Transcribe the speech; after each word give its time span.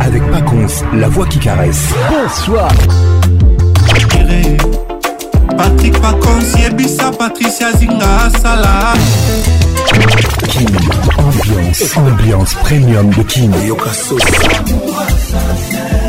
avec 0.00 0.22
Pacons, 0.30 0.66
la 0.94 1.08
voix 1.08 1.26
qui 1.26 1.38
caresse. 1.38 1.82
Bonsoir. 2.10 2.68
Patrick 5.56 5.92
Pacons, 6.00 6.58
Yebisa, 6.58 7.10
Patricia 7.16 7.72
Zinga, 7.76 8.30
Salah. 8.42 8.94
Kim, 10.48 10.66
ambiance, 11.18 11.84
ambiance 11.96 12.54
premium 12.64 13.10
de 13.10 13.22
Kim. 13.22 13.52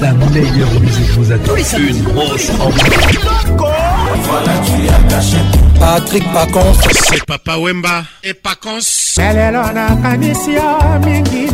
La 0.02 0.12
meilleure 0.14 0.72
musique 0.82 1.10
vous 1.18 1.32
attend. 1.32 1.56
Une 1.78 2.02
grosse 2.04 2.50
ambiance. 2.60 3.71
Voilà, 4.20 4.52
tu 4.66 4.90
as 4.90 5.16
caché 5.16 5.38
Patrick 5.80 6.34
Pacons 6.34 6.74
C'est 7.10 7.24
Papa 7.26 7.58
Wemba 7.58 8.04
et 8.24 8.34
Pacons 8.34 8.80
Elelo 9.18 9.72
na 9.74 9.96
kanisi 10.04 10.56
ya 10.56 10.78
mingi 11.06 11.48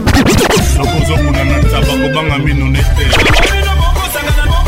Nakozomuna 0.78 1.44
na 1.44 1.60
tabakobanga 1.64 2.38
mino 2.38 2.66
nete 2.66 3.67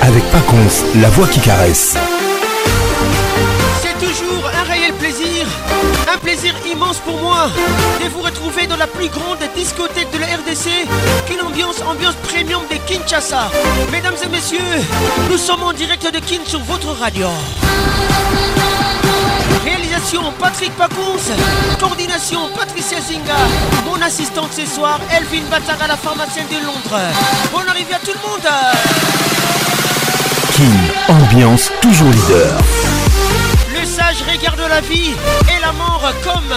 avec 0.00 0.24
Paconce, 0.30 0.82
la 1.02 1.10
voix 1.10 1.26
qui 1.26 1.38
caresse. 1.40 1.94
C'est 3.82 3.98
toujours 3.98 4.46
un 4.48 4.70
réel 4.72 4.94
plaisir, 4.94 5.46
un 6.10 6.16
plaisir 6.18 6.54
immense 6.72 6.96
pour 6.98 7.20
moi 7.20 7.48
de 8.02 8.08
vous 8.08 8.22
retrouver 8.22 8.66
dans 8.66 8.76
la 8.78 8.86
plus 8.86 9.08
grande 9.10 9.38
discothèque 9.54 10.10
de 10.10 10.18
la 10.18 10.26
RDC, 10.26 10.88
une 11.34 11.46
ambiance, 11.46 11.82
ambiance 11.82 12.14
premium 12.28 12.62
de 12.70 12.76
Kinshasa. 12.88 13.50
Mesdames 13.90 14.14
et 14.24 14.28
messieurs, 14.28 14.58
nous 15.30 15.36
sommes 15.38 15.62
en 15.64 15.72
direct 15.74 16.04
de 16.06 16.18
Kin 16.20 16.38
sur 16.46 16.60
votre 16.60 16.88
radio. 16.98 17.26
Réalisation 19.66 20.22
Patrick 20.40 20.72
Pacons 20.76 21.36
coordination 21.78 22.48
Patricia 22.56 23.00
Zinga, 23.02 23.36
mon 23.86 24.00
assistante 24.02 24.50
ce 24.52 24.64
soir, 24.64 24.98
Elvin 25.12 25.42
à 25.78 25.86
la 25.86 25.96
pharmacienne 25.98 26.46
de 26.50 26.56
Londres. 26.66 27.02
Bonne 27.52 27.68
arrivée 27.68 27.94
à 27.96 27.98
tout 27.98 28.12
le 28.14 28.28
monde! 28.30 29.31
King, 30.54 30.90
ambiance 31.08 31.72
toujours 31.80 32.10
leader. 32.10 32.62
Je 34.14 34.24
regarde 34.24 34.60
la 34.68 34.82
vie 34.82 35.12
et 35.48 35.58
la 35.62 35.72
mort 35.72 36.02
comme 36.22 36.54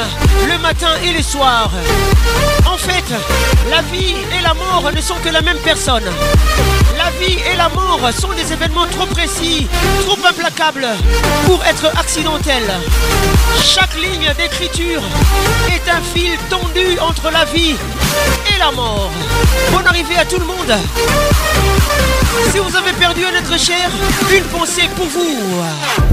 le 0.51 0.57
matin 0.57 0.91
et 1.05 1.13
le 1.13 1.21
soir. 1.23 1.71
En 2.65 2.75
fait, 2.75 3.05
la 3.69 3.81
vie 3.93 4.15
et 4.37 4.41
la 4.43 4.53
mort 4.55 4.91
ne 4.93 4.99
sont 4.99 5.15
que 5.23 5.29
la 5.29 5.39
même 5.39 5.59
personne. 5.63 6.03
La 6.97 7.11
vie 7.25 7.37
et 7.49 7.55
la 7.55 7.69
mort 7.69 8.01
sont 8.11 8.31
des 8.33 8.51
événements 8.51 8.87
trop 8.87 9.05
précis, 9.05 9.67
trop 10.05 10.17
implacables 10.27 10.85
pour 11.45 11.63
être 11.63 11.85
accidentels. 11.97 12.71
Chaque 13.63 13.95
ligne 13.95 14.33
d'écriture 14.37 15.01
est 15.73 15.89
un 15.89 16.01
fil 16.13 16.31
tendu 16.49 16.99
entre 16.99 17.31
la 17.31 17.45
vie 17.45 17.75
et 18.53 18.59
la 18.59 18.71
mort. 18.71 19.11
Bonne 19.71 19.87
arrivée 19.87 20.17
à 20.17 20.25
tout 20.25 20.39
le 20.39 20.45
monde. 20.45 20.75
Si 22.51 22.59
vous 22.59 22.75
avez 22.75 22.91
perdu 22.93 23.21
un 23.25 23.29
être 23.37 23.57
cher, 23.57 23.89
une 24.33 24.43
pensée 24.45 24.89
pour 24.97 25.05
vous. 25.07 25.37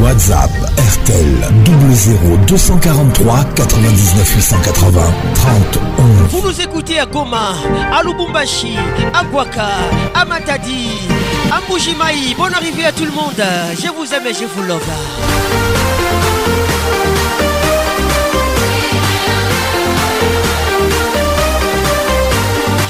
WhatsApp 0.03 0.51
RTL 0.79 1.32
243 1.65 3.45
99 3.57 4.33
880 4.37 5.03
30 5.35 5.79
11. 6.31 6.31
Vous 6.31 6.43
nous 6.49 6.61
écoutez 6.61 6.99
à 7.01 7.07
Goma, 7.07 7.55
à 7.93 8.03
Lubumbashi, 8.03 8.77
à 9.15 9.25
Guaka, 9.25 9.69
à 10.15 10.25
Matadi, 10.25 10.89
à 11.51 11.59
Mujimaï. 11.73 12.35
Bonne 12.37 12.55
arrivée 12.55 12.85
à 12.87 12.93
tout 12.93 13.05
le 13.05 13.11
monde. 13.13 13.35
Je 13.81 13.87
vous 13.89 14.15
aime 14.15 14.27
et 14.27 14.35
je 14.35 14.45
vous 14.45 14.63
love. 14.63 14.81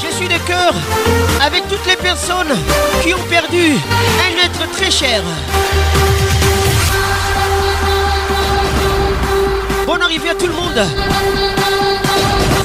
Je 0.03 0.15
suis 0.15 0.29
de 0.29 0.39
cœur 0.47 0.75
avec 1.45 1.69
toutes 1.69 1.87
les 1.87 1.97
personnes 1.97 2.55
qui 3.03 3.15
ont 3.15 3.23
perdu 3.29 3.77
un 3.77 4.47
être 4.47 4.71
très 4.73 4.91
cher. 4.91 5.23
arrivée 10.03 10.31
à 10.31 10.35
tout 10.35 10.47
le 10.47 10.53
monde. 10.53 10.81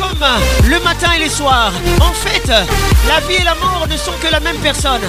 comme 0.00 0.24
le 0.68 0.80
matin 0.80 1.08
et 1.16 1.20
les 1.20 1.28
soirs. 1.28 1.72
En 2.00 2.12
fait, 2.12 2.48
la 2.48 3.20
vie 3.28 3.36
et 3.40 3.44
la 3.44 3.54
mort 3.54 3.86
ne 3.88 3.96
sont 3.96 4.12
que 4.22 4.28
la 4.30 4.40
même 4.40 4.56
personne. 4.56 5.00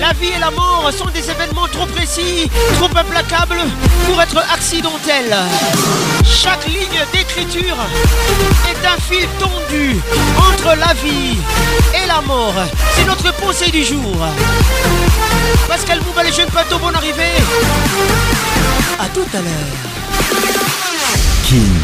La 0.00 0.12
vie 0.14 0.30
et 0.36 0.40
la 0.40 0.50
mort 0.50 0.90
sont 0.96 1.08
des 1.12 1.28
événements 1.30 1.66
trop 1.72 1.86
précis, 1.86 2.50
trop 2.78 2.88
implacables 2.96 3.60
pour 4.06 4.20
être 4.22 4.38
accidentels. 4.52 5.36
Chaque 6.24 6.66
ligne 6.66 7.02
d'écriture 7.12 7.76
est 8.70 8.86
un 8.86 8.98
fil 9.08 9.26
tendu 9.38 9.98
entre 10.38 10.76
la 10.76 10.94
vie 11.02 11.36
et 12.02 12.06
la 12.06 12.20
mort. 12.22 12.54
C'est 12.96 13.04
notre 13.06 13.32
pensée 13.34 13.70
du 13.70 13.84
jour. 13.84 14.14
Pascal 15.68 16.00
Mouba, 16.06 16.22
les 16.22 16.32
jeunes 16.32 16.48
au 16.74 16.78
bon 16.78 16.94
arrivée. 16.94 17.34
À 18.98 19.06
tout 19.12 19.26
à 19.34 19.38
l'heure. 19.38 20.54
King. 21.44 21.83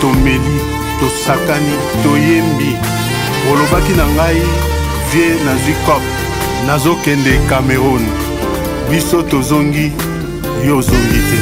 tomeli 0.00 0.58
tosakani 0.98 1.76
toyembi 2.02 2.74
olobaki 3.50 3.92
na 3.96 4.06
ngai 4.14 4.42
vie 5.10 5.30
nazwi 5.44 5.74
cop 5.86 6.02
nazokende 6.66 7.34
cameroun 7.48 8.04
biso 8.90 9.18
tozongi 9.30 9.86
yo 10.66 10.76
ozongi 10.78 11.20
te 11.30 11.38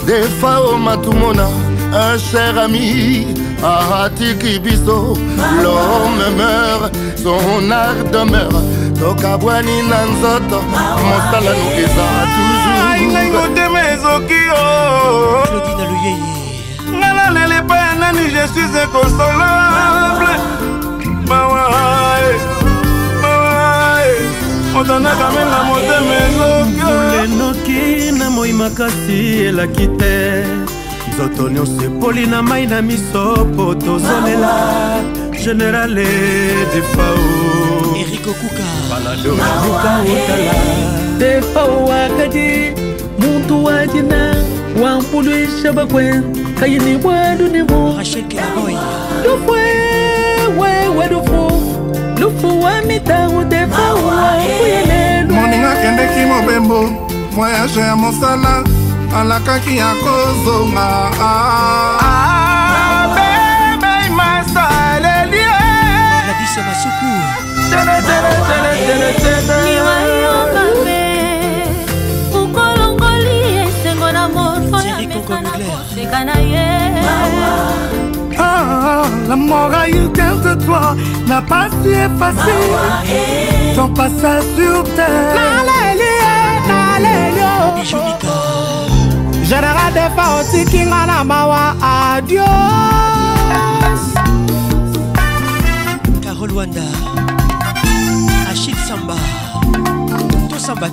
defao 0.07 0.77
matumona 0.77 1.47
un 1.93 2.17
cher 2.17 2.57
ami 2.57 3.27
atiki 4.03 4.59
biso 4.59 4.97
l'homme 5.63 6.23
meurt 6.39 6.95
son 7.23 7.71
art 7.71 7.99
demeure 8.13 8.61
tokabwani 8.99 9.77
na 9.89 9.99
nzoto 10.11 10.57
mosala 11.07 11.51
no 11.59 11.67
eza 11.83 12.07
toujours 12.33 13.89
ezokio 13.93 14.53
nga 16.97 17.09
nalela 17.17 17.57
epai 17.61 17.77
ya 17.81 17.91
nani 18.01 18.23
je 18.33 18.43
suis 18.53 18.71
inconsolable 18.83 20.33
mawa 21.29 21.63
mawa 23.21 24.01
moto 24.73 24.93
anakamenga 24.95 25.59
motema 25.67 26.13
ezokielenoki 26.25 27.83
na 28.19 28.25
moi 28.35 28.53
makasi 28.61 29.19
elaki 29.47 29.87
te 29.99 30.15
nzoto 31.13 31.43
nyonso 31.53 31.81
epoli 31.87 32.23
na 32.33 32.39
mai 32.49 32.65
na 32.71 32.79
miso 32.87 33.25
po 33.55 33.65
tozolela 33.85 34.53
général 35.43 35.97
e 36.09 36.11
defao 36.71 37.23
erikokuka 38.01 38.65
baladoaluka 38.89 39.91
otala 40.11 40.55
defao 41.21 41.73
wakadi 41.89 42.49
muntu 43.21 43.53
wajina 43.65 44.19
wampuluisha 44.81 45.73
bakwena 45.77 46.48
kayini 46.59 46.99
wedu 47.07 47.47
ni 47.47 47.61
wo 47.61 48.01
lufu 49.25 49.51
we 49.51 49.65
we 50.59 51.07
lufu 51.07 51.51
lufu 52.19 52.61
wa 52.61 52.81
mitangu 52.81 53.43
defa 53.43 53.93
wa 53.93 54.37
eh. 54.43 54.59
kuyene 54.59 55.25
moninga 55.33 55.75
kendeki 55.75 56.25
mobembo 56.25 56.89
voyage 57.31 57.79
ya 57.79 57.95
mosala 57.95 58.63
alakaki 59.19 59.77
ya 59.77 59.93
kozonga 59.95 60.89
bebe 63.15 64.09
masaleli 64.15 65.37
tele 67.69 67.85
tele 67.85 68.35
tele 68.47 69.13
tele 69.13 69.43
tele 69.43 69.58
seka 75.99 76.21
na 76.25 76.35
ye 76.53 76.67
ah, 76.97 78.39
ah, 78.47 79.03
la 79.29 79.35
mort 79.35 79.75
a 79.81 79.83
eu 79.89 80.07
cœur 80.19 80.37
de 80.47 80.53
toi 80.65 80.95
n'a 81.27 81.41
pas 81.41 81.67
su 81.81 81.89
effacer 82.07 82.61
ton 83.75 83.89
passage 83.99 84.45
sur 84.57 84.83
terre. 84.95 85.37
Alléluia, 85.57 86.77
alléluia. 86.95 87.55
Général 89.43 89.91
des 89.99 90.09
fois 90.15 90.27
aussi 90.39 90.63
Kingana 90.71 91.23
Mawa, 91.23 91.63
adios. 92.15 92.45
Carole 96.21 96.51
Wanda, 96.53 96.89
Achille 98.51 98.75
Samba, 98.87 99.15
tout 100.49 100.59
Samba 100.59 100.87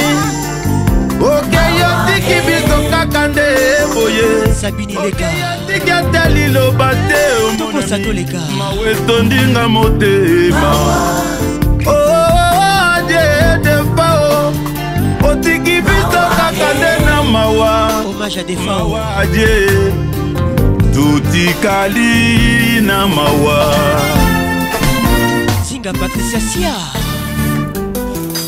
okei 1.21 1.43
okay, 1.43 1.85
otiki 1.85 2.47
biso 2.47 2.91
kaka 2.91 3.29
nde 3.29 3.43
boye 3.95 4.55
sabinileka 4.55 5.17
okay, 5.27 5.66
nalingi 5.77 5.91
ata 5.91 6.29
liloba 6.29 6.89
te 7.09 7.15
oh, 7.43 7.53
mawe 8.59 8.87
etondinga 8.93 9.69
motema 9.69 10.71
adefao 12.93 14.31
oh, 14.31 14.47
oh, 14.47 15.29
otiki 15.31 15.81
biso 15.81 16.23
kaka 16.37 16.75
nde 16.75 16.99
na 17.05 17.23
mawa 17.23 18.05
adie 19.19 19.51
tutikali 20.95 22.81
na 22.87 23.07
mawa 23.07 23.75
zinga 25.69 25.93
patricia 25.93 26.41
sia 26.41 26.75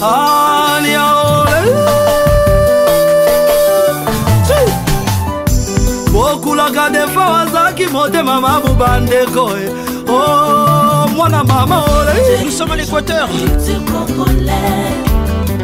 aliaole 0.01 2.18
bokulaka 6.19 6.91
defa 6.91 7.25
azalaki 7.41 7.87
motema 7.87 8.41
mabu 8.41 8.69
bandeko 8.75 9.45
eh. 9.61 9.69
o 10.11 10.17
oh, 10.17 11.09
mwana 11.17 11.45
mama 11.45 11.85
nous 12.45 12.51
sommes 12.55 12.73
à 12.73 12.77
l'équateur 12.77 13.29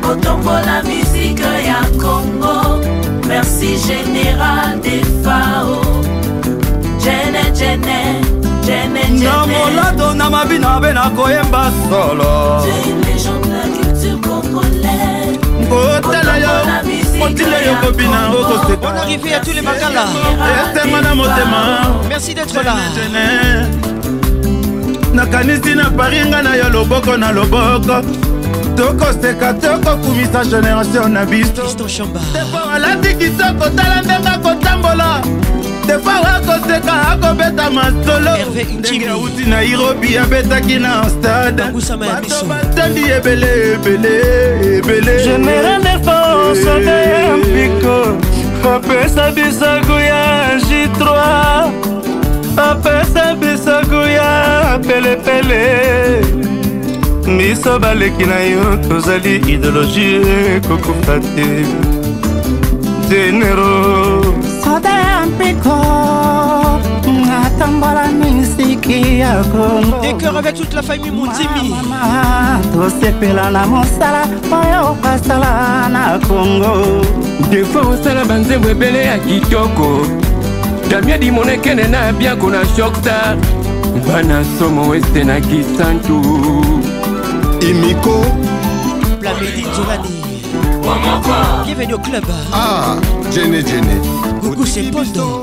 kotombola 0.05 0.77
misike 0.89 1.49
ya 1.69 1.81
congo 2.03 2.55
merci 3.29 3.71
général 3.87 4.71
defao 4.85 5.75
jene 7.03 7.45
jene 7.57 9.07
na 9.25 9.35
molado 9.51 10.15
na 10.15 10.31
mabina 10.31 10.81
be 10.83 10.93
nakoyemba 10.93 11.63
solo 11.89 12.33
kotala 16.03 16.37
yo 16.45 17.03
motile 17.19 17.57
yo 17.67 17.75
kobina 17.83 18.19
okosekaarrivé 18.33 19.35
à 19.35 19.41
tous 19.41 19.53
les 19.53 19.63
makala 19.63 20.05
etema 20.75 21.01
na 21.01 21.15
motema 21.15 21.61
merci 22.09 22.35
d'être 22.35 22.61
là 22.63 22.75
nakanisi 25.15 25.75
na 25.75 25.91
paris 25.91 26.25
ngai 26.29 26.43
na 26.43 26.55
yo 26.57 26.69
loboko 26.73 27.17
na 27.17 27.33
loboko 27.33 27.97
tokoseka 28.77 29.55
tokokumisa 29.61 30.43
génération 30.51 31.09
na 31.09 31.25
bisodefois 31.25 32.09
alati 32.75 33.15
kitoko 33.15 33.69
tala 33.77 34.03
ndenge 34.05 34.29
akotambola 34.29 35.21
defois 35.87 36.27
akoseka 36.37 37.09
akobeta 37.11 37.71
masolo 37.71 38.31
ndenge 38.81 39.09
auti 39.09 39.45
na 39.47 39.63
irobi 39.65 40.19
abetaki 40.19 40.79
na 40.79 41.09
stade 41.11 41.63
bato 41.99 42.45
batendi 42.49 43.03
ebele 43.11 43.73
ebele 43.75 44.21
ebele 44.79 46.15
nyonso 46.45 46.75
na 46.87 46.97
ye 47.11 47.37
mpiko 47.41 47.97
apesa 48.75 49.25
bisaku 49.37 49.93
ya 50.13 50.25
j3 50.67 51.03
apesa 52.69 53.25
bisaku 53.41 54.01
ya 54.19 54.33
pelepele 54.85 55.67
miso 57.37 57.79
baleki 57.81 58.25
na 58.29 58.39
yo 58.53 58.65
tozali 58.89 59.37
idéologie 59.53 60.61
kokufa 60.69 61.17
te 61.35 61.49
denero 63.09 63.73
soda 64.65 64.89
ya 65.07 65.19
mpiko 65.31 65.75
tambola 67.59 68.07
misiki 68.09 69.19
ya 69.19 69.43
kongo 69.53 70.01
décœur 70.03 70.37
avec 70.37 70.55
toute 70.55 70.73
la 70.75 70.83
famille 70.83 71.11
mondimi 71.11 71.73
tosepela 72.73 73.51
na 73.51 73.67
mosala 73.67 74.23
oyo 74.59 74.97
basala 75.03 75.89
na 75.89 76.19
kongo 76.27 77.03
defo 77.51 77.79
osala 77.93 78.25
banzembo 78.25 78.69
ebele 78.69 79.05
ya 79.07 79.19
kitoko 79.19 80.03
damia 80.91 81.19
dimonekene 81.19 81.89
na 81.89 82.13
bianko 82.13 82.51
na 82.51 82.65
shokstar 82.77 83.37
bana 84.07 84.43
somo 84.59 84.89
weste 84.91 85.25
na 85.25 85.41
kisantu 85.41 86.19
imiko 87.63 88.19
plamedi 89.21 89.65
zolani 89.77 90.11
bienvenue 91.67 91.93
au 91.95 91.99
club 91.99 92.25
ah 92.53 92.97
jene 93.31 93.63
jene 93.63 93.95
coucou 94.41 94.67
c'est 94.67 94.91
poto 94.91 95.41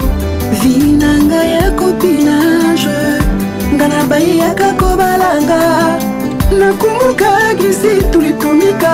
vi 0.63 0.77
na 1.01 1.11
ngai 1.27 1.47
ya 1.57 1.67
kopinage 1.79 2.99
nga 3.75 3.85
na 3.93 3.99
bayeyaka 4.09 4.69
kobalanga 4.81 5.61
nakumbuka 6.59 7.31
gisi 7.59 7.93
tulitumika 8.11 8.93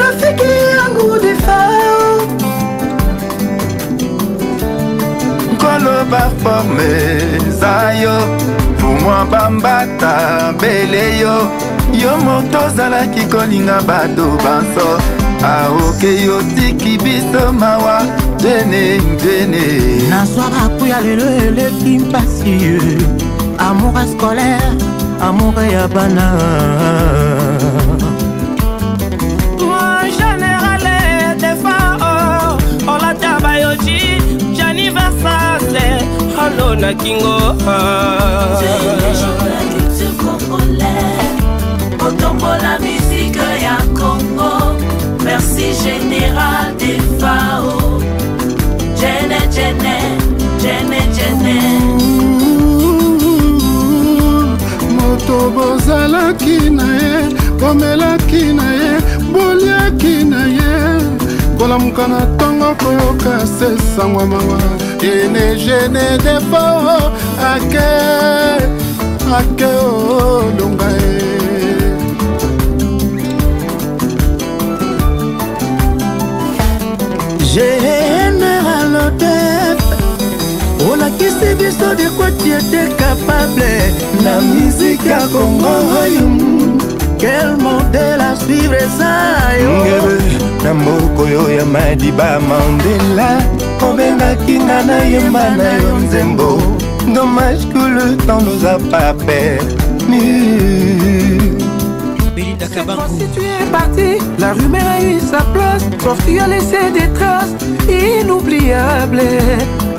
rafiki 0.00 0.52
yangu 0.74 1.06
defao 1.24 2.06
nkolo 5.54 5.94
baforme 6.12 6.88
eza 7.24 7.74
yo 8.02 8.16
pumwa 8.78 9.18
bambata 9.32 10.14
bele 10.60 11.04
yo 11.22 11.36
yo 12.02 12.12
moto 12.26 12.58
ozalaki 12.66 13.22
kolinga 13.32 13.76
bato 13.90 14.24
banso 14.44 14.88
aoke 15.56 16.10
yotiki 16.26 16.92
biso 17.04 17.52
mawa 17.52 17.96
ndene 18.40 18.96
ndene 19.14 19.60
nazwa 20.10 20.44
bakuya 20.52 21.00
lelo 21.00 21.26
eleki 21.46 21.98
mpasi 21.98 22.56
amour 23.58 24.04
scolaire 24.10 24.70
amour 25.20 25.56
ya 25.74 25.86
bana 25.88 26.26
général 30.18 30.86
defao 31.40 32.56
olata 32.88 33.40
bayoji 33.40 33.98
janiversase 34.56 35.84
holo 36.36 36.74
na 36.76 36.94
kingo 36.94 37.36
otombola 42.08 42.78
misike 42.78 43.46
ya 43.64 43.76
congo 43.94 44.50
merci 45.24 45.68
général 45.84 46.72
defao 46.78 47.79
jene 49.60 49.92
jene 50.62 51.00
jene 51.16 51.54
moto 54.96 55.36
bozalaki 55.56 56.56
na 56.78 56.86
ye 57.02 57.16
bomelaki 57.60 58.42
na 58.58 58.66
ye 58.82 58.90
boliaki 59.32 60.14
na 60.32 60.40
ye 60.58 60.72
kolamuka 61.58 62.04
na 62.12 62.20
ntongo 62.30 62.68
koyoka 62.80 63.32
se 63.56 63.68
sangwamawa 63.94 64.60
ene 65.12 65.44
gene 65.64 66.06
defo 66.24 66.64
ake 67.52 67.88
ake 69.38 69.70
olonga 69.86 70.88
oh, 70.88 71.20
ye 77.52 77.52
général 77.52 78.94
hôtel 79.04 79.39
olakisi 81.10 81.54
biso 81.58 81.94
de 81.96 82.06
quoi 82.10 82.30
kapable 82.98 83.94
na 84.22 84.40
miziki 84.40 85.08
ya 85.08 85.18
kongo 85.18 85.70
oyo 86.02 86.26
quel 87.18 87.56
modèle 87.62 88.22
a 88.22 88.36
suivre 88.36 88.76
eza 88.76 89.38
yo 89.60 90.02
na 90.64 90.74
mboko 90.74 91.22
oyo 91.22 91.48
ya 91.56 91.64
madiba 91.66 92.40
mandela 92.48 93.38
obengaki 93.82 94.58
nga 94.58 94.82
nayemba 94.86 95.50
na 95.56 95.68
yo 95.82 95.96
nzembo 95.98 96.58
dommage 97.14 97.64
que 97.68 97.78
le 97.96 98.16
temps 98.26 98.42
nous 98.44 98.64
a 98.66 98.78
pas 98.90 99.14
permis 99.26 100.20
tu 103.34 103.40
es 103.40 103.66
parti 103.72 104.18
la 104.38 104.52
rumeur 104.52 104.80
a 104.86 105.02
eu 105.02 105.18
sa 105.20 105.42
place, 105.52 105.84
sauf 106.02 106.18
qu'il 106.24 106.40
a 106.40 106.46
laissé 106.46 106.90
des 106.92 107.08
traces 107.12 107.54
inoubliables. 107.88 109.22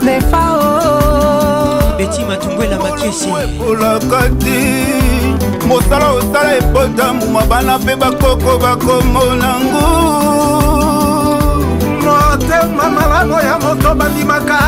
Les 0.01 0.19
phaos 0.31 0.70
beti 2.01 2.25
matumbwela 2.25 2.77
makesi 2.79 3.27
olakati 3.67 4.59
mosala 5.67 6.11
osala 6.11 6.55
ebota 6.57 7.13
muma 7.13 7.41
bana 7.49 7.77
mpe 7.77 7.95
bakoko 7.95 8.51
bakomonango 8.57 9.85
motema 12.03 12.85
malamu 12.95 13.33
ya 13.47 13.55
moto 13.63 13.89
bandimaka 13.99 14.59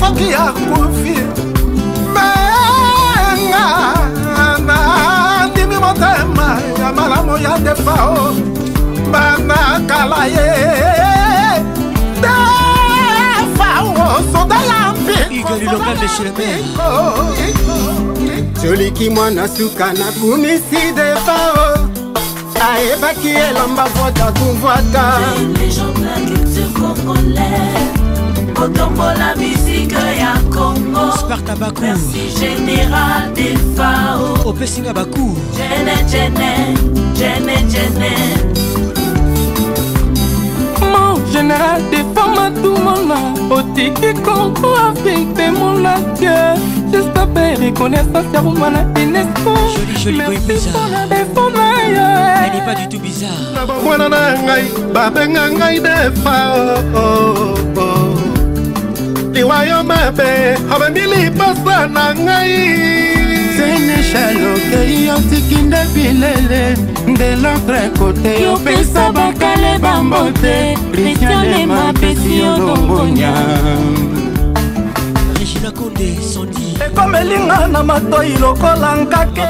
soki 0.00 0.28
akufi 0.46 1.16
menga 2.14 3.64
nandimi 4.66 5.76
motema 5.76 6.48
ya 6.80 6.92
malamu 6.96 7.38
ya 7.44 7.58
defao 7.66 8.16
banakala 9.12 10.20
ye 10.34 10.95
Hugo 15.42 15.54
Lilonga 15.56 16.08
Shileme 16.16 16.64
joliki 18.62 19.10
mwana 19.10 19.48
suka 19.48 19.92
na 19.92 19.92
nakumisi 20.04 20.92
depao 20.94 21.78
ayebaki 22.74 23.28
elamba 23.28 23.84
vota 23.84 24.32
kuvwata 24.32 25.18
kotombola 28.54 29.36
misike 29.36 29.94
ya 30.20 30.38
kongosparta 30.54 31.56
bakursi 31.56 32.28
général 32.40 33.32
defao 33.34 34.38
opesinga 34.48 34.92
bakur 34.94 35.36
jene 35.56 35.96
jene 36.10 36.54
jene 37.14 37.62
jene 37.62 38.10
général 41.36 41.80
defama 41.92 42.50
tumona 42.62 43.16
otiki 43.56 44.12
congo 44.24 44.74
afrique 44.88 45.34
de 45.36 45.50
monake 45.50 46.38
justape 46.92 47.54
reconnaissance 47.60 48.30
ya 48.34 48.40
ruma 48.40 48.70
na 48.70 48.80
unesco 49.02 49.52
merci 50.16 50.68
pour 50.68 50.86
la 50.94 51.06
defo 51.06 51.50
na 51.50 51.88
yo 51.88 52.96
na 53.54 53.62
bamwana 53.68 54.08
na 54.14 54.22
ngai 54.44 54.64
babenga 54.94 55.44
ngai 55.56 55.76
defao 55.80 56.76
oh, 56.96 57.58
liwa 59.34 59.56
oh, 59.56 59.60
oh. 59.60 59.64
yo 59.68 59.78
mabe 59.90 60.30
abembi 60.74 61.00
lipasa 61.12 61.76
na 61.94 62.04
ngai 62.24 63.25
senechal 63.56 64.36
okei 64.52 65.10
otiki 65.12 65.62
nde 65.62 65.80
bilele 65.94 66.74
nde 67.08 67.28
l'autre 67.42 67.90
kote 67.98 68.34
opesa 68.52 69.12
bakale 69.12 69.78
bambote 69.82 70.76
kristianema 70.92 71.92
pesi 72.00 72.42
olongonya 72.44 73.32
ekomelinga 76.86 77.68
na 77.68 77.82
matoi 77.82 78.36
lokola 78.40 78.96
nkake 78.96 79.44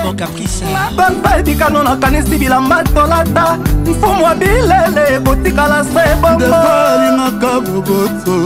nabampa 0.72 1.38
ebikano 1.38 1.82
nakanisi 1.82 2.36
bilamba 2.38 2.82
tolata 2.84 3.58
mfumu 3.86 4.22
ya 4.22 4.34
bilele 4.34 5.04
ekotikala 5.16 5.84
se 5.84 6.04
bongo 6.22 6.54
alingaka 6.54 7.60
boboto 7.60 8.36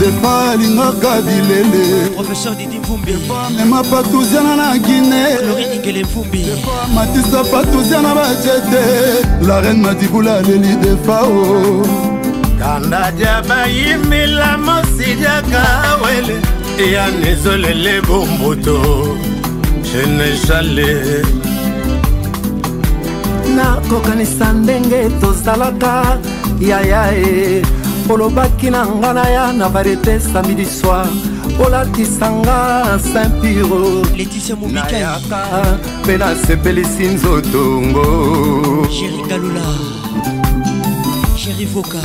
depa 0.00 0.50
alingaka 0.50 1.22
bileleamema 1.22 3.82
patuziana 3.90 4.56
na 4.56 4.78
guinedepa 4.78 6.32
matisa 6.94 7.44
patuziana 7.44 8.14
bajete 8.14 8.84
la 9.48 9.60
reine 9.60 9.82
madibula 9.82 10.34
aleli 10.36 10.76
defao 10.76 11.86
kandaja 12.58 13.42
bayimila 13.48 14.58
mosidiaka 14.58 15.64
wele 16.04 16.36
yan 16.92 17.24
ezolele 17.28 18.00
bombuto 18.00 18.78
genejale 19.82 20.94
nakokanisa 23.56 24.46
ndenge 24.52 25.00
tozalaka 25.20 25.94
yaya 26.60 27.04
e 27.18 27.30
olobaki 28.08 28.70
na 28.70 28.86
nga 28.86 29.12
na 29.12 29.24
ya 29.28 29.52
na 29.52 29.68
varieté 29.68 30.20
samedi 30.20 30.64
soir 30.66 31.06
olatisanga 31.66 32.98
simpiro 33.00 34.02
leticia 34.16 34.56
mobikayaka 34.56 35.38
mpe 36.04 36.16
nasepelisi 36.16 37.04
nzotongo 37.14 38.04
jerikalula 38.92 39.68
jerivoka 41.36 41.98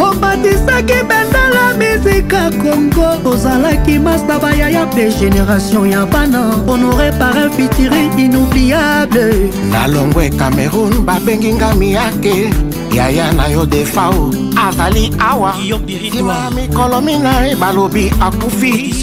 obatisaki 0.00 0.94
bendela 1.08 1.74
mizika 1.78 2.50
kongo 2.62 3.30
ozalaki 3.30 3.98
masaba 3.98 4.52
ya 4.54 4.68
ya 4.68 4.86
mpe 4.86 5.10
génération 5.20 5.86
ya 5.86 6.06
bana 6.06 6.38
honore 6.66 7.12
parin 7.18 7.50
fitiri 7.50 8.10
inoubliable 8.16 9.50
na 9.70 9.86
longwe 9.86 10.30
cameroun 10.30 11.04
babengi 11.04 11.52
nga 11.54 11.74
miyake 11.74 12.50
yaya 12.92 13.32
na 13.32 13.46
yo 13.48 13.66
defao 13.66 14.30
azali 14.68 15.12
awa 15.18 15.54
nsima 15.86 16.50
mikolo 16.50 17.00
minai 17.00 17.54
balobi 17.56 18.12
akufi 18.20 18.94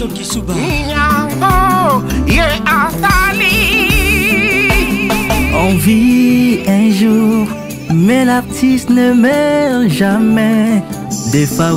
yango 0.90 1.52
ye 2.26 2.44
azali 2.66 3.54
envie 5.54 6.64
un 6.66 6.90
jour 6.92 7.59
Mais 7.92 8.24
l'artiste 8.24 8.88
ne 8.90 9.12
meurt 9.12 9.88
jamais. 9.90 10.80
Des 11.32 11.44
fois, 11.46 11.70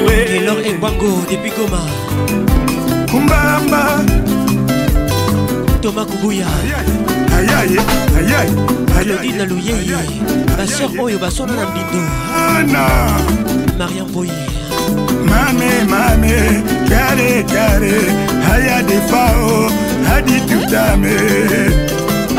Taylor 0.06 0.58
et 0.66 0.74
Bango 0.84 1.20
depuis 1.30 1.50
Goma. 1.50 1.82
Kumbamba 3.10 4.26
toma 5.80 6.04
kubuya 6.04 6.46
elodi 8.98 9.30
na 9.38 9.44
luyei 9.46 10.10
basor 10.58 10.90
oyo 11.00 11.18
baswana 11.18 11.54
na 11.54 11.64
mbindo 11.70 12.02
marian 13.78 14.06
boye 14.10 14.42
mame 15.30 15.70
mame 15.86 16.36
kare 16.90 17.46
kare 17.46 17.96
haya 18.46 18.82
defao 18.88 19.70
hadi 20.08 20.36
tutame 20.50 21.14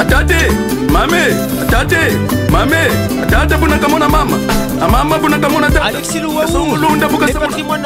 atate 0.02 0.42
mame 0.92 1.24
atate 1.64 2.20
mame 2.52 2.82
atate 3.24 3.56
mponaka 3.58 3.88
mona 3.88 4.10
mama 4.10 4.68
amama 4.82 5.18
bonaka 5.20 5.50
mona 5.50 5.70
taolonda 5.70 7.08
bukasaolula 7.08 7.80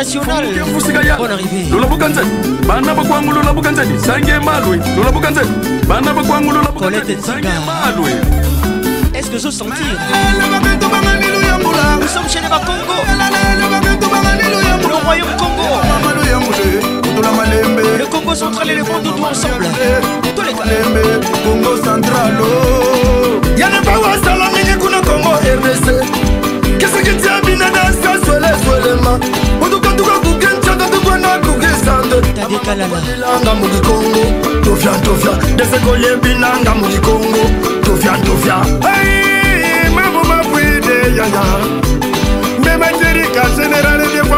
bukanzani 1.89 2.31
bana 2.67 2.93
bakwangu 2.93 3.31
lula 3.31 3.53
bukanzani 3.53 4.00
sange 4.00 4.39
malwe 4.47 4.77
lula 4.97 5.12
bukanzani 5.12 5.51
bana 5.89 6.13
bakwangu 6.13 6.51
lula 6.51 6.71
bukanzani 6.71 7.41
malwe 7.67 8.13
Est-ce 9.15 9.29
que 9.29 9.38
je 9.38 9.50
sentir 9.51 9.93
ah, 10.00 11.95
Nous 12.01 12.07
sommes 12.07 12.27
chez 12.27 12.39
les 12.39 12.50
Congo 12.50 12.97
Le 14.81 15.05
Royaume 15.05 15.29
Congo 15.38 17.13
Le 18.00 18.05
Congo 18.07 18.33
central 18.33 18.71
et 18.71 18.75
le 18.75 18.81
monde 18.83 19.03
tout 19.03 19.23
ensemble 19.23 19.67
Tous 20.35 20.41
les 20.41 20.53
Congo 20.53 21.75
central 21.77 22.33
oh. 22.41 23.39
Yann 23.55 23.71
Bawa 23.85 24.17
Salamini 24.17 24.81
Kuna 24.81 25.00
Congo 25.01 25.29
RDC 25.38 26.23
kesekiti 26.84 27.28
ya 27.28 27.42
bina 27.42 27.72
na 27.72 27.94
sasweleswelema 27.94 29.20
otukatuka 29.66 30.12
kukenchaka 30.12 30.88
tukwena 30.90 31.28
kukisandeilanga 31.40 33.52
mu 33.60 33.66
kikongo 33.70 34.24
tovya 34.63 34.92
tovya 35.06 35.32
desekolie 35.56 36.16
binanga 36.24 36.74
mu 36.80 36.86
kikongo 36.88 37.44
tovya 37.86 38.13
tovya 38.25 38.58
mabu 39.96 40.24
mabwide 40.28 40.98
yaya 41.18 41.44
memajerika 42.63 43.44
generale 43.58 44.08
defa 44.13 44.38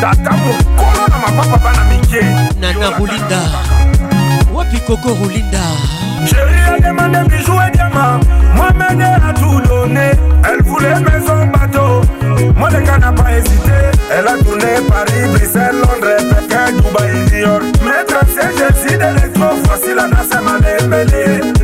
tata 0.00 0.30
mokolo 0.30 1.06
na 1.08 1.18
mapapa 1.18 1.58
bana 1.64 1.84
mike 1.84 2.22
nana 2.60 2.90
rulinda 2.98 3.40
wapi 4.54 4.78
koko 4.86 5.08
rulinda 5.08 5.60
chéri 6.26 6.60
a 6.68 6.80
demandé 6.80 7.18
bijou 7.28 7.54
et 7.60 7.70
diamant 7.72 8.20
mohamede 8.56 9.02
a 9.04 9.32
tout 9.32 9.60
donné 9.68 10.12
elle 10.48 10.62
voulait 10.62 11.00
maison 11.00 11.46
bateau 11.46 12.02
moleka 12.56 12.98
n'a 12.98 13.12
pas 13.12 13.32
hésité 13.32 13.90
elle 14.16 14.28
a 14.28 14.36
tourné 14.44 14.88
paris 14.88 15.26
bruxelles 15.32 15.74
londres 15.74 16.18
pékin 16.18 16.70
dubaï 16.76 17.30
new 17.32 17.38
york 17.38 17.62
maître 17.84 18.20
siège 18.30 18.70
jésus 18.70 18.96
d'électro 18.98 19.56
fossile 19.64 19.98
anasema 19.98 20.58
dembele 20.60 21.55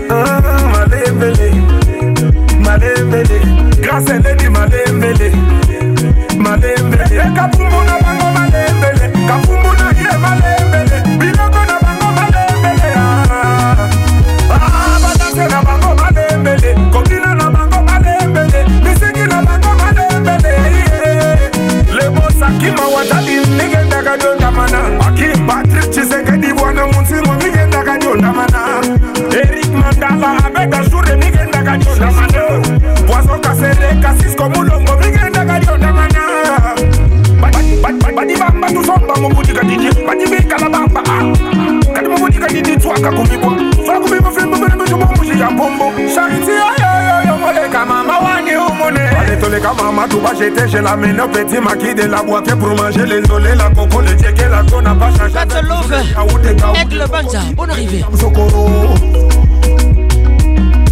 quand 49.62 49.74
maman 49.82 50.08
tout 50.08 50.18
bas 50.20 50.32
j'étais, 50.38 50.68
j'ai 50.68 50.80
la 50.80 50.94
au 50.96 51.28
petit 51.28 51.60
maquis 51.60 51.94
de 51.94 52.02
la 52.10 52.22
boîte 52.22 52.54
pour 52.56 52.68
manger 52.76 53.06
les 53.06 53.30
olés, 53.30 53.54
la 53.54 53.70
coco, 53.70 54.00
le 54.00 54.08
djeke, 54.18 54.44
la 54.50 54.62
con 54.70 54.82
n'a 54.82 54.94
pas 54.94 55.08
changé. 55.10 55.32
Battle 55.34 55.66
Love, 55.68 56.54
avec 56.68 56.92
le 56.92 57.06
Banza, 57.06 57.40
bonne 57.56 57.70
arrivée. 57.70 58.04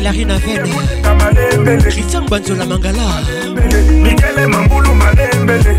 Clarine 0.00 0.30
Aven 0.32 1.82
Christian 1.90 2.22
Banzola 2.28 2.66
Mangala 2.66 3.22
Michele 4.02 4.46
Mamboulou 4.48 4.94
Malembele 4.94 5.76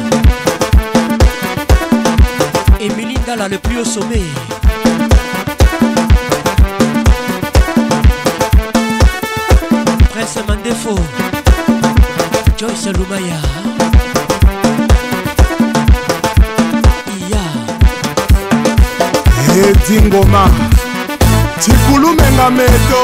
emilie 2.79 3.17
ndala 3.23 3.47
le 3.47 3.57
plus 3.59 3.77
au 3.79 3.85
sommet 3.85 4.21
défaut 10.69 10.95
Joyce 12.59 12.87
Lumaya 12.97 13.39
Iya 17.29 17.43
edingoma 19.65 20.45
eh, 20.47 21.19
tikulumenga 21.61 22.49
meto 22.49 23.01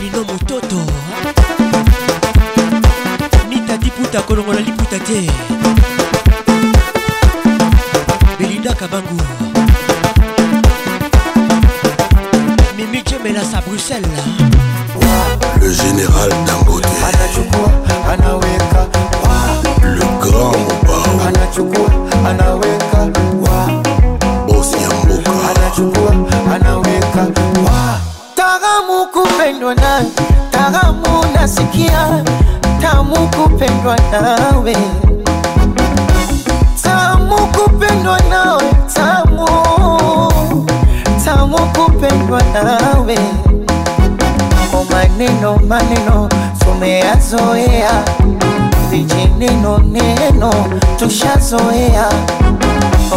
nino 0.00 0.20
mototo 0.24 0.80
nita 3.48 3.76
diputa 3.76 4.22
kolongola 4.22 4.60
liputa 4.60 4.98
te 4.98 5.18
belinda 8.38 8.72
kabangu 8.74 9.20
mimi 12.76 13.02
jemelas 13.08 13.52
à 13.54 13.60
bruxelles 13.60 14.16
le 15.60 15.70
général 15.72 16.30
dangote 16.46 16.88
anachukua 17.08 17.68
anaweka 18.12 18.88
le 19.82 19.94
grand 20.20 20.56
bao 20.86 21.26
anachukua 21.28 21.90
anaweka 22.30 22.98
wa 23.42 23.66
bosi 24.46 24.76
ya 24.82 24.88
mboka 24.88 25.32
anachukua 25.50 26.12
anaweka 26.54 27.22
wa 27.66 28.00
taramu 28.36 29.06
kupendwa 29.12 29.74
nawe 29.74 30.04
taramu 30.50 31.24
nasikia 31.34 32.24
tamu 32.82 33.28
kupendwa 33.36 33.96
nawe 34.20 34.76
tamu 36.82 37.36
kupendwa 37.52 38.18
nawe 38.30 38.62
tamu 38.94 39.48
tamu 41.24 41.58
kupendwa 41.60 42.40
nawe 42.54 43.18
o 44.74 44.78
oh, 44.78 44.86
maneno 44.90 45.56
maneno 45.68 46.28
tumeyazoea 46.58 48.02
Sifichi 48.92 49.26
neno 49.38 49.78
neno, 49.78 50.50
tushazoea 50.98 52.06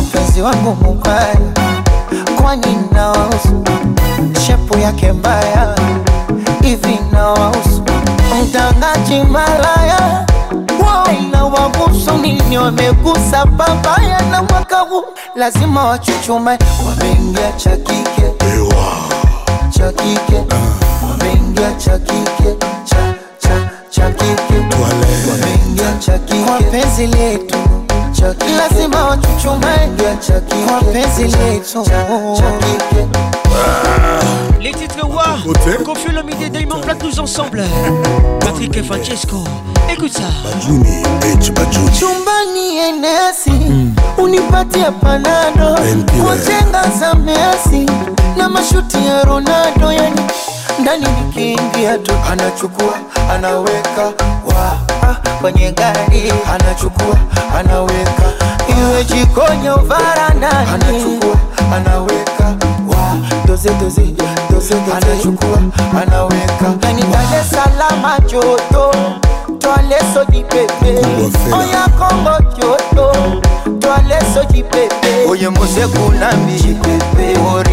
mpenzi 0.02 0.42
wangu 0.42 0.76
mubaya, 0.84 1.36
kwani 2.42 2.78
nawausu 2.92 3.64
shepu 4.48 4.78
yake 4.80 5.12
mbaya 5.12 5.76
hivi, 6.62 7.00
nawausu 7.12 7.84
mtangaji 8.46 9.20
malaya 9.30 10.26
waina 10.86 11.44
wagusu 11.46 12.14
nini, 12.22 12.58
wamegusa 12.58 13.46
babaya 13.46 14.22
na 14.32 14.44
mwaka 14.44 14.80
huu 14.80 15.06
lazima 15.36 15.84
wachuchume, 15.84 16.58
wameingia 16.86 17.52
cha 17.58 17.78
kike 17.78 18.32
cha 19.70 19.92
kike, 19.92 20.38
ah. 20.52 21.06
wameingia 21.12 21.72
cha 21.74 22.00
kike 22.00 22.56
cha 22.84 23.15
cha 23.96 24.12
kike 24.12 24.66
wameingia 24.84 25.98
cha 26.00 26.18
kike 26.20 26.40
kwa 26.44 26.62
penzi 26.62 27.08
letu 27.08 27.56
lazima 28.58 29.04
wachuchumae 29.06 29.90
kwa 30.68 30.82
penzi 30.82 31.24
letu 31.38 31.84
cha 31.84 32.52
kike 32.60 33.08
Les 34.62 34.74
titres 34.74 35.08
Wa, 35.16 35.38
Confus 35.86 36.12
le 36.12 36.24
midi 36.24 36.50
Diamond 36.50 36.82
Plat 36.82 36.96
tous 36.98 37.20
ensemble. 37.20 37.64
Patrick 38.40 38.76
et 38.76 38.84
Francesco, 38.84 39.44
écoute 39.94 40.12
ça. 40.18 40.24
Bajuni, 40.44 41.04
H 41.22 41.52
Bajuni. 41.54 41.92
Chumbani 41.92 42.80
enesi, 42.90 43.52
mm. 43.52 43.94
unipatie 44.18 44.92
panado, 45.02 45.76
kwa 46.22 46.38
jenga 46.38 47.88
na 48.36 48.50
mashuti 48.50 48.98
ya 49.06 49.24
Ronaldo 49.24 49.92
yani 49.92 50.22
ndani 50.82 51.06
nikiingia 51.06 51.98
tu 51.98 52.12
anachukua 52.32 52.94
anaweka 53.34 54.04
wa 54.46 54.72
ah, 55.02 55.30
kwenye 55.42 55.72
gari 55.72 56.34
anachukua 56.54 57.18
anaweka 57.60 58.24
iwe 58.82 59.04
jikoni 59.04 59.68
au 59.68 59.86
varandani 59.86 60.70
anachukua 60.74 61.38
anaweka 61.76 62.46
wa 62.96 63.16
doze 63.48 63.70
doze 63.82 64.02
doze 64.04 64.16
doze 64.54 64.76
anachukua 64.98 65.58
anaweka 66.02 66.68
ndani 66.78 67.02
Dar 67.02 67.44
salama 67.46 68.02
Salaam 68.02 68.28
joto 68.32 68.92
toaleso 69.60 70.26
jipepe 70.32 70.96
oya 71.58 71.88
Kongo 72.00 72.56
joto 72.60 73.12
twaleso 73.80 74.34
so 74.34 74.46
chipepe 74.46 75.26
oye 75.30 75.50
moseku 75.50 76.12
nambi 76.20 76.60
chipepe 76.62 77.38
oh, 77.40 77.64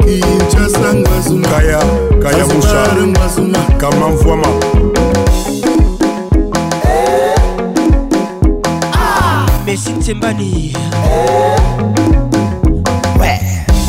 kinshasa 0.06 0.94
ngazuma 0.94 1.48
kaya 1.48 1.82
kaya 2.24 2.46
musha 2.46 3.08
ngazuma 3.08 3.60
kamanvwama 3.78 4.48
Blessing 9.78 10.02
Tembani. 10.02 10.74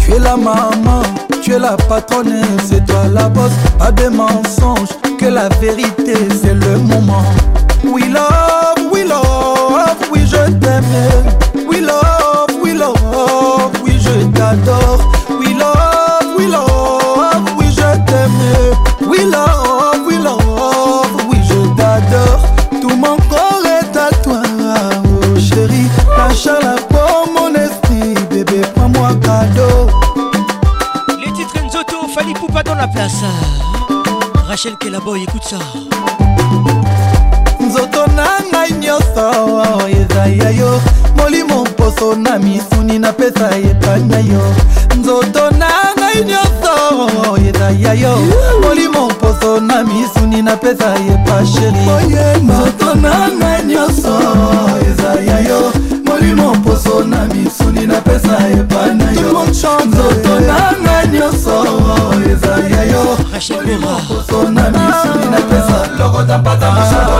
Tu 0.00 0.12
es 0.12 0.18
la 0.20 0.36
maman, 0.38 1.02
tu 1.42 1.52
es 1.52 1.58
la 1.58 1.76
patronne, 1.88 2.40
c'est 2.64 2.84
toi 2.86 3.08
la 3.12 3.28
bosse. 3.28 3.50
Pas 3.78 3.92
de 3.92 4.08
mensonges, 4.08 4.88
que 5.18 5.26
la 5.26 5.48
vérité 5.60 6.14
c'est 6.40 6.54
le 6.54 6.78
moment. 6.78 7.24
We 7.84 8.06
love, 8.08 8.92
we 8.92 9.02
love, 9.02 10.08
oui 10.12 10.20
je 10.24 10.52
t'aime. 10.60 11.66
We 11.66 11.80
love, 11.80 12.46
we 12.62 12.74
love, 12.74 13.72
oui 13.82 13.98
je 13.98 14.24
t'adore. 14.32 15.00
We 15.30 15.52
love, 15.54 16.36
we 16.38 16.46
love, 16.46 17.50
oui 17.58 17.66
je 17.70 18.06
t'aime. 18.06 19.10
We 19.10 19.24
love, 19.28 20.06
we 20.06 20.16
love, 20.16 21.26
oui 21.28 21.36
je 21.44 21.74
t'adore. 21.76 22.44
Tout 22.80 22.96
mon 22.96 23.16
corps 23.28 23.66
est 23.82 23.96
à 23.96 24.10
toi, 24.22 24.40
oh 24.44 25.40
chérie. 25.40 25.90
Lâche 26.16 26.44
la 26.62 26.76
peau, 26.88 27.28
mon 27.36 27.52
esprit, 27.52 28.14
bébé, 28.30 28.60
prends-moi 28.76 29.08
cadeau. 29.24 29.90
Les 31.18 31.32
titres 31.32 31.58
Nzoto, 31.64 32.06
Fanny 32.16 32.32
Poupa 32.34 32.62
dans 32.62 32.76
la 32.76 32.86
place. 32.86 33.24
Rachel 34.46 34.76
Kelaboy, 34.78 35.24
écoute 35.24 35.42
ça. 35.42 35.58
yo 42.12 42.16
na 42.18 42.38
misuni 42.38 42.98
napesa 42.98 43.50
epai 43.56 44.00
na 44.02 44.16
yo 44.18 44.42
nzoto 44.98 45.50
na 45.58 45.68
ngai 45.98 46.24
nyonso 46.24 47.38
eza 47.48 47.68
ya 47.84 47.94
yo 47.94 48.14
molimo 48.62 49.08
mposo 49.10 49.60
na 49.60 49.84
misuni 49.84 50.42
napesa 50.42 50.94
epa 51.12 51.46
sheri 51.46 52.44
nzoto 52.44 52.94
na 52.94 53.28
ngai 53.38 53.64
nyonso 53.66 54.18
eza 54.90 55.20
ya 55.32 55.38
yo 55.48 55.72
molimo 56.06 56.54
mposo 56.54 57.04
na 57.08 57.24
misuni 57.32 57.86
napesa 57.86 58.38
epai 58.60 58.90
na 58.94 59.06
yo 59.12 59.46
nzoto 59.86 60.40
na 60.46 60.62
ngai 60.84 61.08
nyonso 61.12 61.56
eza 62.32 62.54
ya 62.76 62.84
yo 62.92 63.16
molimo 63.40 63.96
mposo 64.06 64.48
na 64.50 64.70
misuni 64.70 65.26
napesa 65.30 65.76
lokota 65.98 66.38
mpata 66.38 67.11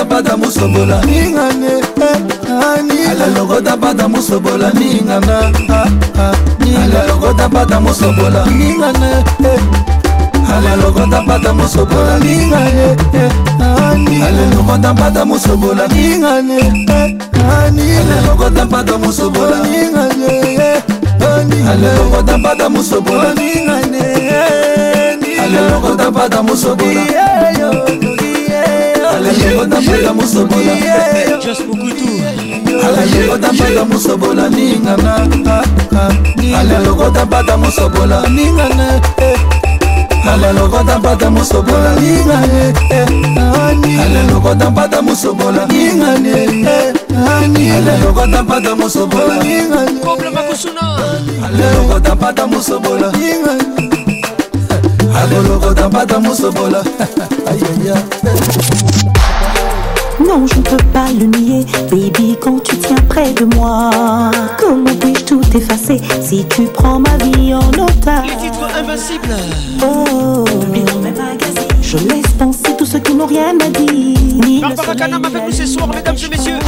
tapata 0.00 0.30
eh, 0.32 0.32
ah, 0.32 0.36
musobola 0.36 0.96
ningane 1.04 1.72
ala 3.10 3.26
loko 3.36 3.60
tapata 3.60 4.04
musobola 4.08 4.68
ningana 4.72 5.78
ala 6.84 7.00
loko 7.08 7.30
tapata 7.36 7.78
musobola 7.80 8.42
ningane 8.48 9.12
eh, 9.44 9.60
ah, 10.40 10.56
ala 10.56 10.72
loko 10.80 11.02
tapata 11.06 11.50
musobola 11.52 12.16
ningane 12.24 12.86
eh, 13.12 13.28
ah, 13.60 13.92
ala 14.00 14.42
loko 14.56 14.76
tapata 14.80 15.22
musobola 15.28 15.84
ningane 15.92 17.00
ala 17.44 18.16
loko 18.24 18.48
tapata 18.50 18.94
musobola 18.96 19.58
ningane 19.68 20.80
ala 21.68 21.88
loko 22.00 22.20
tapata 22.24 22.66
musobola 22.72 23.28
ningane 23.36 24.04
ala 25.40 25.60
loko 25.70 25.90
tapata 25.96 26.38
musobola 26.42 28.19
alaye 29.20 29.56
otambaka 29.62 30.14
mosobola 30.14 30.72
alaye 32.86 33.28
otambaka 33.32 33.84
mosobola 33.84 34.48
ningana 34.48 35.64
alaloko 36.60 37.02
otambaka 37.04 37.56
mosobola 37.56 38.28
ningana 38.28 39.00
eh. 39.18 39.38
alalokota 40.32 40.98
mpata 40.98 41.30
mosobola 41.30 41.94
ningane 42.00 42.74
eh. 42.90 44.00
alalokota 44.04 44.70
mpata 44.70 45.00
mosobola 45.02 45.66
ningane 45.66 46.32
eh. 46.68 46.94
alalokota 47.76 48.42
mpata 48.42 48.74
mosobola 48.76 49.36
ningane 49.42 49.90
alalokota 51.50 52.14
mpata 52.14 52.46
mosobola 52.46 53.12
ningane 53.12 53.64
alalokota 55.22 55.88
mpata 55.88 56.20
mosobola 56.20 56.84
Non, 60.24 60.46
je 60.46 60.56
ne 60.58 60.62
peux 60.62 60.76
pas 60.92 61.06
le 61.18 61.26
nier, 61.36 61.66
baby, 61.90 62.36
quand 62.40 62.62
tu 62.62 62.76
tiens 62.78 62.94
près 63.08 63.32
de 63.32 63.44
moi. 63.56 63.90
Comment 64.56 64.94
puis-je 65.00 65.24
tout 65.24 65.40
effacer 65.56 66.00
si 66.22 66.44
tu 66.46 66.62
prends 66.66 67.00
ma 67.00 67.16
vie 67.16 67.52
en 67.52 67.68
otage 67.70 68.28
Les 68.28 68.36
titres 68.50 68.68
invincibles 68.78 69.34
Oh, 69.84 70.44
je 71.82 71.96
laisse 72.06 72.28
penser 72.38 72.72
tous 72.78 72.86
ceux 72.86 73.00
qui 73.00 73.14
n'ont 73.14 73.26
rien 73.26 73.50
à 73.60 73.68
dire. 73.68 74.60
Barbara 74.60 75.18
m'a 75.18 75.28
fait 75.30 75.44
tous 75.46 75.66
soir, 75.72 75.88
mesdames 75.88 76.16
et 76.24 76.28
messieurs. 76.36 76.58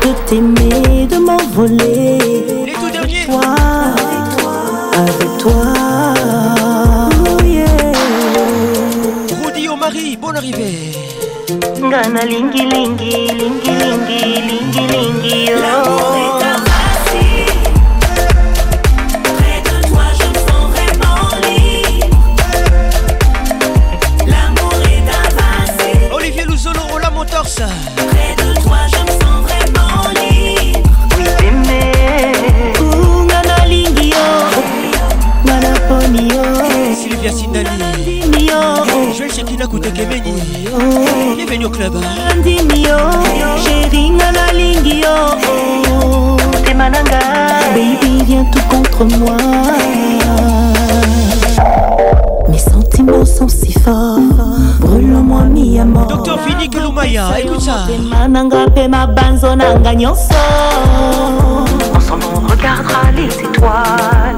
De 0.00 0.28
t'aimer, 0.28 1.06
de 1.06 1.18
m'envoler. 1.18 2.18
Les 2.66 2.72
tout 2.72 2.90
derniers. 2.90 3.26
Avec 3.26 4.36
toi, 4.36 4.52
avec 4.98 5.38
toi. 5.38 5.79
Gana 10.30 10.38
arrivée. 10.38 10.92
Ngana 11.82 12.22
lingi 12.24 12.62
lingi 12.62 13.16
lingi 13.34 13.70
lingi 13.70 14.20
lingi 14.28 14.80
lingi 14.92 15.50
oh. 15.58 16.49
moi. 49.04 49.36
Mes 52.48 52.58
sentiments 52.58 53.24
sont 53.24 53.48
si 53.48 53.72
forts. 53.72 54.18
brûlons 54.80 55.22
moi 55.22 55.42
mi 55.42 55.78
amor. 55.78 56.06
Docteur 56.06 56.40
Fini 56.40 56.68
Kulumaya, 56.68 57.28
écoute 57.42 57.60
ça. 57.60 57.86
ma 58.26 58.28
Ensemble, 61.96 62.26
on 62.34 62.50
regardera 62.50 63.10
les 63.14 63.26
étoiles. 63.26 64.36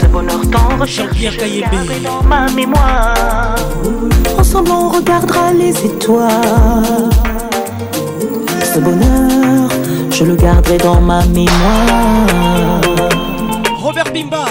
Ce 0.00 0.06
bonheur 0.06 0.40
tant 0.50 0.78
recherche 0.80 1.16
je 1.18 2.04
dans 2.04 2.22
ma 2.28 2.46
mémoire. 2.50 3.14
Ensemble, 4.38 4.70
on 4.70 4.88
regardera 4.88 5.52
les 5.52 5.74
étoiles. 5.84 6.82
Ce 8.74 8.78
bonheur 8.78 9.68
je 10.14 10.24
le 10.24 10.36
garderai 10.36 10.76
dans 10.76 11.00
ma 11.00 11.24
mémoire. 11.26 11.56
Robert 13.80 14.04
Bimba, 14.12 14.44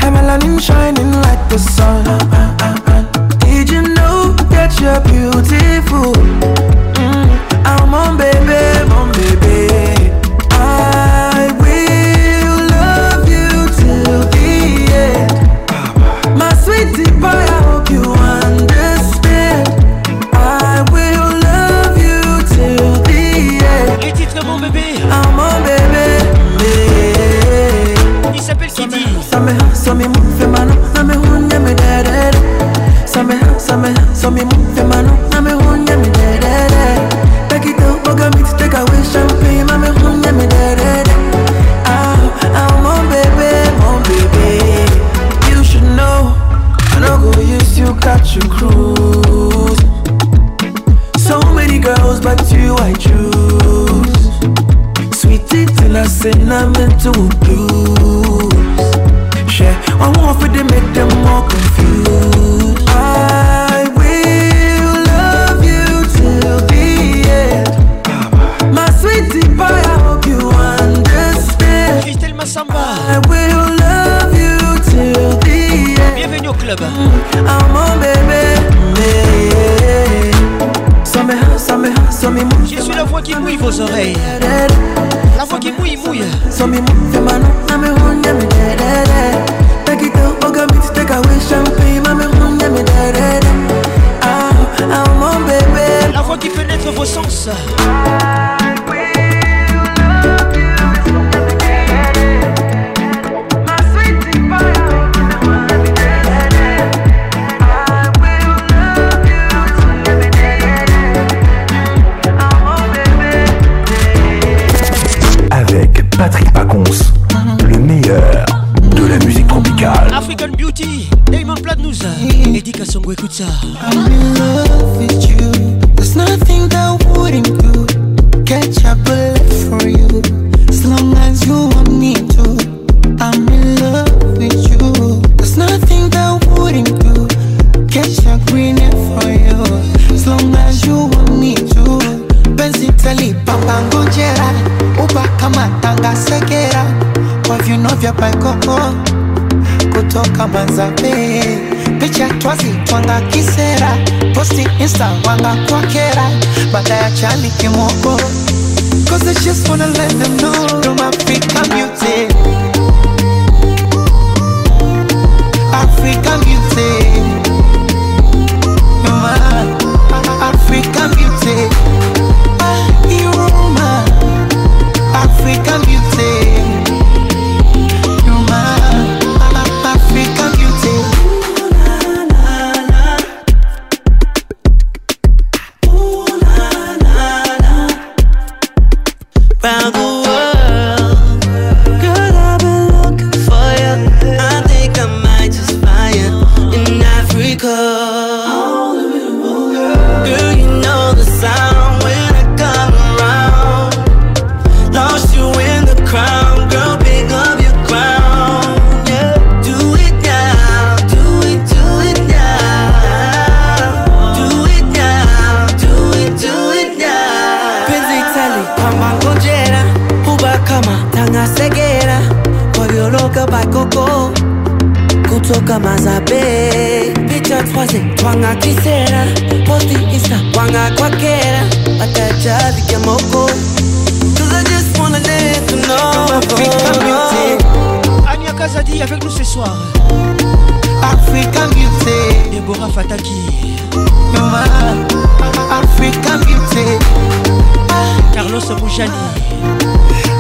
Bujani 248.76 249.14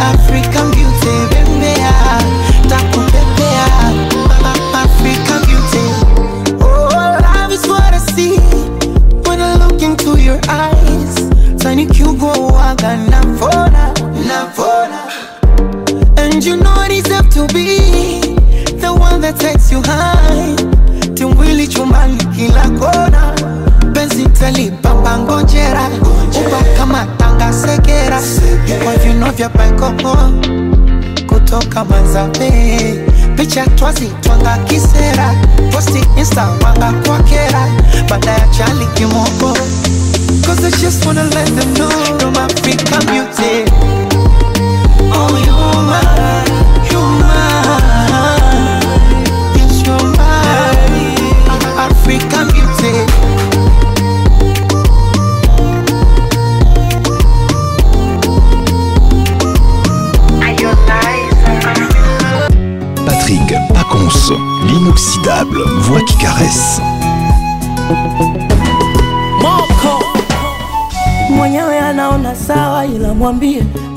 African 0.01 0.71
Beauty 0.73 0.86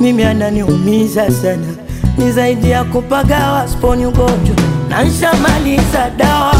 mimi 0.01 0.22
ananiumiza 0.24 1.30
sana, 1.30 1.68
ni 2.18 2.32
zaidi 2.32 2.70
ya 2.70 2.84
kupagawa, 2.84 3.68
sponi 3.68 4.07
ugonjwa 4.07 4.57
na 4.88 5.03
nshamaliza 5.05 6.11
dawa 6.16 6.55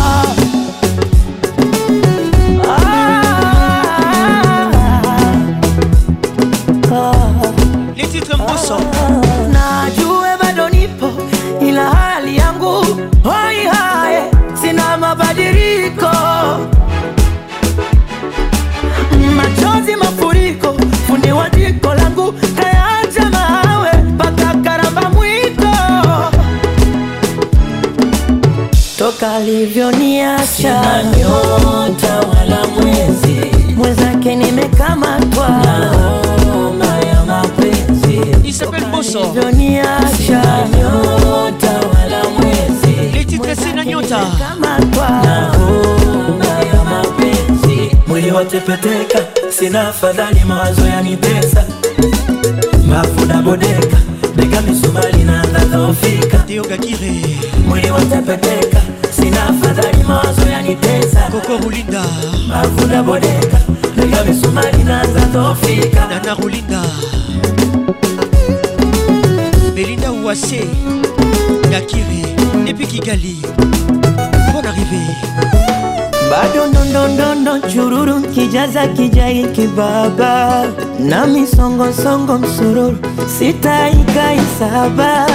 najue 9.53 10.29
bado 10.43 10.69
nipo, 10.69 11.11
ila 11.63 11.91
hali 11.91 12.37
yangu 12.37 12.85
hoi 13.25 13.65
hai, 13.73 14.23
sina 14.61 14.97
mabadiliko 14.97 16.07
maisha 30.63 30.81
na 30.81 31.03
nyota 31.03 32.19
wala 32.29 32.65
mwezi 32.69 33.51
mwenzake 33.77 34.37
nimekamatwa 34.37 35.49
na 35.49 35.89
homa 36.47 36.87
ya 36.87 37.45
nyota 40.65 41.81
wala 41.89 42.29
mwezi 42.29 43.65
sina 43.69 43.85
nyota 43.85 44.29
na 45.25 45.51
homa 45.51 46.65
ya 46.75 46.85
mapenzi 46.85 47.97
mwili 48.07 48.31
watepeteka 48.31 49.19
sina 49.59 49.89
afadhali 49.89 50.41
mawazo 50.45 50.87
yanitesa 50.87 51.65
mafu 52.89 53.43
bodeka 53.45 53.97
bega 54.37 54.61
misumali 54.61 55.25
na 55.25 55.45
ndadhoofika 55.47 56.45
mwili 57.69 57.91
watepeteka 57.91 58.79
Nina 59.31 59.49
afadhali 59.49 60.03
mawazo 60.05 60.47
yanitesa. 60.51 61.31
Koko 61.33 61.59
Rulinda 61.63 62.03
Mavunda 62.49 63.03
Bodeka 63.03 63.59
Lega 63.97 64.25
misumari 64.25 64.83
naanza 64.83 65.21
tofika. 65.35 66.09
Nana 66.11 66.35
Rulinda 66.35 66.83
Belinda 69.75 70.13
Uwase 70.13 70.65
Yakiri 71.73 72.25
Epi 72.67 72.87
Kigali 72.87 73.37
Bon 74.53 74.65
arrivé 74.67 75.07
bado 76.31 76.67
ndondondondo 76.69 77.59
chururu 77.69 78.21
kijaza 78.23 78.87
kijai 78.87 79.47
kibaba 79.53 80.63
na 81.01 81.27
misongosongo 81.27 82.39
msururu 82.39 82.99
sitaikaisaba 83.39 85.27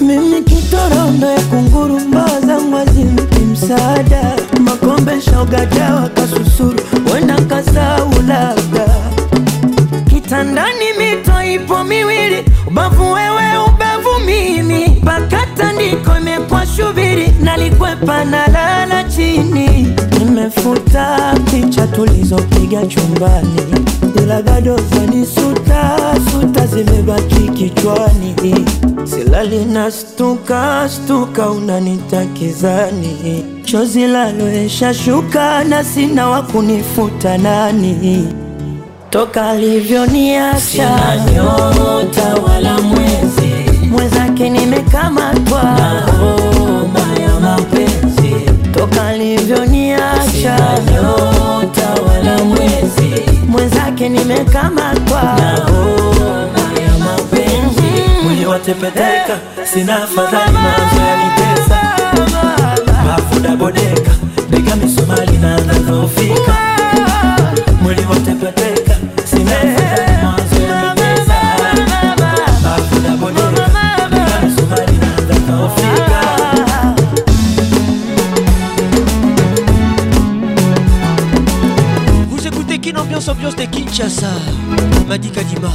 mimi 0.00 0.42
kitorombe 0.42 1.34
kunguru 1.50 2.00
mbao 2.00 2.40
zangwazimi 2.46 3.33
msaada, 3.54 4.22
makombe 4.60 5.20
shaugajawa 5.20 6.08
kasusuru, 6.08 6.80
wenda 7.14 7.40
kasau 7.40 8.12
labda 8.28 8.88
kitandani, 10.08 10.84
mito 10.98 11.42
ipo 11.42 11.84
miwili, 11.84 12.44
ubavu 12.66 13.12
wewe, 13.12 13.42
ubavu 13.68 14.18
mimi, 14.26 14.86
mpaka 14.88 15.46
tandiko 15.46 16.18
imekwa 16.18 16.66
shubiri, 16.66 17.28
nalikwepa 17.42 18.24
lala 18.24 19.04
chini 19.04 19.94
Nimefuta 20.34 21.34
picha 21.50 21.86
tulizopiga 21.86 22.86
chumbani, 22.86 23.54
ila 24.22 24.42
bado 24.42 24.76
fani 24.78 25.26
suta 25.26 25.98
suta 26.32 26.66
zimebaki 26.66 27.48
kichwani. 27.48 28.34
Silali 29.04 29.64
na 29.64 29.90
stuka 29.90 30.88
stuka, 30.88 31.50
unanitakizani 31.50 33.44
chozi 33.64 34.06
laloesha 34.06 34.94
shuka, 34.94 35.64
na 35.64 35.84
sina 35.84 36.28
wa 36.28 36.42
kunifuta 36.42 37.38
nani 37.38 38.28
toka 39.10 39.50
alivyoniacha 39.50 40.90
nyota 41.34 42.34
wala 42.48 42.80
mwezi 42.80 43.52
mwezake 43.90 44.50
nimekamatwa 44.50 45.64
toka 48.76 49.06
alivyoniacha 49.06 50.56
nyota 50.92 51.88
wala 52.06 52.44
mwezi 52.44 53.22
mwenzake 53.48 54.08
nimekamatwa 54.08 55.18
ya 56.86 56.98
mapenzi 56.98 57.92
mwili 58.24 58.40
mhm. 58.40 58.50
watepeteka 58.50 59.32
eh. 59.32 59.66
sina 59.72 59.96
fadhali 60.06 60.52
macho 60.58 61.00
yanitesa 61.02 61.80
mafuda 63.06 63.56
bodeka, 63.56 64.10
bega 64.50 64.76
misumali 64.76 65.38
na 65.38 65.60
nanofika, 65.60 66.54
mwili 67.82 68.06
watepeteka 68.10 68.63
ambiance 83.28 83.30
ambiance 83.30 83.56
de 83.56 83.66
Kinshasa 83.66 84.28
Madika 85.08 85.42
Dima. 85.42 85.70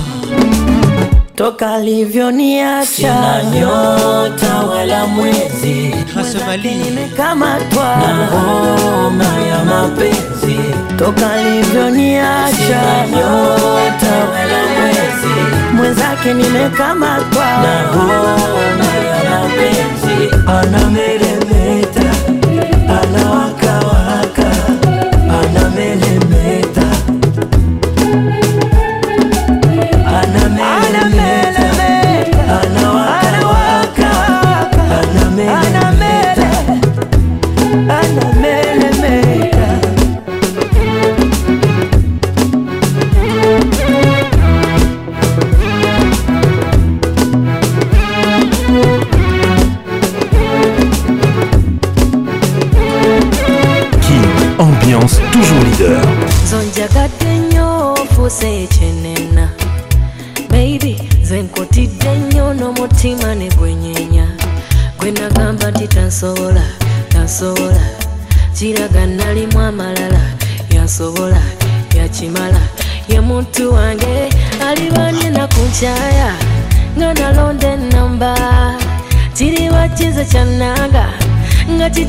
toka 1.35 1.77
livyo 1.79 2.31
ni 2.31 2.59
acha 2.61 2.85
sina 2.85 3.43
nyota 3.43 4.57
wala 4.57 5.07
mwezi 5.07 5.93
hasamaliimekamatwa 6.13 7.95
na 7.95 8.27
homa 8.27 9.23
ya 9.23 9.65
mapenzi 9.65 10.59
toka 10.99 11.43
livyo 11.43 11.89
ni 11.89 12.17
acha 12.17 12.55
sina 12.55 13.07
nyota 13.07 14.17
wala 14.31 14.63
mwezi 14.81 15.53
mwenzake 15.75 16.33
nimekamatwa 16.33 17.45
na 17.45 17.83
homa 17.83 18.85
ya 18.85 19.29
mapenzi 19.39 20.35
anamere 20.47 21.28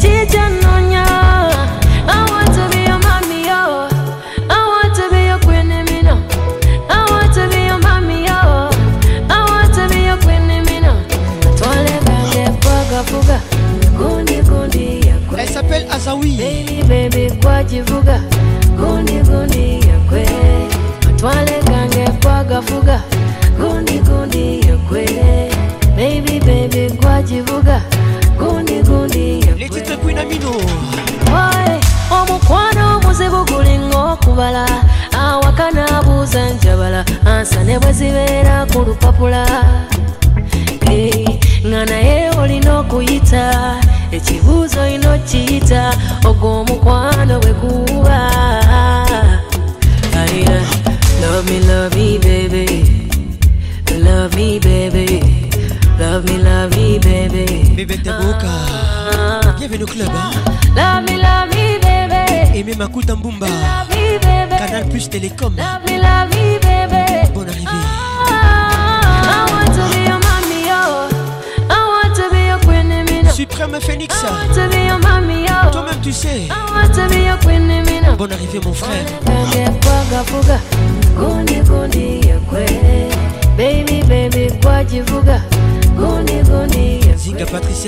যে 0.03 0.15
জানা 0.35 0.70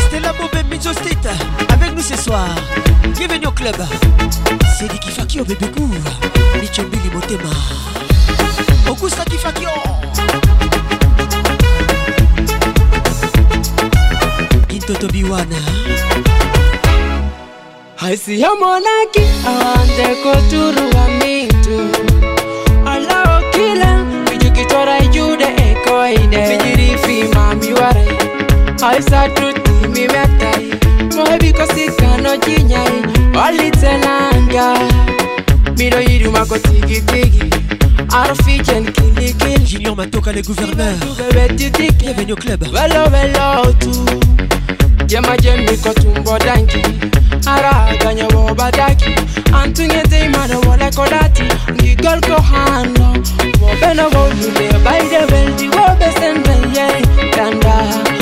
Stella 0.00 0.32
State 0.92 1.28
avec 1.72 1.94
nous 1.94 2.02
ce 2.02 2.16
soir. 2.16 2.46
Bienvenue 3.16 3.46
au 3.46 3.52
club. 3.52 3.76
C'est 4.76 4.90
Diki 4.90 5.10
Fakio 5.10 5.44
bébé 5.44 5.66
cour. 5.76 5.88
Michombi 6.60 6.98
Limotema. 7.04 7.50
Augusta 8.90 9.24
Kifakio. 9.24 9.68
Pinto 14.68 14.94
Tobiwana. 14.94 15.56
I 18.04 18.16
see 18.16 18.42
a 18.42 18.48
un 18.50 18.84
and 18.84 19.90
the 19.90 21.11
Julien 39.64 39.94
Matoka, 39.96 40.32
le 40.32 40.42
gouverneur. 40.42 40.94
Bienvenue 42.00 42.32
au 42.32 42.36
club. 42.36 42.64
Vélo, 42.64 43.02
vélo, 43.10 43.72
tout. 43.78 45.08
Yema, 45.08 45.36
j'aime 45.40 45.60
le 45.64 45.76
coton, 45.76 46.12
bodanki. 46.24 46.82
Ara, 47.46 47.86
gagne, 48.02 48.26
bobadaki. 48.32 49.14
Antoine, 49.54 50.02
t'es 50.10 50.28
mal, 50.28 50.50
voilà, 50.64 50.90
kodati. 50.90 51.44
Nigol, 51.80 52.20
kohano. 52.22 53.12
Bobeno, 53.60 54.10
bobine, 54.10 54.78
baille, 54.84 55.26
belle, 55.30 55.54
dit, 55.56 55.68
bobes, 55.68 56.08
en 56.16 56.40
belle, 56.42 56.74
yé, 56.74 57.30
tanda. 57.32 58.20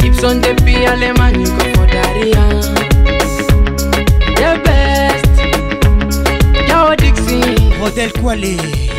Gibson 0.00 0.34
depuis 0.42 0.86
Allemagne 0.86 1.44
Tuko 1.44 1.64
for 1.74 1.86
Dari 1.86 2.30
The 4.36 4.50
best 4.64 5.34
Yo 6.68 6.80
Dixie 6.94 7.56
Rodel 7.80 8.10
Kualé 8.12 8.89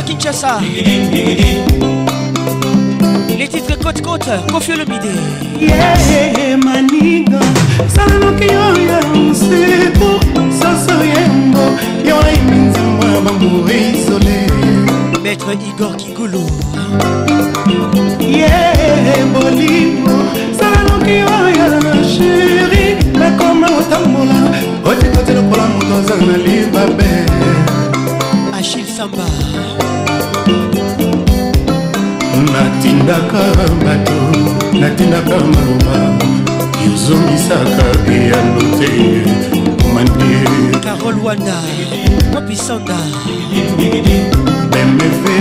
à 0.00 0.02
Kinshasa. 0.02 0.58
Les 3.38 3.48
titres 3.48 3.78
côte-côte, 3.84 4.28
confieux 4.50 4.76
le 4.78 4.84
bidé. 4.90 5.12
Yeah, 5.60 6.56
maniga, 6.66 7.38
salanoki 7.94 8.46
oyo 8.66 8.98
nsepo 9.24 10.08
soso 10.58 10.94
yengo 11.12 11.66
yola 12.08 12.32
iminzimwa 12.38 13.08
bango 13.24 13.50
isole 13.80 14.38
maître 15.22 15.52
igor 15.70 15.92
kigulu 16.00 16.42
ye 18.38 18.38
yeah, 18.38 19.24
bolingo 19.34 20.16
salanoki 20.58 21.16
oyo 21.34 22.04
sheri 22.12 22.86
nakoma 23.20 23.66
otambola 23.78 24.40
otikoti 24.88 25.32
lokola 25.36 25.64
moto 25.72 25.94
aza 25.98 26.14
na 26.26 26.36
libabe 26.44 27.10
ashil 28.58 28.86
samba 28.96 29.39
natindaka 33.10 33.64
bato 33.84 34.20
natindaka 34.78 35.36
ngoma 35.42 35.96
yozongisaka 36.84 37.86
eyano 38.06 38.60
te 38.78 38.90
mandie 39.94 40.46
carol 40.84 41.18
wanda 41.24 41.58
mopisanda 42.32 42.98
bemefe 44.70 45.34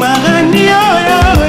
marani 0.00 0.62
oyo 0.84 1.41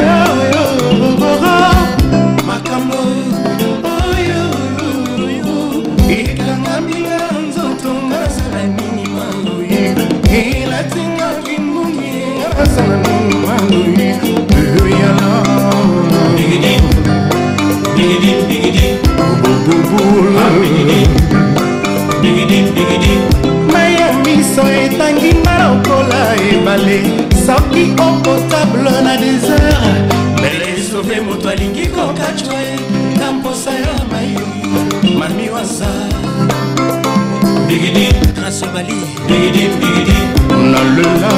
boule 19.97 20.39
maya 23.73 24.07
miso 24.25 24.61
etangi 24.81 25.31
nga 25.41 25.53
lokola 25.63 26.21
ebale 26.51 26.99
soki 27.45 27.83
okotable 28.07 28.93
na 29.05 29.13
desert 29.21 29.83
melesove 30.41 31.17
moto 31.25 31.47
alingi 31.49 31.87
kokacwa 31.95 32.59
kamposa 33.19 33.71
ya 33.83 33.93
mai 34.11 34.35
mami 35.19 35.45
waza 35.53 35.91
grasebali 38.37 38.95
nalela 40.71 41.31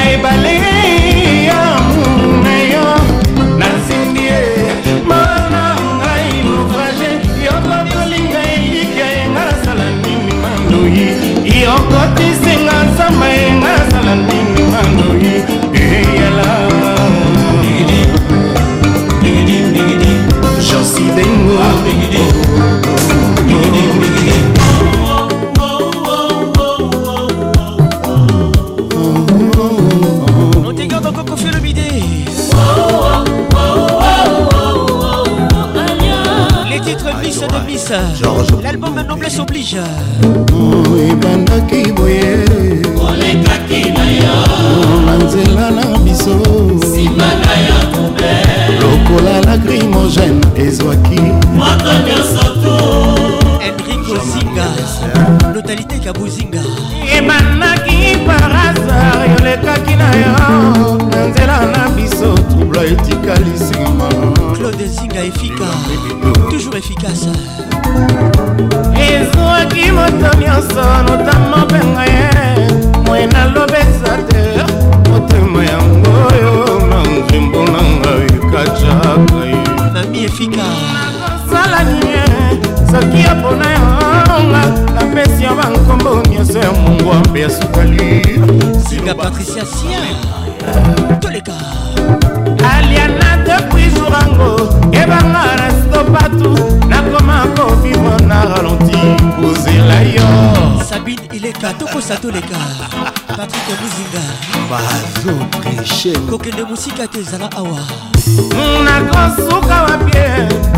oblige 39.52 39.82
ebandaki 41.10 41.92
boye 41.96 42.40
olekaki 43.00 43.92
na 43.94 44.06
yo 44.12 44.36
na 45.06 45.16
nzela 45.24 45.72
na 45.72 45.98
biso 45.98 46.36
nsima 46.76 47.28
na 47.44 47.54
yo 47.66 47.80
kube 47.92 48.32
lokola 48.80 49.42
lacrimogene 49.42 50.48
ezwaki 50.68 51.20
moto 51.58 51.92
nyonso 52.08 52.46
to 52.62 52.78
enrike 53.66 54.06
ozinga 54.16 54.66
lotalité 55.56 56.00
kabozinga 56.04 56.62
ebandaki 57.18 58.00
parasar 58.28 59.20
yolekaki 59.32 59.96
na 59.96 60.10
yo 60.16 60.32
na 61.12 61.28
nzela 61.28 61.58
na 61.74 61.90
biso 61.90 62.34
troubla 62.50 62.84
etikali 62.86 63.50
nsima 63.56 64.10
claude 64.56 64.88
zinga 64.88 65.24
efika 65.26 65.68
bea 87.30 87.50
sukali 87.50 88.24
singa 88.88 89.14
patricia 89.16 89.66
sien 89.66 90.16
toleka 91.20 91.54
aliana 92.76 93.38
depuis 93.46 93.94
jourango 93.94 94.52
ebanga 95.02 95.46
na 95.60 95.68
stopatu 95.80 96.52
nakoma 96.90 97.48
kovivre 97.56 98.18
na 98.26 98.40
ralenti 98.52 99.02
kozela 99.36 100.02
yo 100.02 100.26
sabine 100.90 101.26
ileka 101.38 101.74
tokosa 101.74 102.18
toleka 102.18 102.62
patrik 103.38 103.64
mizinga 103.82 104.24
bazo 104.70 105.62
preshe 105.62 106.12
kokende 106.30 106.64
mosika 106.64 107.08
te 107.08 107.20
ezala 107.20 107.50
awa 107.52 107.80
nakosuka 108.86 109.84
wapie 109.84 110.26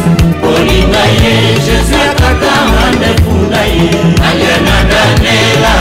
kolinga 0.45 1.03
ye 1.23 1.35
jésus 1.67 1.95
akata 2.07 2.55
mandefu 2.75 3.35
na 3.53 3.61
ye 3.75 3.89
aliana 4.29 4.77
danela 4.93 5.75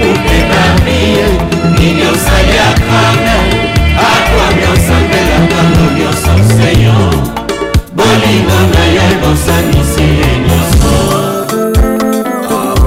kupekami 0.00 1.00
nini 1.78 2.02
osaliakanga 2.12 3.36
akwami 4.10 4.62
osambelaka 4.74 5.58
ngo 5.70 5.84
nyonso 5.98 6.34
seyo 6.54 6.96
bolingo 7.96 8.58
na 8.74 8.82
yo 8.96 9.06
bosanisi 9.22 10.04
ye 10.18 10.30
nyonso 10.46 10.94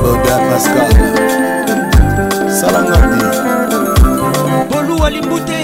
boga 0.04 0.36
pascal 0.50 0.92
salanga 2.58 3.00
Bolou 4.70 5.04
Alimbouté, 5.06 5.60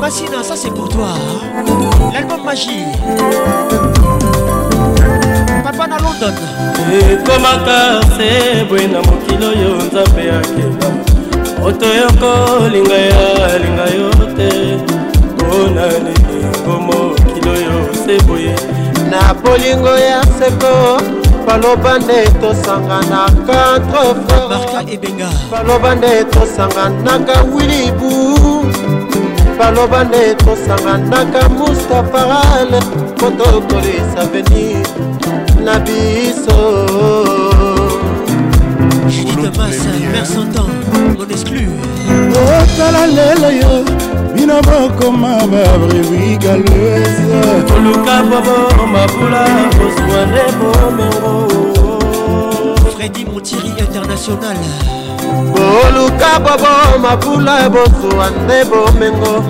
Massina, 0.00 0.42
ça 0.42 0.54
c'est 0.56 0.70
pour 0.70 0.88
toi. 0.88 1.10
L'album 2.12 2.42
magie. 2.44 2.84
papa 5.78 5.88
na 5.90 5.98
london 5.98 6.34
ekomaka 6.92 8.02
se 8.16 8.64
boye 8.68 8.88
na 8.88 9.00
mokili 9.02 9.44
oyo 9.46 9.70
nzambe 9.86 10.22
akela 10.30 10.90
moto 11.62 11.86
yokolinga 11.98 12.94
yalinga 13.12 13.84
yo 13.98 14.10
te 14.36 14.48
mpona 15.34 15.86
lilingo 16.04 16.80
mokili 16.86 17.48
oyo 17.50 17.88
se 18.06 18.16
boye 18.26 18.54
na 19.10 19.34
bolingo 19.34 19.94
ya 19.98 20.20
seko 20.38 21.00
baloba 21.46 21.98
nde 21.98 22.26
tosanganaka 22.40 23.80
baloba 25.50 25.94
nde 25.94 26.24
tosanganaka 26.24 27.42
wilibu 27.54 28.10
baloba 29.58 30.04
nde 30.04 30.34
tosanganaka 30.34 31.48
mustapha 31.48 32.42
ale 32.60 32.80
po 33.18 33.30
tokolisa 33.30 34.26
venir 34.32 34.86
na 35.64 35.78
biso 35.78 36.86
otala 42.58 43.06
lelo 43.06 43.50
yo 43.60 43.72
bino 44.34 44.56
bokoma 44.62 45.30
babrevi 45.52 46.36
galeuse 46.36 47.38
koluka 47.68 48.16
bobo 48.28 48.56
mabula 48.92 49.42
bozwane 49.76 50.44
bomengo 50.58 51.98
fredi 52.94 53.24
montiri 53.24 53.68
international 53.84 54.97
boluka 55.52 56.32
bobo 56.44 56.98
mabula 57.02 57.64
ebosuwa 57.66 58.30
nde 58.30 58.64
bomengo 58.70 59.42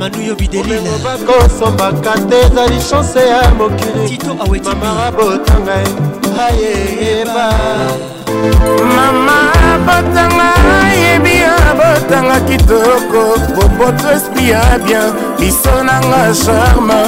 kosombaka 1.26 2.12
te 2.29 2.39
ezali 2.47 2.79
chanse 2.91 3.18
ya 3.29 3.43
mokili 3.59 4.18
mama 4.81 5.11
botanga 5.16 5.76
ye 5.76 5.91
ayeyeba 6.47 7.49
mama 8.97 9.39
botanga 9.87 10.49
yebi 11.01 11.37
abotanga 11.68 12.41
kitoko 12.49 13.22
boboto 13.55 14.07
esprit 14.16 14.49
ya 14.49 14.79
bien 14.85 15.12
liso 15.39 15.74
nanga 15.85 16.35
charme 16.35 17.01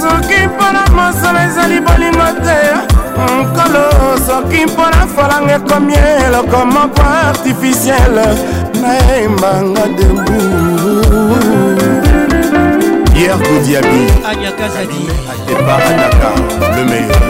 soki 0.00 0.40
mpona 0.48 0.80
mosolo 0.96 1.38
ezali 1.46 1.80
bolingo 1.80 2.28
te 2.44 2.58
nkolo 3.40 3.84
soki 4.26 4.60
mpona 4.66 5.00
falanga 5.14 5.52
ekomi 5.58 5.94
eloko 6.24 6.58
moko 6.74 7.02
artificiele 7.26 8.22
nayembanga 8.74 9.86
debu 9.88 10.38
pierre 13.14 13.38
godiabi 13.38 14.00
anyakazadi 14.28 15.02
atepa 15.32 15.74
anaka 15.76 16.30
le 16.76 16.84
meilleur 16.90 17.22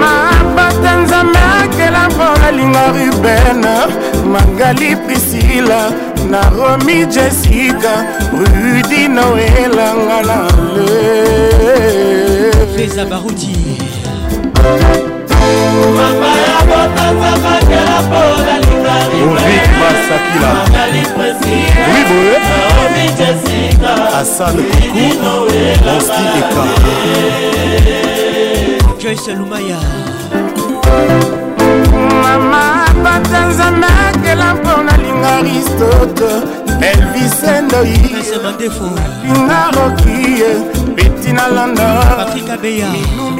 mama 0.00 0.30
bata 0.56 0.96
nzambe 1.02 1.38
akela 1.62 2.08
mpona 2.08 2.50
linga 2.52 2.82
ruben 2.92 3.64
mangali 4.32 4.96
prisila 4.96 5.92
naromi 6.30 7.06
jessica 7.06 8.06
rudi 8.32 9.08
noelanga 9.08 10.22
na 10.22 10.38
le 10.76 11.76
feza 12.76 13.04
baruti 13.04 13.56
mama 15.96 16.49
ovid 19.28 19.70
masakila 19.80 20.50
oui 21.88 22.00
boye 22.08 22.36
asan 24.20 24.56
kuku 24.56 25.26
oski 25.96 26.24
eka 26.40 26.62
joyce 29.00 29.32
lumaya 29.34 29.78
mama 32.22 32.64
bata 33.04 33.40
nzambe 33.48 33.86
akela 34.08 34.48
mpona 34.54 34.92
linga 34.96 35.30
aristote 35.40 36.30
elvisendoyiinga 36.80 39.60
rokie 39.76 40.50
peti 40.96 41.30
na 41.32 41.44
london 41.48 43.39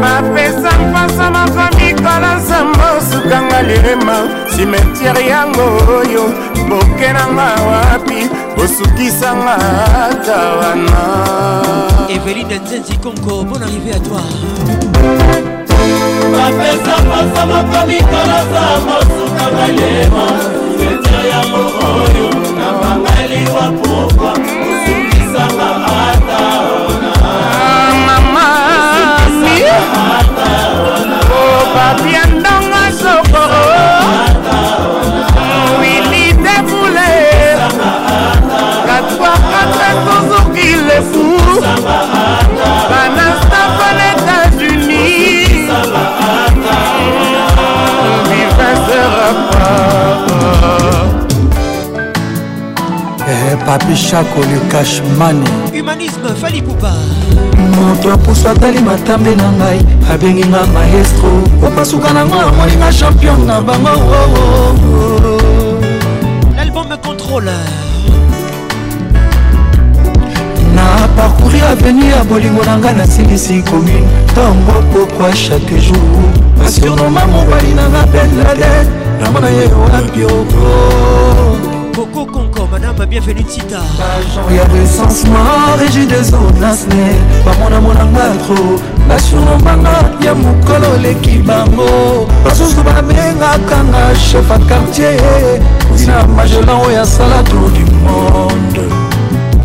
bapesa 0.00 0.70
mpasa 0.86 1.30
moko 1.30 1.76
mikola 1.78 2.34
nsambo 2.36 2.84
osukanga 2.98 3.62
lilema 3.62 4.16
simetiere 4.56 5.26
yango 5.28 5.62
oyo 5.98 6.24
bokenanga 6.68 7.46
wapi 7.70 8.28
osukisanga 8.64 9.54
ata 10.10 10.38
wana 10.60 10.98
eveline 12.14 12.58
nzenzi 12.58 12.94
konko 13.02 13.44
bon 13.48 13.62
arrivé 13.66 13.90
à 13.96 14.00
toi 14.04 14.30
bapesa 16.38 16.94
mpasa 17.04 17.46
moko 17.50 17.78
mikola 17.88 18.36
nsambo 18.46 18.92
osukanga 19.00 19.66
lilema 19.76 20.24
simetiere 20.78 21.28
yango 21.34 21.62
oyo 22.02 22.26
nabangaliwa 22.60 23.64
pokwa 23.82 24.32
osukisanga 24.32 25.68
ata 26.08 26.55
opapia 31.42 32.24
ndongo 32.24 33.02
soko 33.02 33.42
wili 35.80 36.32
defule 36.32 37.28
katwa 38.86 39.28
kata 39.28 39.90
tozoki 40.06 40.76
le 40.88 41.00
fou 41.12 42.15
papi 53.66 53.96
chako 53.96 54.40
le 54.50 54.58
cashmane 54.70 55.42
humanisme 55.74 56.30
fali 56.40 56.62
poupa 56.62 56.92
moto 57.76 58.12
apusu 58.12 58.48
atali 58.48 58.78
matambe 58.80 59.30
na 59.36 59.48
ngai 59.58 59.78
abengi 60.12 60.44
nga 60.48 60.60
maestro 60.74 61.30
opasuka 61.66 62.12
nango 62.14 62.40
amoninga 62.40 62.90
champion 62.98 63.44
na 63.46 63.60
bango 63.60 63.90
l'album 66.56 66.86
contrôle 67.04 67.50
na 70.76 70.84
parcouri 71.16 71.60
aveni 71.60 72.10
ya 72.10 72.22
bolingo 72.24 72.62
na 72.64 72.78
ngai 72.78 72.94
nasilisi 72.94 73.62
commune 73.70 74.06
ntango 74.30 74.74
pokwa 74.94 75.28
chaque 75.42 75.78
jour 75.78 76.22
asuroma 76.66 77.22
mobali 77.34 77.74
na 77.74 77.84
nga 77.90 78.02
benladen 78.12 78.86
namona 79.20 79.48
ye 79.50 79.64
wapi 79.80 80.24
oko 80.24 81.35
Coco 81.96 82.26
Conco, 82.26 82.66
madame, 82.70 83.06
bienvenue 83.06 83.42
Tita. 83.42 83.80
Y'a 84.54 84.66
des 84.66 84.84
sens 84.84 85.24
morts 85.28 85.78
et 85.82 85.90
j'ai 85.90 86.04
des 86.04 86.24
zones 86.24 86.62
à 86.62 86.74
ce 86.74 86.86
n'est 86.88 87.16
pas 87.42 87.52
mon 87.58 87.74
amour 87.74 87.94
n'a 87.94 88.36
trop. 88.42 88.76
La 89.08 89.18
surnombanga, 89.18 90.10
y'a 90.20 90.34
mon 90.34 90.52
colo 90.66 90.88
l'équipe 91.02 91.42
bango. 91.42 92.26
Parce 92.44 92.58
que 92.58 92.80
ma 92.82 93.00
menga 93.00 93.56
kanga, 93.66 94.14
chef 94.14 94.44
à 94.50 94.58
quartier. 94.58 95.16
Dina 95.96 96.22
Magellan, 96.36 96.82
y'a 96.92 97.04
ça 97.06 97.24
la 97.34 97.42
tour 97.44 97.70
du 97.70 97.84
monde. 97.86 98.88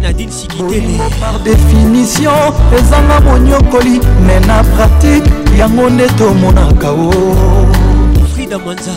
Nadine 0.02 0.32
Sikitele. 0.32 1.00
Par 1.20 1.38
définition, 1.42 2.32
les 2.72 2.94
amas 2.96 3.20
monyokoli, 3.30 4.00
mais 4.26 4.40
na 4.48 4.64
pratique, 4.78 5.26
y'a 5.58 5.68
mon 5.68 5.90
neto 5.90 6.34
monaka. 6.34 6.96
Frida 8.34 8.58
Manzar. 8.58 8.94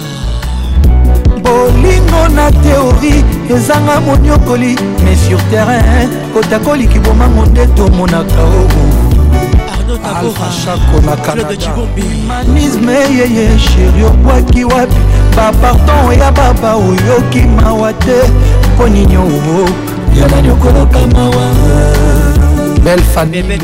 bolingo 1.45 2.29
na 2.29 2.51
teori 2.53 3.25
ezanga 3.55 4.01
moniokoli 4.01 4.77
mais 5.05 5.21
sur 5.29 5.41
terrain 5.51 6.09
kota 6.33 6.59
koliki 6.59 6.99
bomango 6.99 7.45
nde 7.47 7.67
tomonaka 7.77 8.43
ogoalfachako 8.47 11.01
na 11.07 11.17
canadamanisme 11.17 12.95
eyeye 13.11 13.59
sheri 13.59 14.05
obwaki 14.05 14.65
wapi 14.65 14.97
baparton 15.37 16.07
oya 16.09 16.33
baba 16.33 16.75
oyoki 16.77 17.41
mawa 17.43 17.93
te 17.93 18.19
mpo 18.75 18.89
nini 18.89 19.17
oo 19.17 19.69
yanani 20.19 20.51
okoloka 20.51 20.99
mawa 21.07 21.47
belle 22.85 23.03
famille 23.15 23.61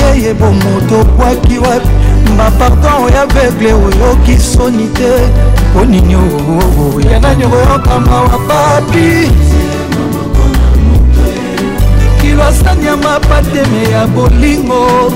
yeye 0.00 0.34
bomoto 0.34 1.00
obwaki 1.00 1.58
wapi 1.58 1.88
koloba 2.34 2.50
pardon 2.58 3.04
oyo 3.04 3.20
avegle 3.22 3.72
oyoki 3.74 4.38
soni 4.38 4.88
te 4.92 5.10
onini 5.80 6.16
oh, 6.16 6.20
oh, 6.20 6.96
oh, 6.96 7.00
ya 7.10 7.20
nani 7.20 7.44
okoyokama 7.44 8.16
wa 8.20 8.38
papi 8.48 9.30
kilwasani 12.20 12.86
ya 12.86 12.96
mapateme 12.96 13.90
ya 13.92 14.06
bolingo 14.06 15.12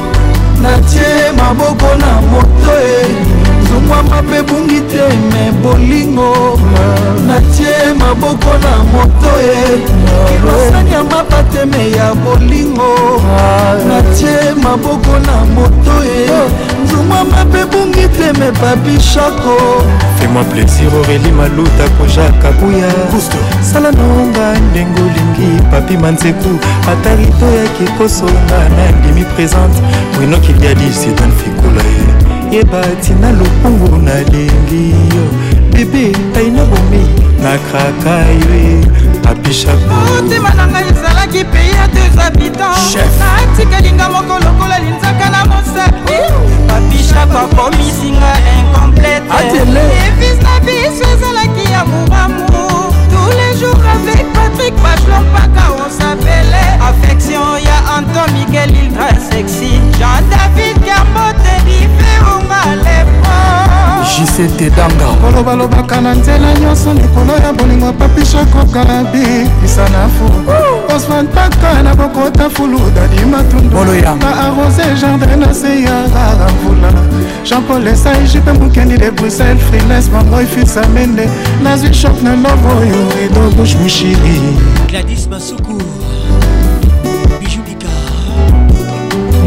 natie 0.62 1.32
maboko 1.36 1.86
na 1.94 2.20
moto 2.30 2.72
e 2.86 3.37
zongwama 3.68 4.16
mpe 4.22 4.40
bungi 4.48 4.80
te 4.90 5.00
me 5.32 5.44
bolingo 5.62 6.32
natie 7.26 7.80
maboko 7.98 8.52
na 8.64 8.74
moto 8.92 9.30
ye 9.46 9.64
kilosani 10.28 10.92
ya 10.92 11.00
mapateme 11.10 11.82
ya 11.98 12.08
bolingo 12.24 12.92
natie 13.88 14.40
maboko 14.64 15.12
na 15.26 15.36
moto 15.54 15.96
ye 16.08 16.24
zongwama 16.90 17.38
mpe 17.48 17.62
bungi 17.72 18.06
te 18.16 18.28
me 18.40 18.48
babishako 18.60 19.54
fais-moi 20.18 20.44
plaisir 20.50 20.90
aurélie 20.98 21.32
maluta 21.38 21.86
kojaka 21.98 22.48
buya 22.60 22.88
sala 23.72 23.90
nonga 23.98 24.48
ndenge 24.70 25.02
olingi 25.08 25.50
papi 25.70 25.96
manzeku 26.02 26.50
ata 26.92 27.10
rito 27.20 27.46
yaki 27.58 27.86
kosonga 27.98 28.58
na 28.76 28.84
ndimi 28.96 29.24
présente 29.34 29.78
winokilia 30.20 30.74
disiden 30.74 31.32
fikula 31.40 31.82
ye 31.92 32.27
yeba 32.52 32.82
tina 33.04 33.28
lokungu 33.32 33.96
nalingi 34.04 34.84
yo 35.14 35.22
bebe 35.72 36.04
ngai 36.30 36.48
na 36.56 36.62
bomi 36.70 37.02
nakraka 37.42 38.16
yo 38.40 38.80
apishakmotema 39.30 40.50
na 40.56 40.64
ngai 40.72 40.84
ezalaki 40.92 41.42
pei 41.52 41.70
ya 41.78 41.84
deux 41.94 42.14
habitants 42.22 42.94
natikalinga 43.20 44.06
moko 44.14 44.34
lokola 44.44 44.76
linzaka 44.84 45.26
na 45.34 45.40
mosapi 45.50 46.16
papishako 46.68 47.36
akomisinga 47.44 48.30
incomplete 48.56 49.24
evis 50.08 50.38
na 50.44 50.52
biso 50.64 51.04
ezalaki 51.14 51.64
ya 51.72 51.84
mobamu 51.84 52.40
tous 53.12 53.30
les 53.38 53.52
jours 53.60 53.77
avec 53.94 54.26
Patrick 54.32 54.74
Pachlon, 54.76 55.24
Paca, 55.34 55.66
on 55.76 55.90
s'appelait 55.90 56.78
Affection, 56.80 57.40
y'a 57.64 57.80
Anton 57.96 58.32
Miguel, 58.34 58.70
il 58.82 58.90
va 58.90 59.08
sexy 59.10 59.80
Jean-David 59.98 60.76
Gambo, 60.84 61.26
Teddy, 61.42 61.88
Féonga, 61.98 62.82
les 62.84 62.98
jct 64.08 64.70
danga 64.74 65.14
koloba 65.22 65.54
lobaka 65.54 66.00
na 66.00 66.14
nzela 66.14 66.54
nyonso 66.60 66.92
likolo 66.94 67.32
ya 67.44 67.52
bolingo 67.52 67.92
papishakokalabi 67.92 69.46
isana 69.64 70.08
fu 70.16 70.94
osman 70.94 71.26
paka 71.26 71.82
na 71.82 71.94
bokota 71.94 72.48
fulu 72.50 72.78
dadi 72.94 73.24
matunduna 73.26 74.10
arose 74.44 74.98
jardin 74.98 75.40
na 75.40 75.52
se 75.52 75.82
ya 75.82 76.06
rara 76.14 76.50
mvula 76.52 76.88
jean-paul 77.44 77.86
esai 77.86 78.24
jipe 78.26 78.52
mokendi 78.58 78.96
de 78.96 79.10
bruxelles 79.10 79.58
frines 79.68 80.08
mangoi 80.12 80.46
fisamende 80.46 81.28
nazwi 81.62 81.92
shok 81.94 82.22
na 82.22 82.30
lovo 82.30 82.68
oyo 82.78 83.00
rido 83.20 83.50
bouche 83.56 83.77
mon 83.80 83.88
chéri. 83.88 84.16
ma 85.30 85.38
ma 85.38 85.40
Bijou 87.40 87.62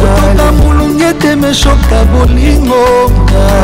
kotoka 0.00 0.52
molunge 0.58 1.12
te 1.20 1.36
meshoka 1.36 1.98
bolingo 2.12 2.82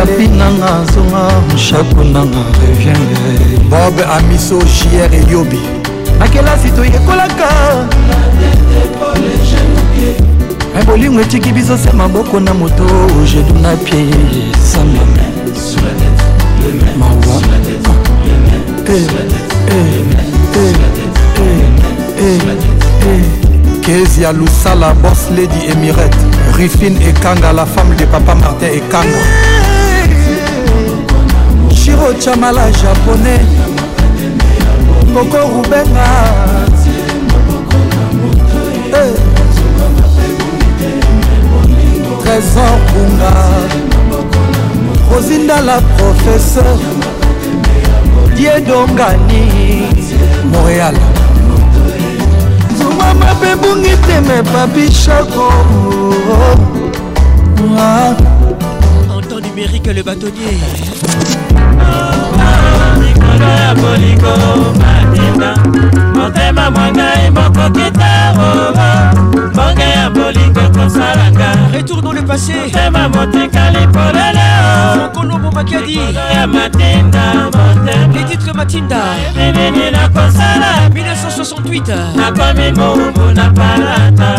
apinanga 0.03 0.73
zonga 0.95 1.25
mshakunanga 1.55 2.43
revienge 2.61 3.59
bob 3.71 3.95
amiso 4.17 4.59
jr 4.59 5.15
eyobi 5.15 5.59
na 6.19 6.29
kelasi 6.29 6.71
toyekolaka 6.71 7.49
me 10.75 10.83
bolingo 10.87 11.21
etiki 11.21 11.53
biso 11.53 11.77
se 11.79 11.93
maboko 11.93 12.41
na 12.41 12.55
moto 12.55 12.85
jedu 13.35 13.55
na 13.63 13.77
pie 13.77 14.07
samba 14.73 15.01
mawa 17.01 17.41
kezi 23.83 24.23
ya 24.23 24.33
lusala 24.33 24.95
bos 24.95 25.31
lady 25.37 25.73
emirate 25.73 26.17
rifine 26.57 26.97
ekanga 27.09 27.53
la 27.53 27.67
femme 27.67 27.97
de 27.97 28.07
papa 28.07 28.35
martin 28.35 28.69
ekanga 28.79 29.23
shiro 31.75 32.13
chamala 32.23 32.65
japonais 32.73 33.49
koko 35.15 35.39
rubenga 35.53 36.09
eh. 38.95 39.13
trésor 42.23 42.79
bunga 42.93 43.33
ozindala 45.17 45.79
professeur 45.99 46.79
diedongani 48.37 49.43
montréal 50.53 50.95
zuma 52.79 53.09
mabe 53.21 53.51
bungi 53.63 53.95
teme 54.07 54.39
papi 54.53 54.87
shako 55.03 55.49
en 57.87 58.15
temps 59.29 59.43
numérique 59.49 59.87
le 59.97 60.03
bâtonnier 60.03 60.59
oh, 61.55 61.59
ah, 62.39 63.03
ah, 63.75 65.00
motema 65.47 66.13
motema 66.15 66.71
mwana 66.71 67.23
emokokita 67.23 68.35
oo 68.41 69.45
mbonge 69.55 69.83
ya 69.83 70.11
bolingo 70.11 70.61
kosalanga 70.61 71.49
retour 71.73 72.03
dans 72.03 72.13
le 72.15 72.23
passé 72.23 72.53
motema 72.55 73.09
motika 73.09 73.71
lipolelo 73.71 74.97
mokolo 74.99 75.39
bomakadi 75.39 76.01
ya 76.35 76.47
matinda 76.47 77.23
motema 77.45 78.13
les 78.15 78.25
titres 78.29 78.55
matinda 78.55 78.99
nini 79.37 79.91
nakosala 79.91 80.89
1968 80.89 82.17
nakomi 82.17 82.73
moumu 82.73 83.33
na 83.35 83.51
palata 83.51 84.33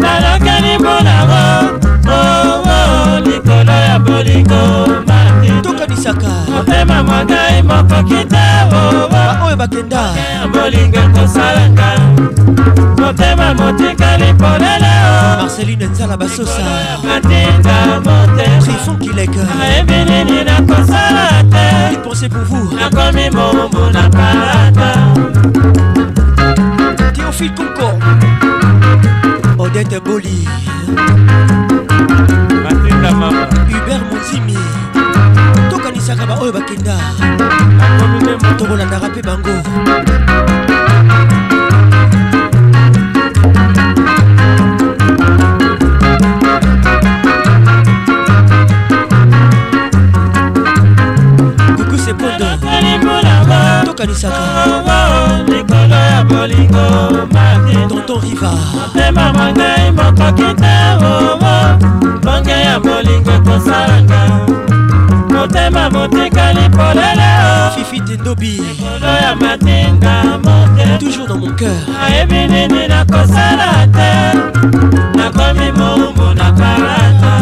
nalokani 0.00 0.78
mbonango 0.78 1.78
oo 2.08 2.12
oh, 2.12 2.62
oh, 2.64 3.20
likolo 3.20 3.72
ya 3.72 3.98
bolingo 3.98 4.82
tokanisaka 5.62 6.30
motema 6.50 7.02
monai 7.02 7.62
moko 7.62 8.02
kitao 8.08 8.68
baoyo 9.12 9.52
ah, 9.54 9.56
bakenda 9.56 10.02
bolinga 10.52 11.08
kosalanga 11.14 11.90
motema 13.00 13.54
motikali 13.54 14.34
polela 14.34 14.92
marceline 15.40 15.86
nzala 15.86 16.16
basosa 16.16 16.64
matinga 17.08 17.76
motetrifon 18.06 18.96
kileka 18.98 19.44
nayebi 19.58 19.98
nini 20.10 20.44
nakosala 20.44 21.26
te 21.52 21.96
pense 22.04 22.26
pour 22.28 22.44
vous 22.50 22.68
nakomi 22.76 23.30
mombu 23.36 23.82
na 23.92 24.04
palata 24.16 24.90
théophile 27.14 27.54
concord 27.54 27.98
odette 29.58 29.98
boli 30.04 30.38
matinga 32.64 33.10
mama 33.12 33.46
hubert 33.70 34.02
motimi 34.12 34.56
epesaka 36.12 36.26
baoyo 36.30 36.52
bakenda 36.52 36.94
tokolandaka 38.58 39.06
mpe 39.10 39.22
bango 39.22 39.52
tokanisaka 53.86 54.82
likolo 55.48 55.96
ya 55.96 56.24
bolingo 56.28 56.86
tonton 57.88 58.20
riva 58.22 58.52
motema 58.74 59.24
mangai 59.36 59.88
mokoki 59.96 60.48
te 60.60 60.74
omo 61.04 61.14
bonge 62.24 62.50
ya 62.66 62.74
bolingo 62.84 63.30
ekosalanga 63.38 64.20
motema 65.42 65.90
motikali 65.90 66.68
polele 66.76 67.28
fifi 67.74 68.00
tendobi 68.00 68.50
likolo 68.64 69.12
ya 69.22 69.34
matinda 69.36 70.22
mote 70.44 70.98
toujours 71.00 71.26
dans 71.28 71.38
mon 71.44 71.50
cœur 71.60 71.82
ayebi 72.06 72.40
nini 72.52 72.86
nakosala 72.88 73.70
te 73.96 74.10
nakomi 75.18 75.68
moumbu 75.78 76.26
na 76.40 76.48
palata 76.58 77.34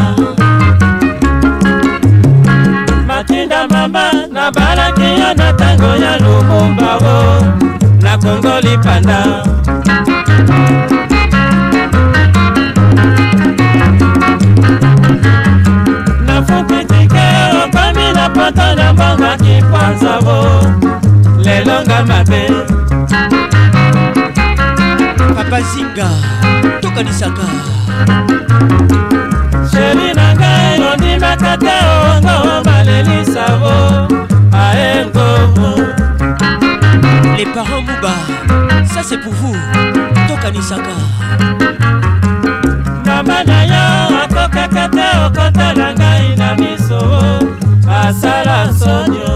matinda 3.09 3.69
mama 3.69 4.05
nabalaki 4.33 5.09
yo 5.21 5.31
na 5.41 5.53
ntango 5.53 5.91
ya 6.05 6.13
lubumba 6.23 6.93
o 7.17 7.19
nakongoli 8.03 8.79
panda 8.85 9.23
nafuki 16.27 16.80
kaka 18.53 18.75
na 18.75 18.93
mbongaki 18.93 19.55
panzabo 19.73 20.37
lelonga 21.45 21.99
mabe 22.09 22.43
papa 25.37 25.59
zinga 25.71 26.09
tokanisaka 26.83 27.47
sheri 29.71 30.09
na 30.19 30.27
ngai 30.39 30.79
nondimaka 30.83 31.53
te 31.63 31.75
owongo 31.95 32.37
balelisabo 32.67 33.75
aengomo 34.63 35.71
les 37.39 37.47
parents 37.55 37.85
muba 37.87 38.15
ça 38.93 39.01
c'est 39.09 39.21
pour 39.25 39.35
vous 39.41 39.59
tokanisaka 40.29 40.97
mama 43.07 43.39
na 43.49 43.59
yo 43.73 43.87
akokaka 44.23 44.85
te 44.97 45.07
okotala 45.25 45.89
ngai 46.01 46.25
na 46.41 46.49
mis 46.61 46.80
nasala 48.13 48.57
sonio 48.81 49.33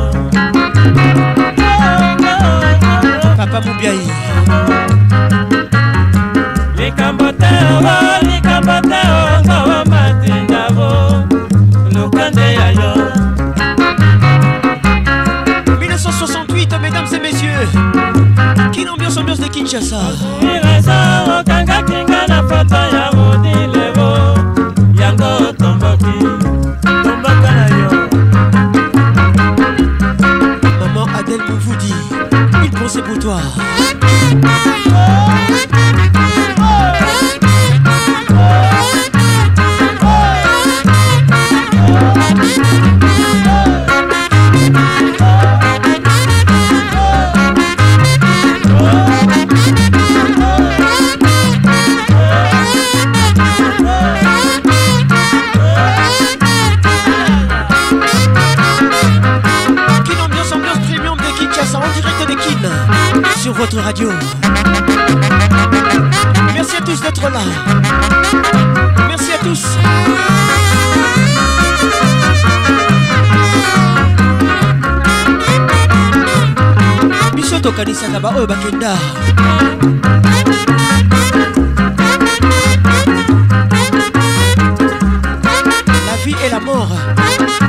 papa 3.38 3.58
bubiai 3.64 4.02
likambo 6.80 7.28
te 7.40 7.50
owo 7.72 7.96
likambo 8.30 8.74
te 8.90 9.00
ongowo 9.34 9.76
matindavo 9.92 10.88
lukande 11.94 12.46
ya 12.58 12.68
yo 12.78 12.92
1968 15.78 16.82
mesdames 16.82 17.10
et 17.16 17.20
messieurs 17.26 17.70
Quelle 18.72 18.88
ambiance 18.90 19.16
ambiance 19.20 19.38
de 19.40 19.48
Kinshasa 19.54 20.00
ekanisaka 77.84 78.20
baoyo 78.24 78.46
bakenda 78.46 78.90
la 86.08 86.14
vie 86.24 86.36
et 86.46 86.48
la 86.50 86.60
mort 86.60 86.88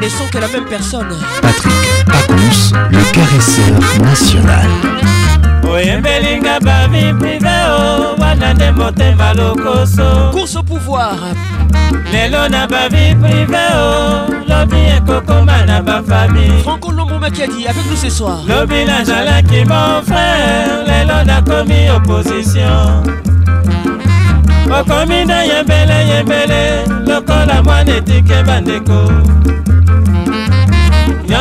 ne 0.02 0.08
sont 0.10 0.28
que 0.32 0.38
la 0.38 0.48
même 0.48 0.64
personne 0.70 1.14
patrick 1.42 1.74
pacons 2.12 2.74
le 2.92 3.04
caresseur 3.14 3.80
national 4.10 4.70
oyembelinga 5.68 6.60
bavipi 6.62 7.45
motema 8.76 9.34
lokoso 9.34 10.32
course 10.32 10.56
au 10.58 10.64
pouvoir 10.64 11.16
lelo 12.12 12.48
na 12.50 12.68
bavie 12.68 13.16
prive 13.16 13.66
o 13.74 13.80
oh. 13.80 14.34
lobi 14.48 14.78
ekokoma 14.98 15.66
na 15.66 15.82
bafamille 15.82 16.64
franco 16.64 16.92
lombo 16.92 17.18
makiadi 17.20 17.68
avec 17.68 17.86
nous 17.90 17.96
ce 17.96 18.10
soir 18.10 18.38
lobi 18.48 18.86
nazalaki 18.86 19.64
mon 19.66 20.02
frère 20.04 20.84
lelo 20.88 21.24
nakomi 21.26 21.90
opposition 21.90 23.04
okomi 24.68 25.26
na 25.26 25.44
yembele 25.46 26.08
yembele 26.10 26.86
lokola 27.08 27.64
mwana 27.64 27.96
etike 27.98 28.44
bandeko 28.44 29.12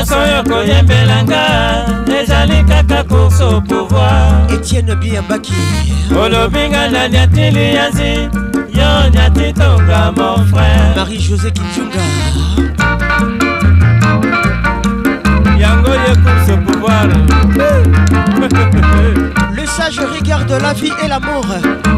faso 0.05 0.19
oyo 0.21 0.43
koyembelanga 0.51 1.43
ezali 2.21 2.59
kaka 2.69 3.03
course 3.05 3.41
au 3.43 3.61
pouvoir 3.61 4.47
etienne 4.51 4.95
biambaki 4.97 5.55
olobinga 6.23 6.91
na 6.91 7.09
niatili 7.09 7.75
yazi 7.75 8.11
yo 8.79 9.11
niatitonga 9.13 10.13
mon 10.17 10.47
frère 10.51 10.95
marie 10.97 11.19
josé 11.21 11.51
kitunga 11.51 12.03
yango 15.59 15.89
ye 15.93 16.17
course 16.23 16.51
au 16.51 16.59
pouvoir 16.73 17.05
Le 19.57 19.67
sage 19.67 19.99
regarde 20.01 20.51
la 20.63 20.75
vie 20.75 20.93
et 21.03 21.09
l'amour 21.09 21.47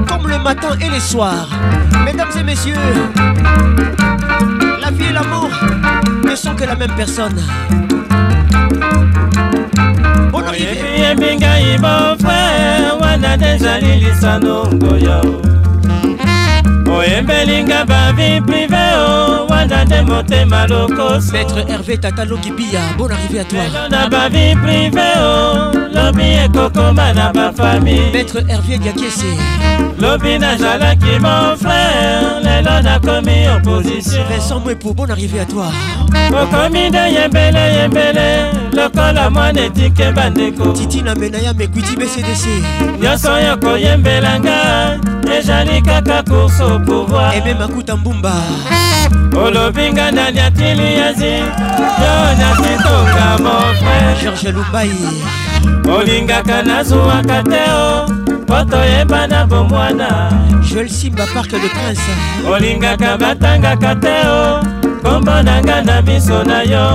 comme 0.08 0.28
le 0.28 0.38
matin 0.38 0.68
et 0.80 0.88
les 0.90 1.00
soirs. 1.00 1.48
Mesdames 2.04 2.28
et 2.38 2.42
messieurs, 2.44 2.74
vie 4.96 5.06
et 5.08 5.12
l'amour 5.12 5.48
ne 6.24 6.34
sont 6.34 6.54
que 6.54 6.64
la 6.64 6.76
même 6.76 6.92
personne. 6.96 7.36
oyebiyebi 10.46 11.30
ngai 11.40 11.78
bofrere 11.82 12.90
wana 13.00 13.32
dezali 13.36 13.92
lisano 14.02 14.56
ngoya 14.78 15.18
oyembelinga 16.98 17.80
bavi 17.90 18.40
prive 18.46 18.84
o 18.98 19.32
oh. 19.32 19.45
nanga 19.66 19.84
nde 19.84 20.02
motema 20.12 20.66
lokoso 20.66 21.32
maître 21.32 21.58
herve 21.68 21.96
tatalokibia 22.00 22.80
bon 22.98 23.10
arrivé 23.10 23.40
à 23.40 23.44
toi 23.44 23.64
na 23.90 24.08
bavi 24.08 24.54
prive 24.62 25.10
o 25.18 25.26
oh, 25.26 25.78
lobi 25.92 26.24
ekokoma 26.44 27.12
na 27.12 27.32
bafamile 27.32 28.12
maître 28.12 28.36
herve 28.48 28.78
diakese 28.78 29.34
lobi 30.00 30.38
nazalaki 30.38 31.18
mon 31.20 31.56
frère 31.56 32.40
lelo 32.44 32.80
nakomi 32.82 33.48
opposition 33.56 34.22
vincent 34.32 34.60
mwepo 34.64 34.94
bon 34.94 35.10
arrivé 35.10 35.40
à 35.40 35.44
toi 35.44 35.66
okomi 36.28 36.88
nde 36.88 36.98
yembele 36.98 37.60
yembele 37.60 38.50
lokola 38.72 39.30
mwana 39.30 39.64
etike 39.64 40.12
bandeko 40.14 40.66
titi 40.72 41.02
na 41.02 41.14
mena 41.14 41.38
ya 41.38 41.52
mekwiti 41.54 41.96
bcdc 41.96 42.46
nyonso 43.02 43.32
oyo 43.32 43.56
koyembelanga 43.56 44.98
ezali 45.38 45.82
kaka 45.82 46.22
course 46.22 46.60
au 46.60 46.78
pouvoir 46.80 47.34
eme 47.36 47.54
makuta 47.54 47.96
mbumba 47.96 48.32
olobinga 49.36 50.12
na 50.12 50.30
liatili 50.30 50.98
yazi 50.98 51.26
yo 52.02 52.14
nakitonga 52.40 53.36
mofre 53.44 54.20
george 54.22 54.52
lubai 54.52 54.90
olingaka 55.98 56.62
nazwwaka 56.62 57.42
te 57.42 57.60
oh. 57.70 57.98
o 57.98 58.38
mpo 58.42 58.64
toyeba 58.70 59.26
na 59.26 59.46
bomwana 59.46 60.08
joel 60.70 60.88
simba 60.88 61.26
parke 61.34 61.58
de 61.60 61.68
prince 61.68 62.12
olingaka 62.52 63.16
batangaka 63.18 63.94
te 63.94 64.16
o 64.28 64.42
oh. 64.52 64.60
kombo 65.02 65.42
nanga 65.42 65.82
na 65.82 66.02
miso 66.02 66.42
na 66.44 66.62
yo 66.62 66.86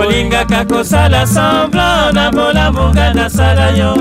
olingaka 0.00 0.64
kosala 0.64 1.26
semblan 1.26 2.14
na 2.14 2.30
bolamunga 2.30 3.14
nasala 3.14 3.70
yo 3.78 3.92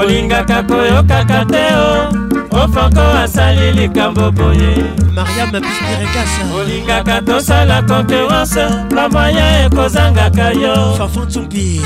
olingaka 0.00 0.62
koyokaka 0.68 1.44
te 1.52 1.64
o 1.76 1.84
oh. 2.12 2.25
ofoko 2.64 3.00
asali 3.24 3.72
likambo 3.72 4.30
boye 4.30 4.72
mariame 5.14 5.60
bispirekasa 5.60 6.42
olingaka 6.60 7.20
tosala 7.26 7.82
konkurence 7.88 8.64
bamoya 8.96 9.64
ekozangaka 9.66 10.48
yo 10.62 10.74
fafantumbi 10.98 11.80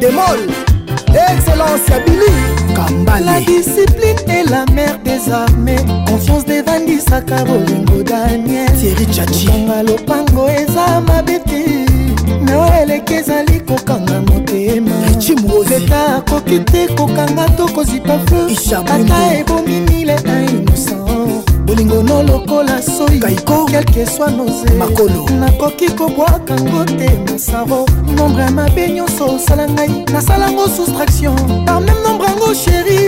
demol 0.00 0.75
excellence 1.18 1.92
ya 1.92 2.00
bili 2.00 2.30
kambala 2.74 3.40
discipline 3.40 4.18
et 4.28 4.44
la 4.50 4.64
mère 4.72 4.98
des 5.04 5.30
armées 5.32 5.84
confiance 6.06 6.44
devandisaka 6.44 7.44
bolingo 7.44 8.02
daniel 8.02 8.70
tieri 8.80 9.06
chachikonga 9.12 9.82
lopango 9.82 10.48
eza 10.48 11.00
mabe 11.06 11.38
te 11.48 11.62
na 12.44 12.80
eleki 12.80 13.14
ezali 13.14 13.60
kokanga 13.60 14.20
motemaeta 14.20 16.16
akoki 16.16 16.60
te 16.60 16.86
kokanga 16.96 17.46
to 17.56 17.66
kozipa 17.68 18.18
feu 18.26 18.80
ata 18.80 19.36
ebomi 19.38 19.80
mile 19.80 20.12
a 20.14 20.40
innocent 20.50 21.05
bolingono 21.66 22.22
lokola 22.22 22.80
soi 22.80 23.18
kelke 23.70 24.06
swa 24.06 24.30
noze 24.30 24.70
makolo 24.78 25.28
nakoki 25.40 25.88
kobwakango 25.90 26.84
te 26.84 27.10
masaro 27.32 27.84
nombre 28.16 28.42
ya 28.44 28.50
mabe 28.50 28.88
nyonso 28.88 29.34
osala 29.34 29.68
ngai 29.68 30.04
nasalango 30.12 30.68
soustraction 30.68 31.34
par 31.66 31.80
meme 31.80 32.00
nombre 32.04 32.26
yango 32.28 32.54
sheri 32.54 32.98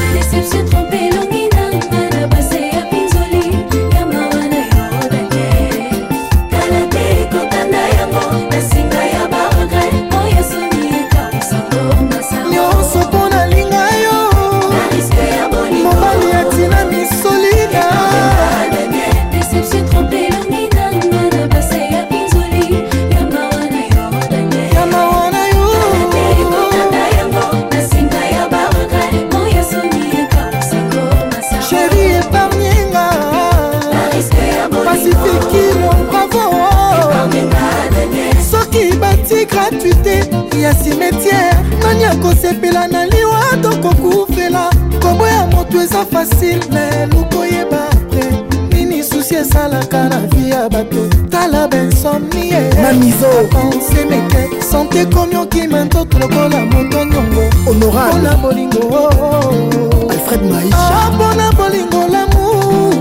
eza 46.00 46.06
fasile 46.16 46.60
me 46.70 47.06
lukoyeba 47.06 47.88
apre 47.92 48.42
nini 48.72 49.02
susi 49.04 49.34
esalaka 49.34 50.08
na 50.08 50.20
vi 50.20 50.50
ya 50.50 50.68
bato 50.68 51.08
tala 51.30 51.68
bensomnie 51.68 52.54
eh. 52.56 52.74
mamizopense 52.82 54.04
meke 54.04 54.62
sante 54.70 55.06
komi 55.06 55.36
okima 55.36 55.84
ntoto 55.84 56.18
lokola 56.18 56.66
moto 56.66 57.00
oh, 57.00 57.04
nyongo 57.04 57.40
oh. 57.40 57.50
honorapona 57.72 58.36
bolingo 58.36 58.78
oh, 58.78 60.10
alfred 60.12 60.42
maisha 60.50 60.76
ah, 60.76 61.10
mpona 61.14 61.52
bolingo 61.52 62.00
lamour 62.12 62.94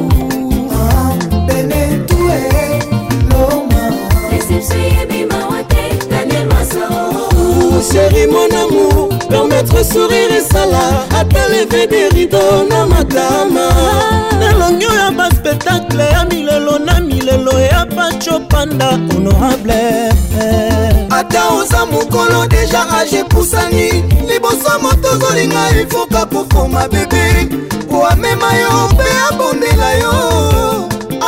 benetue 1.47 2.39
loma 3.29 3.89
chéri 7.93 8.27
mon 8.27 8.57
amour 8.61 9.08
permettre 9.29 9.83
sourire 9.85 10.37
esala 10.39 11.05
ata 11.17 11.47
leve 11.47 11.87
de 11.87 12.09
rido 12.15 12.65
na 12.69 12.85
makama 12.85 13.67
ah. 13.71 14.45
elongi 14.49 14.85
oyo 14.85 14.99
ya 14.99 15.11
baspectacle 15.11 16.03
ya 16.03 16.23
milelo 16.25 16.79
na 16.79 16.99
milelo 16.99 17.51
ya 17.59 17.85
pacho 17.95 18.39
panda 18.49 18.89
honorable 18.91 19.75
ata 21.09 21.49
oza 21.53 21.85
mokolo 21.85 22.47
deja 22.47 22.81
age 22.97 23.23
pusani 23.23 23.89
liboso 24.27 24.79
moto 24.81 25.07
ozolinga 25.13 25.69
efoka 25.81 26.25
pofoma 26.25 26.87
bebe 26.87 27.25
po 27.89 28.07
amema 28.07 28.53
yo 28.53 28.89
mpe 28.93 29.09
abondela 29.29 29.89
yo 30.01 30.13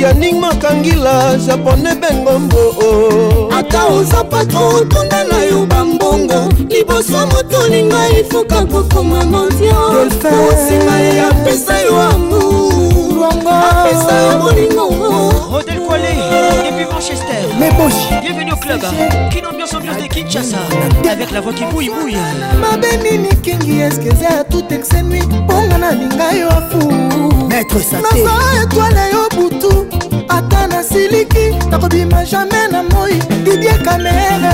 yaning 0.01 0.39
makangila 0.39 1.35
japone 1.37 1.95
bengombo 1.95 2.59
ata 3.57 3.85
oza 3.85 4.23
patro 4.23 4.67
otunda 4.69 5.23
na 5.23 5.37
yo 5.43 5.65
bambongo 5.65 6.53
liboso 6.69 7.27
motolinga 7.27 8.09
efuka 8.19 8.65
kokoma 8.65 9.25
mondiosinga 9.25 10.99
ye 10.99 11.21
apesa 11.31 11.79
yo 11.81 12.01
amourapesa 12.01 14.19
yo 14.21 14.37
bolingo 14.41 14.89
Rodel 15.51 15.79
Kwale 15.79 16.11
et 16.65 16.71
puis 16.75 16.85
Manchester. 16.85 17.45
Mais 17.59 17.71
Bosch. 17.71 18.07
Bienvenue 18.21 18.51
au 18.53 18.57
club. 18.57 18.79
Qui 19.31 19.39
ambiance 19.43 19.73
ambiance 19.73 19.97
de 19.97 20.07
Kinshasa 20.07 20.57
avec 21.09 21.31
la 21.31 21.41
voix 21.41 21.53
qui 21.53 21.65
bouille 21.65 21.89
bouille. 21.89 22.15
Mabe 22.61 22.85
mimi 23.03 23.27
kingi 23.41 23.79
est-ce 23.81 23.99
que 23.99 24.11
c'est 24.17 24.27
à 24.27 24.43
tout 24.43 24.63
exémui 24.69 25.21
bonga 25.47 25.77
na 25.79 25.91
linga 25.93 26.31
yo 26.33 26.47
afu. 26.49 26.83
Maître 27.49 27.79
Saté. 27.81 28.03
Nazo 28.03 28.31
étoile 28.61 29.11
yo 29.11 29.23
butu. 29.35 29.88
ata 30.29 30.67
nasiliki 30.67 31.55
nakobima 31.69 32.25
jamai 32.25 32.67
na 32.71 32.83
moi 32.83 33.13
didie 33.43 33.73
kamere 33.85 34.53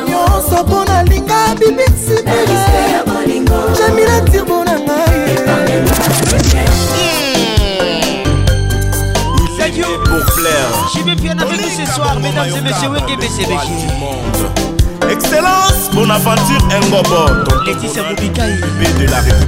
nyonso 0.07 0.63
mpo 0.63 0.85
nalinga 0.85 1.55
bibisibele 1.59 3.14
Je 10.37 11.01
vais 11.03 11.15
bien 11.15 11.37
avec 11.39 11.61
ce 11.61 11.85
soir, 11.93 12.19
mesdames 12.21 12.57
et 12.57 12.61
messieurs, 12.61 12.89
Wenge 12.89 13.15
BCBG. 13.17 13.67
Excellence, 15.09 15.89
Bonaventure 15.93 16.67
Ngobo. 16.89 17.63
Laetitia 17.65 18.03
Moubikaï. 18.03 18.51
Et 18.53 18.57
de 18.99 19.05
la 19.09 19.19
Richard 19.19 19.41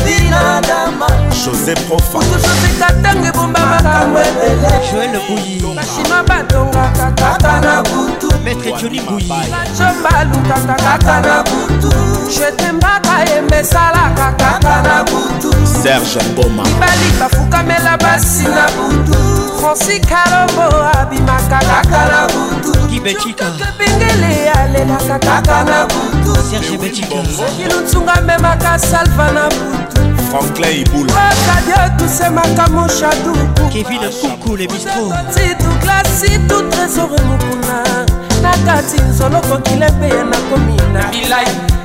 binadama 0.06 1.08
josé 1.44 1.74
profakususi 1.88 2.70
katango 2.80 3.26
ebombamajoel 3.28 5.14
buyiashima 5.28 6.24
batongaka 6.28 7.08
kaka 7.22 7.54
na 7.68 7.76
butu 7.90 8.30
maître 8.44 8.72
joni 8.82 9.02
buyi 9.02 9.24
bacomba 9.30 10.14
lukaka 10.30 10.76
kaka 10.86 11.22
na 11.28 11.44
butu 11.44 11.92
jetembaka 12.40 13.16
yembe 13.30 13.58
esalaka 13.60 14.28
kaka 14.42 14.76
na 14.88 15.04
butu 15.04 15.52
serge 15.82 16.20
ngoma 16.32 16.64
mibali 16.64 17.08
bafukamela 17.20 17.98
basi 17.98 18.44
na 18.44 18.66
butu 18.76 19.20
franci 19.60 20.00
kalombo 20.10 20.68
abimaka 21.00 21.60
kaka 21.72 22.02
na 22.12 22.28
butu 22.34 22.85
betika 23.06 23.52
bengele 23.78 24.50
alelaka 24.50 25.20
kaka 25.20 25.64
na 25.64 25.86
butu 25.88 26.36
serge 26.42 26.74
eh 26.74 26.78
betika 26.82 27.22
kilutsunga 27.58 28.22
memaka 28.22 28.80
salva 28.80 29.32
na 29.32 29.46
butu 29.50 30.24
franklin 30.30 30.82
ibulakadio 30.82 31.90
tusemaka 31.98 32.68
moshaduku 32.70 33.70
kevin 33.72 34.10
kuku 34.22 34.58
le 34.58 34.68
bistroti 34.68 35.46
tuglasi 35.62 36.40
tu 36.50 36.58
tresore 36.70 37.20
mokuna 37.30 37.78
na 38.42 38.52
kati 38.66 39.02
nzoloko 39.02 39.58
kile 39.58 39.90
mpe 39.92 40.06
ye 40.08 40.24
nakomi 40.24 40.78
na 40.94 41.04
bilai 41.12 41.85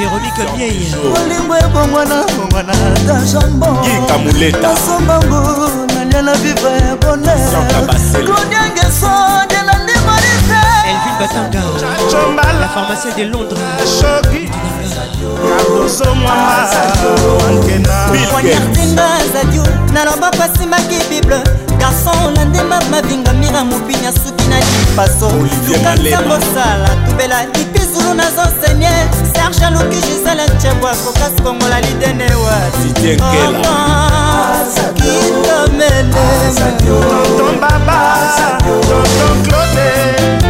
Véronique 0.00 0.44
Miei 0.56 0.86
Bolingo 1.14 1.54
ebongwana 1.56 2.16
bongwana 2.36 2.72
ta 3.06 3.16
jambonasombango 3.30 5.40
naliala 5.94 6.32
vivre 6.34 6.70
ya 6.72 6.76
bonheurodiangeso 6.96 9.10
ndelandi 9.44 9.94
molite 10.04 10.60
elvin 10.90 11.14
batanga 11.20 11.62
la 12.60 12.68
pharmacie 12.68 13.10
de 13.16 13.24
londres 13.24 13.94
kadosomoankena 15.22 17.94
bazadio 18.96 19.64
naloba 19.92 20.30
pasi 20.30 20.66
makebible 20.66 21.38
garson 21.78 22.18
olandema 22.26 22.80
mavinga 22.90 23.32
mira 23.32 23.64
mobinya 23.64 24.12
suki 24.12 24.44
na 24.48 24.56
lipaso 24.60 25.30
lukasambosala 25.68 26.88
tubela 27.08 27.44
ipizulu 27.44 28.14
nazosenye 28.14 28.90
serge 29.32 29.64
aluki 29.66 29.96
gisele 29.96 30.48
ncebwa 30.56 30.94
kokasi 30.96 31.42
kongola 31.42 31.80
lidene 31.80 32.24
wakitomene 32.34 33.56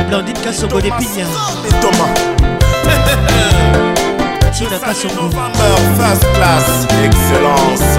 blondine 0.08 0.38
kasongo 0.40 0.80
de 0.80 0.90
pinya 0.90 1.26
toma 1.82 2.04
Mathilde 4.56 4.78
Kassongo 4.80 5.28
First 6.00 6.24
class, 6.32 6.86
excellence 6.88 7.98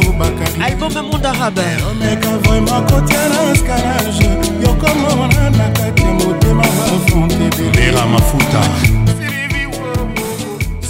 album 0.61 0.93
monde 1.11 1.27
arabe 1.27 1.61
omeka 1.91 2.29
vraimen 2.43 2.83
kotya 2.85 3.29
na 3.29 3.51
escalage 3.51 4.27
yokomona 4.61 5.49
na 5.49 5.69
kati 5.69 6.01
ya 6.03 6.07
motema 6.11 6.63
bafronte 6.63 7.49
belera 7.57 8.05
mafuta 8.05 8.61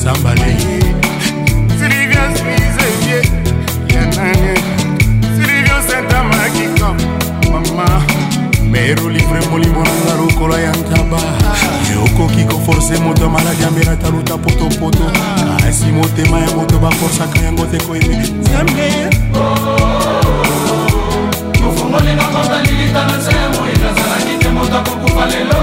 zambale 0.03 0.57
silvius 1.79 2.41
misevie 2.45 3.31
yanane 3.87 4.55
silvius 5.37 5.93
entamaki 5.99 6.67
kam 6.79 6.97
mama 7.51 8.26
mero 8.67 9.07
livre 9.07 9.39
molimo 9.49 9.81
nanga 9.83 10.13
lokola 10.19 10.59
ya 10.59 10.71
ntaba 10.71 11.17
okoki 12.05 12.43
koforce 12.45 12.97
moto 12.99 13.21
ya 13.23 13.29
maladi 13.29 13.63
ambela 13.63 13.95
taluta 13.95 14.37
potopoto 14.37 15.03
kasi 15.63 15.91
motema 15.91 16.39
ya 16.39 16.51
moto 16.55 16.77
baforsaka 16.79 17.39
yango 17.45 17.65
te 17.65 17.77
koyeme 17.77 18.17
nzambe 18.17 18.89
mofongoli 21.63 22.13
na 22.15 22.23
konda 22.23 22.57
lilita 22.63 23.01
na 23.07 23.17
nsemo 23.17 23.59
ezazalaki 23.73 24.33
te 24.39 24.49
moto 24.49 24.77
akokufa 24.77 25.25
lelo 25.25 25.59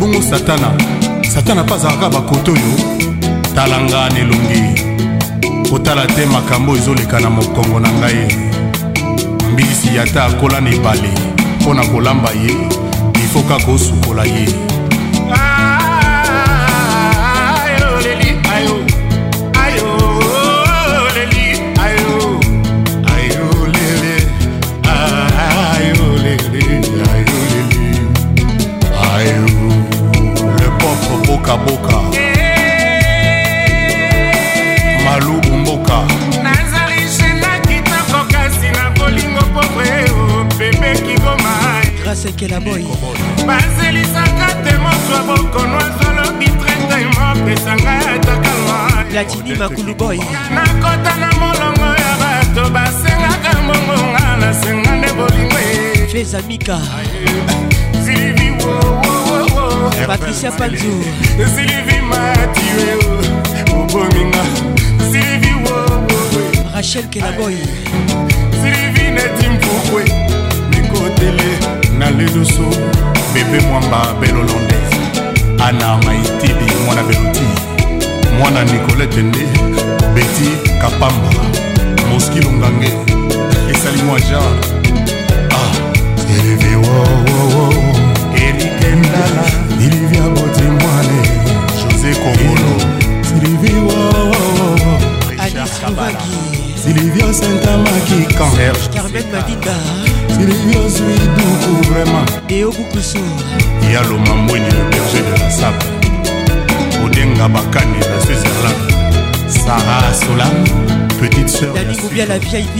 bongo 0.00 0.22
satana 0.22 0.70
satana 1.34 1.62
mpe 1.62 1.74
azalaka 1.74 2.08
bakoto 2.10 2.52
oyo 2.52 2.72
tala 3.54 3.80
nga 3.80 4.08
na 4.08 4.18
elongi 4.18 4.82
kotala 5.70 6.06
te 6.06 6.26
makambo 6.26 6.76
ezoleka 6.76 7.20
na 7.20 7.30
mokongo 7.30 7.80
na 7.80 7.90
ngai 7.92 8.26
mbilisi 9.52 9.94
yata 9.96 10.24
akola 10.24 10.60
na 10.60 10.70
ebale 10.70 11.10
mpo 11.60 11.74
na 11.74 11.84
kolamba 11.84 12.30
ye 12.30 12.54
ifoka 13.24 13.58
kosukola 13.66 14.24
ye 14.24 14.71
luboy 49.92 50.18
nakota 50.54 51.16
na 51.20 51.28
molongo 51.32 51.94
ya 51.96 52.16
bato 52.22 52.70
basengaka 52.70 53.52
mbongonga 53.64 54.36
nasenga 54.36 54.90
nde 54.96 55.12
bolingo 55.12 55.56
les 56.12 56.34
amika 56.34 56.78
silivi 58.04 58.52
patricia 60.08 60.50
panzo 60.52 60.94
silivi 61.54 62.00
matue 62.02 62.94
obominga 63.72 64.44
silivi 65.10 65.52
rachel 66.74 67.04
kelaboy 67.08 67.54
silivi 68.62 69.10
neti 69.10 69.48
mpukwe 69.48 70.02
mikotele 70.70 71.58
na 71.98 72.10
leloso 72.10 72.66
bebe 73.34 73.60
mwamba 73.60 74.14
belolonde 74.20 74.74
ana 75.66 75.96
maitili 75.98 76.72
mwana 76.86 77.02
beloti 77.02 77.71
mwana 78.38 78.64
nicolete 78.64 79.22
nde 79.22 79.46
beti 80.14 80.70
kapamba 80.80 81.44
moskilo 82.12 82.52
ngange 82.52 82.90
esali 83.70 84.02
mwa 84.02 84.20
jar 84.20 84.52
ah, 85.50 85.72
erikendala 88.42 89.44
ilivia 89.80 90.22
botemwane 90.22 91.22
josé 91.78 92.12
kongolo 92.14 92.72
silivio 96.84 97.32
sentamaki 97.34 98.34
kan 98.38 98.50
carmen 98.94 99.24
madida 99.32 99.74
silivio 100.36 100.88
zuiduku 100.88 101.92
vraiment 101.92 102.30
eobukusu 102.48 103.18
yalomambweni 103.94 104.64
le 104.66 104.82
berger 104.90 105.22
de 105.22 105.44
la 105.44 105.50
sape 105.50 106.01
yenga 107.22 107.48
bakani 107.48 107.98
na 108.02 108.18
switzerland 108.24 108.82
sara 109.64 109.98
sola 110.22 110.48
petite 111.20 111.48
sœur 111.48 111.74
yaningobia 111.76 112.26
la 112.26 112.38
vip 112.38 112.76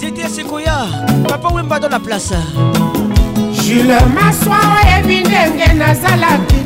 zete 0.00 0.28
sekoya 0.34 0.78
papa 1.28 1.48
wemba 1.54 1.78
dans 1.78 1.88
la 1.88 1.98
place 2.00 2.34
jule 3.64 3.96
maswar 4.16 4.60
oyebi 4.76 5.24
ndenge 5.28 5.68
nazalaki 5.80 6.60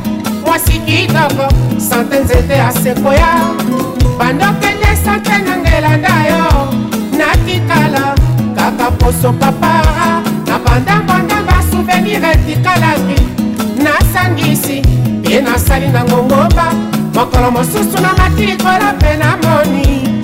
mwasi 0.47 0.73
kitoko 0.87 1.47
sante 1.91 2.17
nzete 2.25 2.53
ya 2.53 2.73
sekoya 2.73 3.31
bandokende 4.19 4.91
sante 5.05 5.35
na 5.47 5.55
ngelanda 5.63 6.15
yo 6.31 6.47
natikala 7.19 8.05
kaka 8.57 8.91
poso 8.91 9.33
papara 9.33 10.09
na 10.49 10.57
bandambanda 10.65 11.39
basouvenir 11.49 12.25
etikalaki 12.33 13.21
nakangisi 14.21 14.83
ye 15.31 15.41
nasali 15.41 15.89
na 15.89 16.05
ngongomba 16.05 16.67
mokolo 17.15 17.51
mosusu 17.51 17.99
na 18.03 18.13
matilikola 18.19 18.93
mpe 18.99 19.17
na 19.17 19.31
moni 19.37 20.23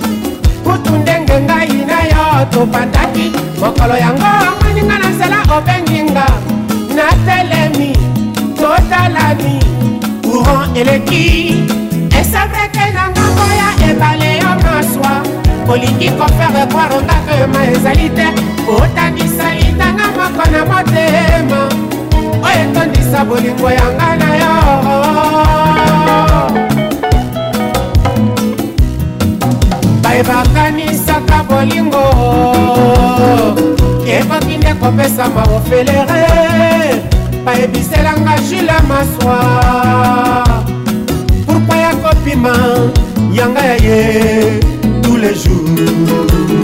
kutu 0.63 0.91
ndenge 1.01 1.37
ngai 1.45 1.67
na 1.89 1.99
yo 2.11 2.25
topandaki 2.51 3.31
mokolo 3.59 3.95
yango 4.05 4.25
amweninga 4.41 4.95
na 5.01 5.09
nzela 5.13 5.37
obenginga 5.57 6.25
natelemi 6.95 7.91
totalani 8.57 9.55
courant 10.23 10.77
eleki 10.77 11.25
esabreke 12.19 12.85
na 12.95 13.03
ngambo 13.11 13.43
ya 13.61 13.69
ebale 13.89 14.31
yo 14.41 14.49
maswa 14.63 15.13
olingi 15.73 16.09
kofere 16.19 16.63
kwaronga 16.73 17.15
kema 17.27 17.61
ezali 17.71 18.09
te 18.09 18.27
otandisa 18.79 19.47
litanga 19.59 20.07
moko 20.15 20.43
na 20.51 20.61
motema 20.65 21.86
oyo 22.43 22.69
etondisa 22.69 23.23
bolingo 23.27 23.69
ya 23.71 23.85
ngai 23.95 24.17
na 24.19 24.29
yo 24.41 24.53
bayebakanisaka 30.03 31.37
bolingo 31.49 32.03
ekoki 34.17 34.55
nde 34.57 34.71
kopesama 34.79 35.43
ofelere 35.57 36.23
bayebiselanga 37.45 38.33
jule 38.49 38.75
maswa 38.89 39.37
pourkui 41.45 41.79
ya 41.85 41.91
kopima 42.03 42.53
yanga 43.37 43.61
ya 43.65 43.75
ye 43.87 44.21
tous 45.03 45.17
les 45.17 45.33
jours 45.43 46.56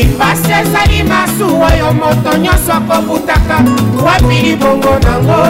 limbasi 0.00 0.52
ezali 0.52 1.02
masuwa 1.08 1.66
oyo 1.72 1.88
moto 1.92 2.36
nyonso 2.38 2.72
akobutaka 2.72 3.56
wapi 4.06 4.34
libongo 4.46 4.94
nango 5.04 5.42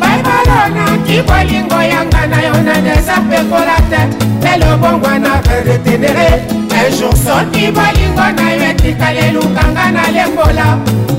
baibalo 0.00 0.58
naki 0.76 1.16
bolingo 1.28 1.78
yanga 1.92 2.22
na 2.30 2.38
yo 2.46 2.54
na 2.66 2.74
deza 2.86 3.16
pekola 3.30 3.76
te 3.90 4.00
mpe 4.40 4.52
lobongwa 4.60 5.18
na 5.24 5.32
redetenere 5.42 6.28
ejour 6.82 7.16
soki 7.24 7.64
bolingo 7.76 8.26
na 8.36 8.46
yo 8.56 8.62
etikali 8.70 9.18
elukanga 9.28 9.84
na 9.96 10.04
lembola 10.16 10.66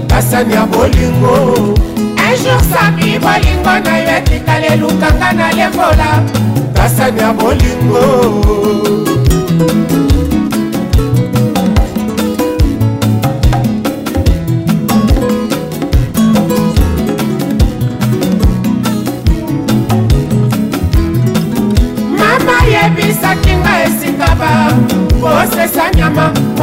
basani 0.09 0.53
ya 0.53 0.63
bolingo 0.73 1.35
ejour 2.27 2.61
soki 2.71 3.11
bolingo 3.23 3.73
na 3.85 3.93
yo 4.01 4.07
etikali 4.17 4.67
elukanga 4.73 5.29
na 5.39 5.47
lembola 5.57 6.09
basani 6.75 7.19
ya 7.19 7.31
bolingo 7.33 8.03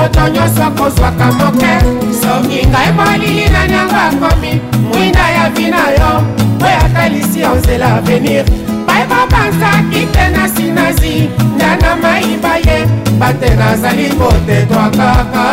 moto 0.04 0.28
nyonso 0.28 0.64
kozwaka 0.78 1.26
moke 1.38 1.72
soki 2.20 2.60
ngai 2.70 2.90
molili 2.96 3.44
na 3.54 3.62
niango 3.70 3.94
akomi 4.06 4.52
mwinda 4.92 5.26
ya 5.36 5.44
vina 5.56 5.76
yo 5.98 6.10
mpo 6.56 6.66
atalisi 6.84 7.38
yo 7.42 7.50
nzela 7.58 7.86
avenir 7.98 8.44
bayeba 8.86 9.20
banzaki 9.32 10.02
te 10.14 10.24
na 10.34 10.44
sinazi 10.54 11.14
nda 11.56 11.70
na 11.82 11.90
mayiba 12.02 12.52
ye 12.66 12.78
bate 13.20 13.48
nazali 13.60 14.06
kotetwa 14.18 14.84
kaka 14.98 15.44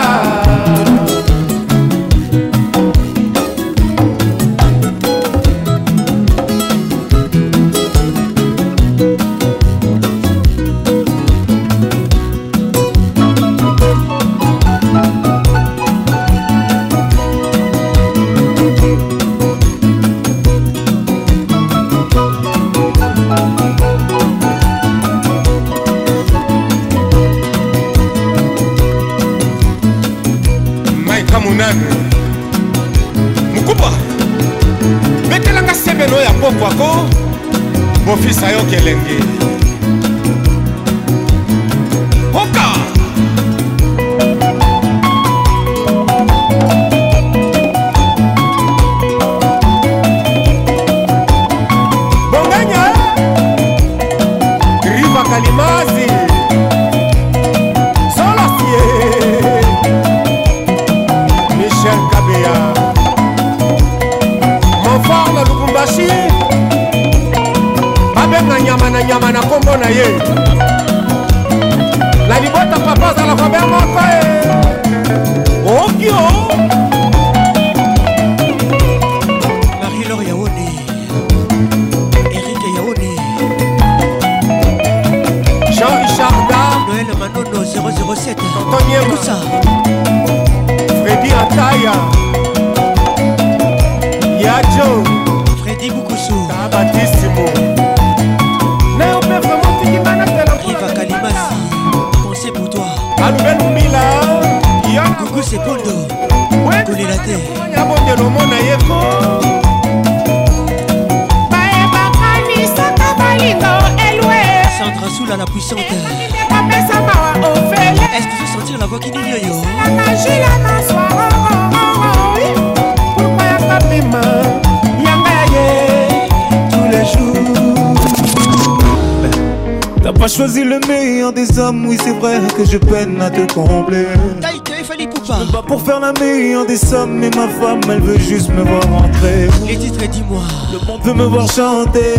pour 135.72 135.82
faire 135.82 136.02
la 136.02 136.12
meilleure 136.20 136.66
des 136.66 136.76
sommes. 136.76 137.14
Mais 137.16 137.30
ma 137.38 137.48
femme, 137.48 137.80
elle 137.90 138.02
veut 138.02 138.18
juste 138.20 138.50
me 138.50 138.62
voir 138.64 138.84
rentrer. 138.92 139.48
Les 139.66 139.78
titres, 139.78 140.06
dis-moi. 140.10 140.42
Le 140.74 140.86
monde 140.86 141.00
veut 141.06 141.14
me 141.14 141.24
voir 141.26 141.50
chanter. 141.50 142.14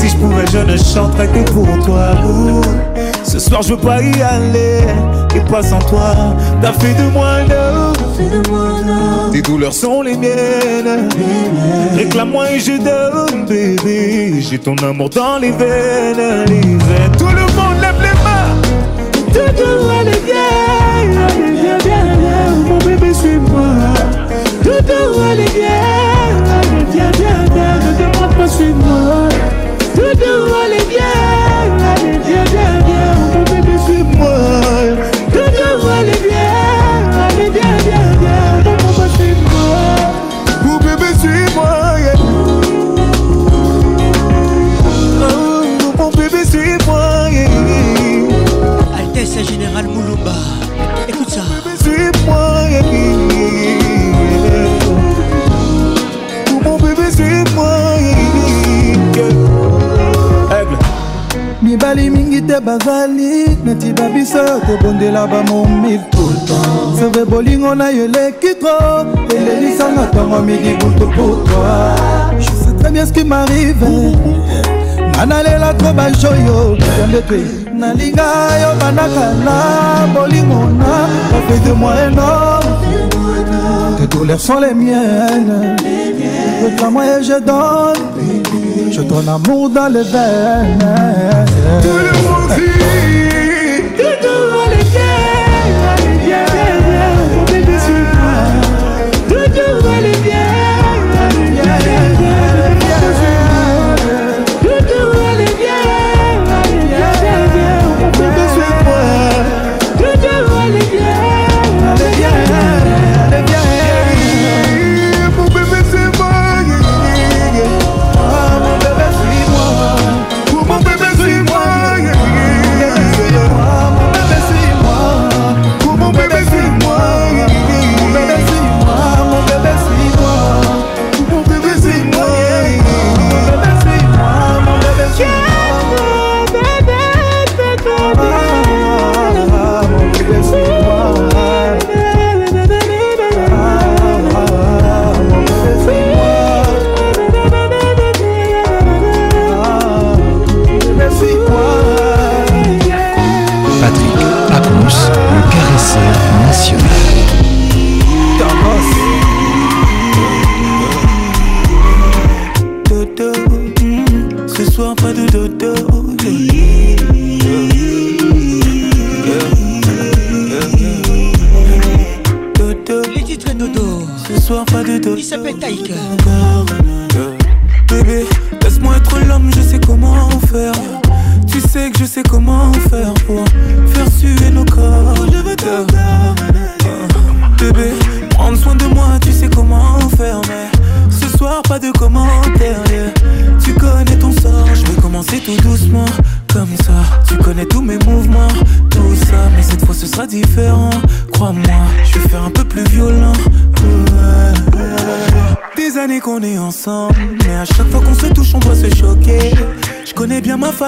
Si 0.00 0.10
je 0.10 0.16
pouvais, 0.18 0.44
je 0.52 0.58
ne 0.58 0.76
chanterais 0.76 1.26
que 1.26 1.50
pour 1.50 1.66
toi. 1.84 2.10
Ce 3.24 3.40
soir, 3.40 3.60
je 3.62 3.70
veux 3.74 3.76
pas 3.76 4.00
y 4.00 4.22
aller. 4.22 4.84
Et 5.34 5.40
pas 5.50 5.62
sans 5.64 5.80
toi, 5.80 6.14
t'as 6.60 6.72
fait 6.74 6.94
de 7.02 7.10
moi 7.12 7.40
l'eau. 7.48 7.92
Tes 9.32 9.42
douleurs 9.42 9.72
sont 9.72 10.02
les 10.02 10.16
miennes. 10.16 11.08
Réclame-moi 11.96 12.52
et 12.52 12.60
je 12.60 12.72
donne, 12.78 13.46
bébé. 13.46 14.40
J'ai 14.40 14.58
ton 14.60 14.76
amour 14.76 15.10
dans 15.10 15.38
les 15.38 15.50
veines. 15.50 16.44
Les 16.46 16.54
veines. 16.60 17.12
Tout 17.18 17.26
le 17.26 17.40
monde 17.40 17.80
lève 17.80 18.00
les 18.00 18.20
mains. 18.22 20.11
do 24.86 25.12
it 25.30 25.38
again. 25.50 26.01
bazali 62.64 63.56
netiba 63.64 64.06
biso 64.14 64.40
kobondela 64.66 65.26
bamomil 65.26 66.00
seve 66.98 67.24
bolingo 67.24 67.74
na 67.74 67.88
yo 67.90 68.04
eleki 68.04 68.54
tro 68.60 68.78
elelisanga 69.36 70.02
ntongo 70.08 70.38
midi 70.46 70.72
butu 70.80 71.06
pour 71.16 71.34
toi 71.44 72.36
je 72.40 72.50
sais 72.62 72.74
très 72.78 72.90
bien 72.92 73.04
ce 73.06 73.12
qui 73.12 73.24
m'arrive 73.24 73.84
nga 75.14 75.26
nalela 75.26 75.74
tro 75.74 75.92
bajoyo 75.92 76.56
yambe 76.98 77.22
pe 77.28 77.40
nalinga 77.80 78.28
yo 78.62 78.70
bandaka 78.80 79.26
na 79.46 79.56
bolingo 80.14 80.60
na 80.78 80.92
bafai 81.32 81.58
de 81.66 81.72
moi 81.80 81.94
énorme 82.06 82.70
tes 83.98 84.06
douleurs 84.06 84.40
sont 84.40 84.60
les 84.60 84.74
miennes 84.74 85.76
Reprends-moi 86.64 87.02
et 87.18 87.22
je 87.24 87.38
donne 87.48 88.02
Je 88.92 89.00
donne 89.02 89.28
amour 89.28 89.68
dans 89.70 89.88
les 89.92 90.02
veines 90.04 90.78
Brasil! 92.54 93.31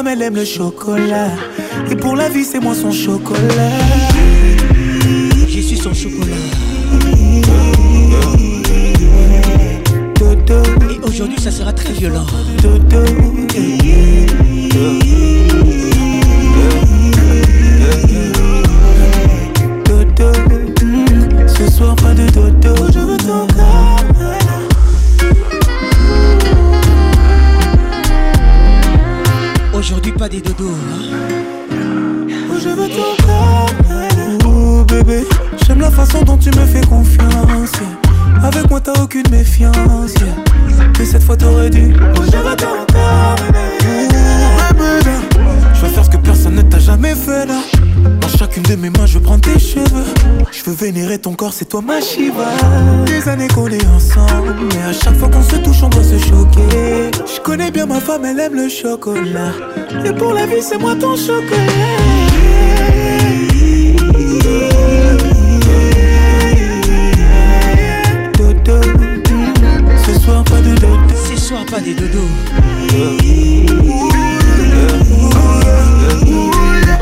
elle 0.06 0.22
aime 0.22 0.36
le 0.36 0.44
chocolat. 0.44 1.30
Et 1.90 1.96
pour 1.96 2.16
la 2.16 2.28
vie, 2.28 2.44
c'est 2.44 2.60
moi 2.60 2.74
son 2.74 2.90
chocolat. 2.90 3.78
Je 5.48 5.60
suis 5.60 5.76
son 5.78 5.94
chocolat. 5.94 6.36
Et 10.90 11.08
aujourd'hui, 11.08 11.40
ça 11.40 11.50
sera 11.50 11.72
très 11.72 11.92
violent. 11.92 12.26
Où 30.36 30.40
hein. 30.40 31.74
oh, 32.50 32.54
Je 32.60 32.70
veux 32.70 32.88
bébé 34.84 35.24
J'aime 35.64 35.78
la 35.80 35.92
façon 35.92 36.22
dont 36.24 36.36
tu 36.36 36.48
me 36.58 36.66
fais 36.66 36.80
confiance 36.88 37.70
Avec 38.42 38.68
moi 38.68 38.80
t'as 38.80 39.00
aucune 39.00 39.28
méfiance 39.30 40.14
Mais 40.98 41.04
cette 41.04 41.22
fois 41.22 41.36
t'aurais 41.36 41.70
dû 41.70 41.94
Oh 42.16 42.20
je 42.26 42.32
veux 42.36 42.56
de 48.68 48.74
mes 48.76 48.90
mains, 48.90 49.06
je 49.06 49.18
prends 49.18 49.38
tes 49.38 49.58
cheveux. 49.58 50.04
Je 50.50 50.64
veux 50.64 50.74
vénérer 50.74 51.18
ton 51.18 51.34
corps, 51.34 51.52
c'est 51.52 51.66
toi 51.68 51.82
ma 51.82 52.00
Shiva. 52.00 52.50
Des 53.06 53.28
années 53.28 53.48
qu'on 53.48 53.68
est 53.68 53.86
ensemble, 53.86 54.54
mais 54.68 54.82
à 54.88 54.92
chaque 54.92 55.16
fois 55.16 55.28
qu'on 55.28 55.42
se 55.42 55.56
touche, 55.56 55.82
on 55.82 55.88
doit 55.88 56.04
se 56.04 56.18
choquer. 56.18 57.10
Je 57.34 57.40
connais 57.40 57.70
bien 57.70 57.86
ma 57.86 58.00
femme, 58.00 58.24
elle 58.24 58.40
aime 58.40 58.54
le 58.54 58.68
chocolat. 58.68 59.52
Et 60.04 60.12
pour 60.12 60.32
la 60.34 60.46
vie, 60.46 60.62
c'est 60.62 60.78
moi 60.78 60.94
ton 60.94 61.16
chocolat. 61.16 61.90
ce 70.06 70.20
soir 70.20 70.44
pas 70.44 70.60
de 70.60 70.74
dodo. 70.74 71.14
Ce 71.28 71.36
soir 71.40 71.64
pas 71.70 71.80
des 71.80 71.94
dodo. 71.94 72.24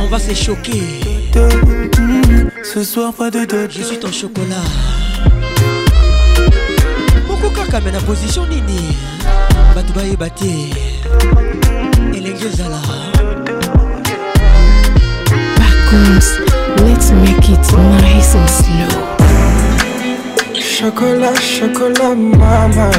On 0.04 0.08
va 0.08 0.18
se 0.18 0.34
choquer. 0.34 1.00
dodo. 1.32 1.60
Mmh. 1.98 2.48
Ce 2.62 2.82
soir, 2.84 3.12
pas 3.12 3.30
de 3.30 3.44
dodo. 3.44 3.70
Je 3.70 3.82
suis 3.82 3.98
ton 3.98 4.12
chocolat. 4.12 4.66
Moko 7.28 7.48
kaka 7.50 7.80
mais 7.80 7.92
la 7.92 8.00
position 8.00 8.46
nini. 8.46 8.96
Batou 9.74 9.92
baye 9.94 10.16
bate. 10.16 10.52
Elenge 12.14 12.48
zala. 12.56 12.80
Backums, 15.58 16.28
let's 16.86 17.10
make 17.12 17.48
it 17.48 17.72
nice 18.00 18.34
and 18.34 18.48
slow. 18.48 18.98
Chocolat, 20.54 21.34
chocolat, 21.40 22.14
mama. 22.14 22.90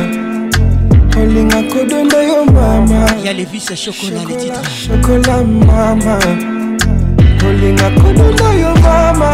olinga 1.15 1.61
kodonda 1.71 2.23
yo 2.23 2.43
mama 2.45 3.05
ya 3.23 3.33
levis 3.33 3.69
ya 3.69 3.75
chocolat 3.75 4.25
le 4.27 4.35
titre 4.35 4.61
chocolat 4.81 5.43
mama 5.45 6.17
kolinga 7.43 7.89
kudunda 7.99 8.47
yo 8.61 8.71
mama 8.87 9.31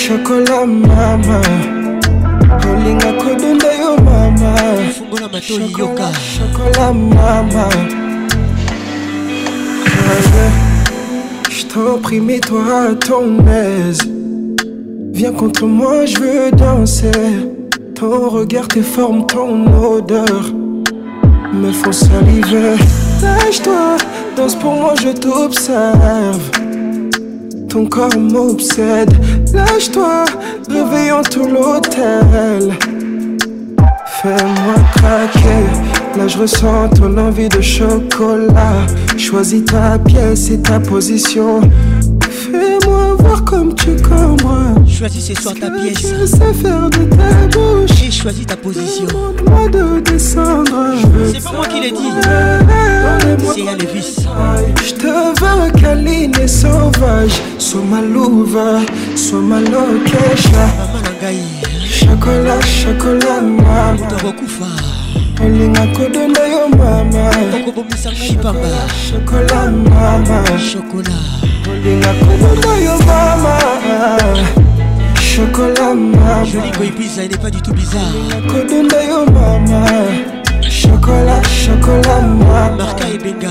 chocolat 0.00 0.66
mama 0.86 1.38
kolinga 2.62 3.10
kudunda 3.22 3.70
yo 3.82 3.92
mama 4.08 4.52
chocolat 5.40 6.92
mama 6.92 7.68
je 11.50 11.66
t'en 11.70 11.98
toi 12.00 12.76
à 12.90 12.94
ton 12.94 13.40
aise 13.48 14.02
Viens 15.12 15.32
contre 15.32 15.66
moi, 15.66 16.06
je 16.06 16.16
veux 16.18 16.50
danser 16.52 17.10
Ton 17.96 18.28
regard, 18.28 18.68
tes 18.68 18.82
formes, 18.82 19.26
ton 19.26 19.66
odeur 19.94 20.42
Me 21.52 21.70
font 21.72 21.92
saliver 21.92 22.74
Lâche-toi, 23.22 23.96
pour 24.60 24.72
moi, 24.74 24.94
je 25.02 25.08
t'observe. 25.08 26.50
Ton 27.68 27.86
corps 27.86 28.16
m'obsède. 28.16 29.10
Lâche-toi, 29.52 30.24
réveillons 30.68 31.22
tout 31.22 31.44
l'hôtel. 31.46 32.72
Fais-moi 34.06 34.74
craquer. 34.96 35.66
Là, 36.16 36.28
je 36.28 36.38
ressens 36.38 36.90
ton 36.90 37.16
envie 37.18 37.48
de 37.48 37.60
chocolat. 37.60 38.86
Choisis 39.16 39.64
ta 39.64 39.98
pièce 39.98 40.50
et 40.50 40.60
ta 40.62 40.78
position. 40.78 41.60
Choisis 44.98 45.26
ce 45.28 45.34
soir 45.40 45.54
ta 45.60 45.70
pièce. 45.70 45.94
tu 45.94 46.26
sais 46.26 46.54
faire 46.60 46.90
de 46.90 47.04
ta 47.14 47.56
bouche. 47.56 48.02
Et 48.04 48.10
choisis 48.10 48.44
ta 48.46 48.56
position. 48.56 49.06
moi 49.46 49.68
de 49.68 50.00
descendre. 50.00 50.94
C'est 51.32 51.44
pas 51.44 51.52
moi 51.52 51.66
qui 51.66 51.80
l'ai 51.82 51.92
dit. 51.92 52.10
C'est 53.54 53.68
Alevis. 53.68 54.26
Je 54.84 54.94
te 54.94 55.06
veux 55.40 55.70
câline 55.80 56.32
et 56.42 56.48
sauvage. 56.48 57.30
Sois 57.60 57.82
ma 57.88 58.00
louva, 58.00 58.80
sois 59.14 59.38
ma 59.38 59.60
location. 59.60 60.50
Chocolat, 61.88 62.60
chocolat, 62.62 63.40
maman. 63.40 63.98
olingako 65.40 66.10
donda 66.12 66.48
yo 66.48 66.68
mama 66.76 67.30
Chocolat 69.08 69.70
mama 69.70 70.42
olingako 70.74 72.60
donda 72.60 72.78
yo 72.80 72.98
mama 73.06 73.58
chocolat 75.38 75.94
maman 75.94 76.44
Joli 76.44 76.70
goy 76.78 76.90
pizza 76.90 77.22
il 77.22 77.30
n'est 77.30 77.36
pas 77.36 77.50
du 77.50 77.62
tout 77.62 77.72
bizarre 77.72 78.12
mama 79.32 79.84
Chocolat, 80.68 81.40
chocolat 81.42 82.20
maman 82.22 82.76
Marca 82.76 83.06
et 83.08 83.18
Benga 83.18 83.50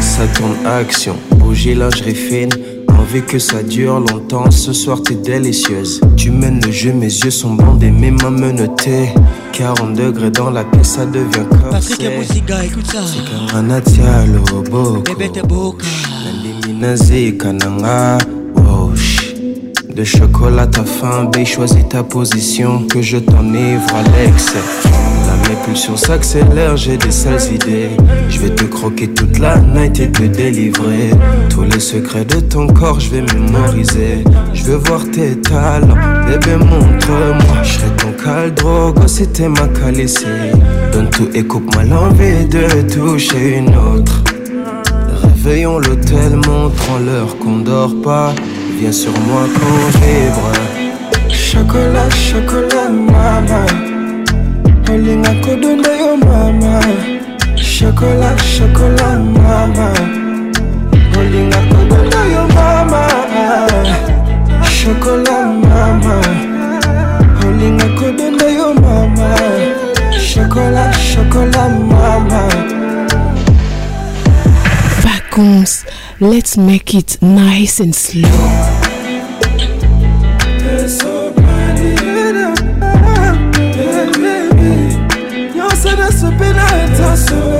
Ça 0.00 0.26
tourne 0.34 0.54
action, 0.66 1.16
bouger 1.36 1.74
lingerie 1.74 2.14
fine 2.14 2.50
Envie 2.88 3.22
que 3.22 3.38
ça 3.38 3.62
dure 3.62 3.98
longtemps, 4.00 4.50
ce 4.50 4.72
soir 4.72 5.02
t'es 5.02 5.14
délicieuse 5.16 6.00
Tu 6.16 6.30
mènes 6.30 6.60
le 6.64 6.70
jeu, 6.70 6.92
mes 6.92 7.06
yeux 7.06 7.30
sont 7.30 7.54
bandés, 7.54 7.90
mes 7.90 8.12
mains 8.12 8.30
menottées 8.30 9.08
40 9.52 9.94
degrés 9.94 10.30
dans 10.30 10.50
la 10.50 10.64
pièce, 10.64 10.90
ça 10.94 11.04
devient 11.06 11.46
corsé 11.50 11.70
Patrick 11.96 12.04
et 12.04 12.16
Moussiga, 12.16 12.64
écoute 12.64 12.86
ça 12.86 13.00
C'est 13.04 13.52
comme 13.52 13.70
un 13.70 14.24
le 14.26 14.40
robot 14.52 15.02
Bébé 15.02 15.30
t'es 15.32 15.42
de 19.98 20.04
chocolat, 20.04 20.68
ta 20.70 20.84
faim, 20.84 21.24
bébé 21.24 21.44
choisis 21.44 21.82
ta 21.88 22.04
position, 22.04 22.84
que 22.88 23.02
je 23.02 23.18
t'enivre 23.18 23.82
à 24.00 24.02
l'excès. 24.12 24.62
La 25.26 25.34
mes 25.48 25.56
pulsions 25.64 25.96
j'ai 26.76 26.96
des 26.96 27.10
sales 27.10 27.42
idées. 27.52 27.90
Je 28.30 28.38
vais 28.38 28.50
te 28.54 28.62
croquer 28.64 29.08
toute 29.08 29.38
la 29.40 29.58
night 29.58 29.98
et 29.98 30.10
te 30.12 30.22
délivrer. 30.22 31.10
Tous 31.50 31.64
les 31.64 31.80
secrets 31.80 32.24
de 32.24 32.38
ton 32.38 32.68
corps, 32.68 33.00
je 33.00 33.10
vais 33.10 33.22
mémoriser. 33.34 34.22
Je 34.54 34.62
veux 34.62 34.76
voir 34.86 35.00
tes 35.10 35.34
talents, 35.40 35.96
bébé, 36.28 36.54
montre-moi. 36.58 37.56
Je 37.64 37.70
serai 37.74 37.90
ton 38.02 38.12
caldro, 38.22 38.94
c'était 39.08 39.48
ma 39.48 39.66
calicie 39.78 40.52
Donne 40.92 41.10
tout 41.10 41.28
et 41.34 41.42
coupe-moi 41.42 41.82
l'envie 41.82 42.44
de 42.46 42.82
toucher 42.94 43.56
une 43.58 43.74
autre. 43.92 44.22
Réveillons 45.22 45.80
l'hôtel, 45.80 46.34
montrons 46.46 46.98
l'heure 47.04 47.36
qu'on 47.40 47.58
dort 47.58 48.00
pas. 48.00 48.32
Viens 48.80 48.92
sur 48.92 49.10
moi 49.26 49.42
quand 49.54 49.98
vibre 49.98 50.52
Chocolat, 51.28 52.08
chocolat, 52.10 52.88
mama 52.92 53.66
olinga 54.88 55.34
kodonda 55.42 55.92
yo 55.98 56.16
mama 56.16 56.78
Chocolat, 57.56 58.36
chocolat, 58.38 59.18
mama 59.18 59.90
olinga 61.18 61.58
kodonda 61.70 62.20
yo 62.32 62.46
mama 62.54 63.08
Chocolat, 64.62 65.46
mama 65.64 66.20
olinga 67.48 67.88
kodonda 67.98 68.48
yo 68.58 68.74
mama 68.74 69.34
Chocolat, 70.20 70.94
chocolat, 70.94 71.72
mama 71.90 72.46
seconds. 75.38 75.84
Let's 76.20 76.56
make 76.56 76.94
it 76.94 77.20
nice 77.22 77.80
and 77.80 77.94
slow. 77.94 78.28
so 87.16 87.57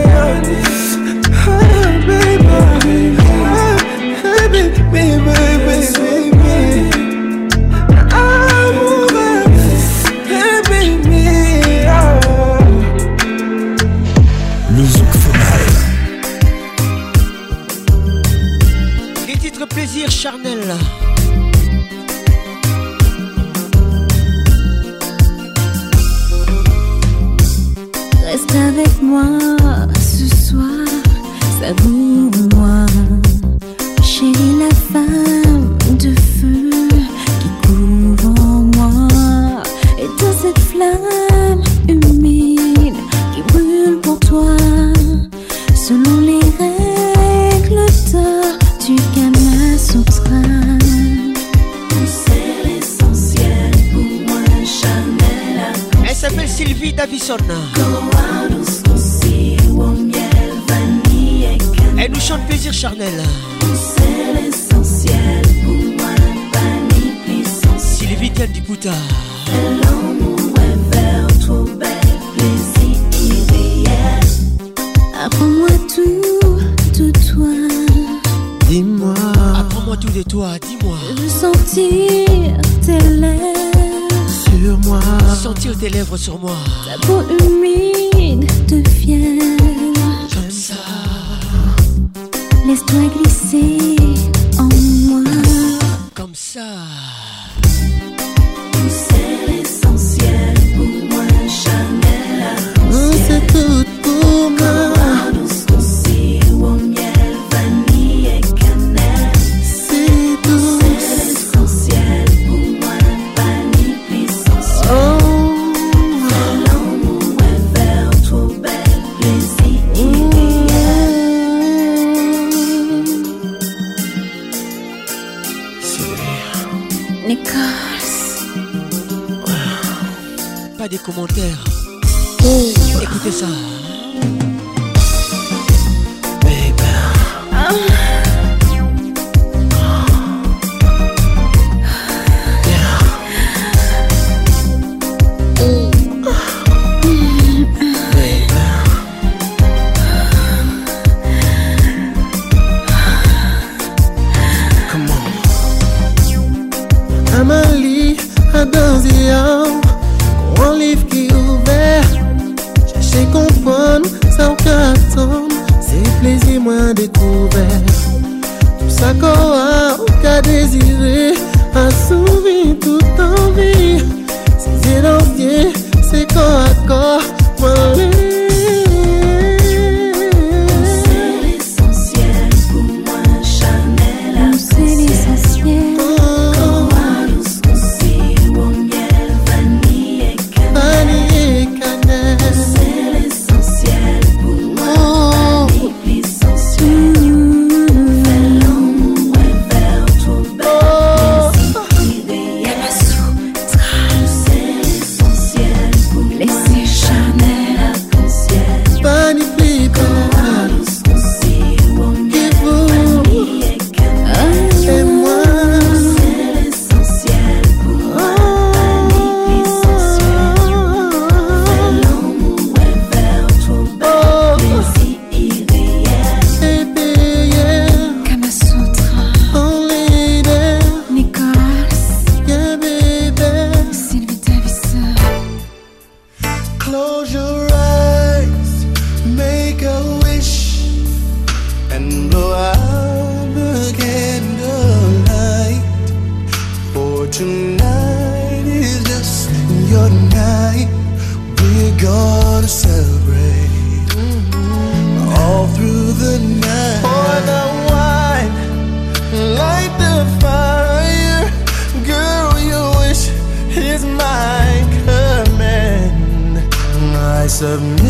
submit 267.58 268.07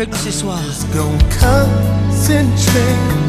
avec 0.00 0.10
nous 0.12 0.16
ce 0.16 0.30
soir. 0.30 0.56
Let's 0.64 0.84
go 0.94 1.02
concentrate. 1.40 3.27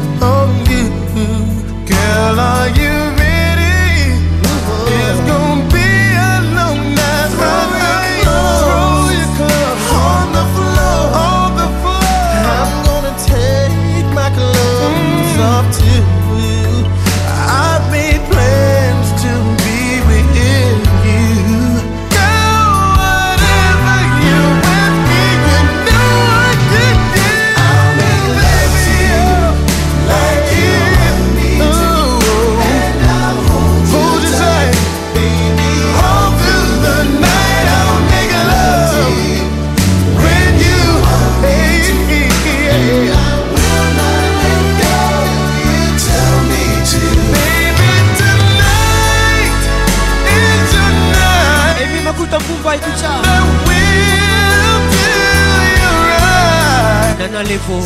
Levo 57.50 57.82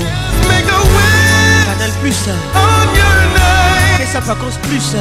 Canal 1.66 1.90
Plus 2.02 2.16
sa 2.16 2.34
Plus 4.62 4.94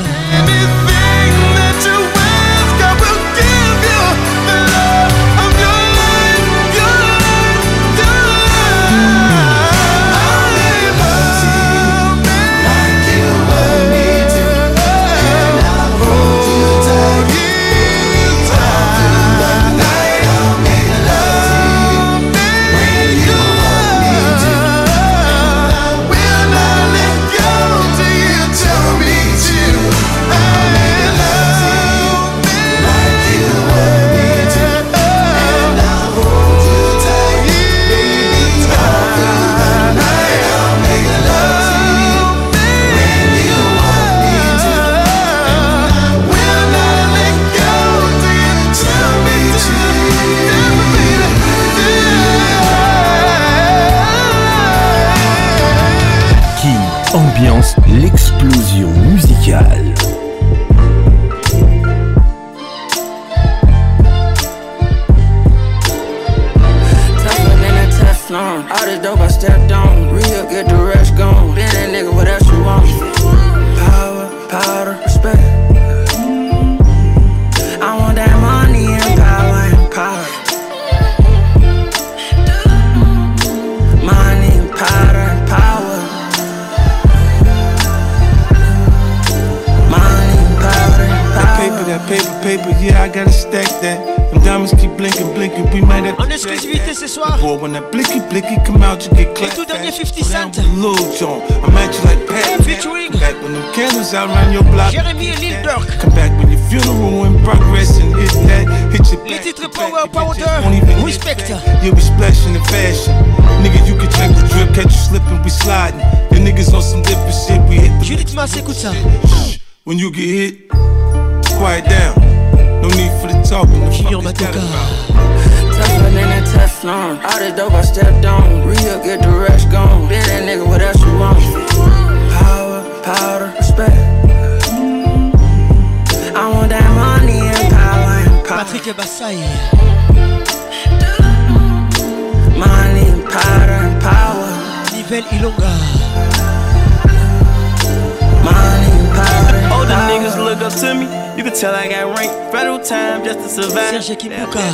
Survive. 153.53 153.93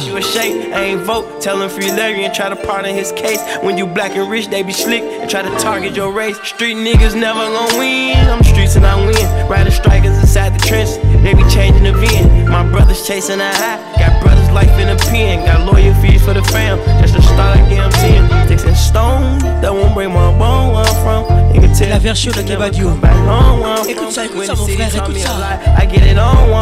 you 0.05 0.15
a 0.15 0.21
shake, 0.21 0.71
I 0.73 0.83
ain't 0.83 1.01
vote. 1.01 1.41
Tell 1.41 1.61
him 1.61 1.69
free 1.69 1.91
Larry 1.91 2.23
and 2.23 2.33
try 2.33 2.47
to 2.47 2.55
pardon 2.55 2.95
his 2.95 3.11
case. 3.11 3.39
When 3.61 3.77
you 3.77 3.85
black 3.85 4.15
and 4.15 4.31
rich, 4.31 4.47
they 4.47 4.63
be 4.63 4.71
slick 4.71 5.01
and 5.01 5.29
try 5.29 5.41
to 5.41 5.49
target 5.59 5.95
your 5.97 6.13
race. 6.13 6.39
Street 6.47 6.75
niggas 6.75 7.13
never 7.19 7.39
gon' 7.39 7.77
win. 7.77 8.15
I'm 8.29 8.41
streets 8.41 8.77
and 8.77 8.85
I 8.87 8.95
win. 8.95 9.49
Riding 9.49 9.73
strikers 9.73 10.17
inside 10.19 10.57
the 10.57 10.65
trench, 10.65 10.91
they 11.23 11.33
be 11.33 11.43
changing 11.49 11.83
the 11.83 11.91
VIN. 11.93 12.47
My 12.49 12.65
brothers 12.71 13.05
chasing 13.05 13.41
a 13.41 13.49
high. 13.51 13.79
Got 13.99 14.23
brothers 14.23 14.49
life 14.51 14.71
in 14.79 14.87
a 14.87 14.95
pen. 14.95 15.45
Got 15.45 15.69
lawyer 15.71 15.93
fees 15.95 16.23
for 16.23 16.33
the 16.33 16.41
fam. 16.43 16.77
That's 17.01 17.11
the 17.11 17.18
La 21.89 21.97
version 21.97 22.31
de 22.31 22.41
Kebadio. 22.43 22.89
Écoute 23.89 24.11
ça, 24.11 24.25
écoute 24.25 24.45
ça, 24.45 24.53
mon 24.53 24.67
frère, 24.67 24.95
écoute 24.95 25.17
ça. 25.17 25.31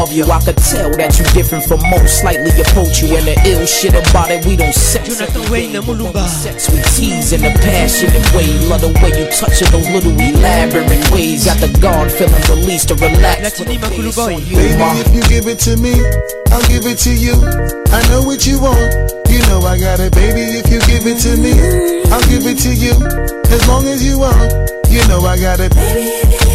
above 0.00 0.12
you. 0.14 0.24
I 0.24 0.40
could 0.40 0.56
tell 0.56 0.88
that 0.96 1.12
you 1.20 1.24
different 1.36 1.64
from 1.68 1.80
most, 1.92 2.24
slightly 2.24 2.48
approach 2.64 3.04
you. 3.04 3.12
And 3.20 3.28
the 3.28 3.36
ill 3.44 3.66
shit 3.68 3.92
about 3.92 4.32
it, 4.32 4.44
we 4.48 4.56
don't 4.56 4.72
sex. 4.72 5.12
Jonathan 5.20 5.44
Wayne, 5.52 5.76
Mulumba. 5.76 6.24
Sex 6.26 6.72
we 6.72 6.80
tease 6.96 7.32
in 7.32 7.44
a 7.44 7.52
passionate 7.60 8.24
way. 8.32 8.48
Love 8.66 8.80
the 8.80 8.92
way 9.04 9.12
you 9.12 9.28
touch 9.28 9.60
it, 9.60 9.68
those 9.68 9.86
little 9.92 10.16
elaborate 10.16 10.88
ways. 11.12 11.44
Got 11.44 11.60
the 11.60 11.68
guard 11.80 12.10
feeling 12.12 12.40
released 12.48 12.88
to 12.88 12.94
relax. 12.96 13.60
you. 13.60 13.64
Baby, 13.66 13.84
if 14.00 15.14
you 15.14 15.22
give 15.28 15.46
it 15.46 15.58
to 15.68 15.76
me, 15.76 15.92
I'll 16.50 16.64
give 16.66 16.86
it 16.88 16.96
to 17.04 17.12
you. 17.12 17.36
I 17.92 18.00
know 18.08 18.24
what 18.24 18.46
you 18.46 18.60
want. 18.60 19.12
You 19.28 19.38
know 19.46 19.60
I 19.68 19.78
got 19.78 20.00
it, 20.00 20.12
baby. 20.14 20.58
If 20.64 20.70
you 20.72 20.80
give 20.88 21.04
it 21.06 21.18
to 21.28 21.36
me, 21.36 21.52
I'll 22.10 22.22
give 22.32 22.46
it 22.48 22.58
to 22.64 22.72
you. 22.72 22.94
As 23.52 23.66
long 23.68 23.86
as 23.86 24.02
you 24.04 24.18
want, 24.18 24.48
you 24.88 25.04
know 25.08 25.20
I 25.26 25.38
got 25.40 25.60
it. 25.60 25.74
Baby, 25.74 26.49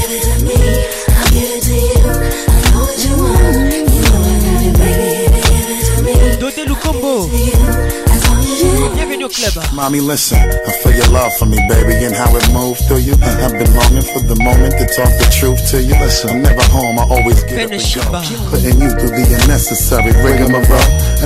Combo. 6.84 7.65
Mommy, 9.74 10.02
listen, 10.06 10.38
I 10.38 10.70
feel 10.86 10.94
your 10.94 11.10
love 11.10 11.34
for 11.42 11.48
me, 11.50 11.58
baby, 11.66 11.98
and 12.06 12.14
how 12.14 12.30
it 12.38 12.46
moved 12.54 12.86
through 12.86 13.02
you. 13.10 13.18
I've 13.18 13.58
been 13.58 13.66
longing 13.74 14.06
for 14.06 14.22
the 14.22 14.38
moment 14.38 14.78
to 14.78 14.86
talk 14.94 15.10
the 15.18 15.26
truth 15.34 15.58
to 15.74 15.82
you. 15.82 15.98
Listen, 15.98 16.30
I'm 16.46 16.46
never 16.46 16.62
home, 16.70 17.02
I 17.02 17.10
always 17.10 17.42
get 17.50 17.66
Finish 17.74 17.98
up 17.98 18.14
and 18.22 18.22
go. 18.22 18.54
Putting 18.54 18.78
you 18.86 18.90
through 18.94 19.18
the 19.18 19.26
unnecessary 19.42 20.14
rigmarole. 20.22 20.62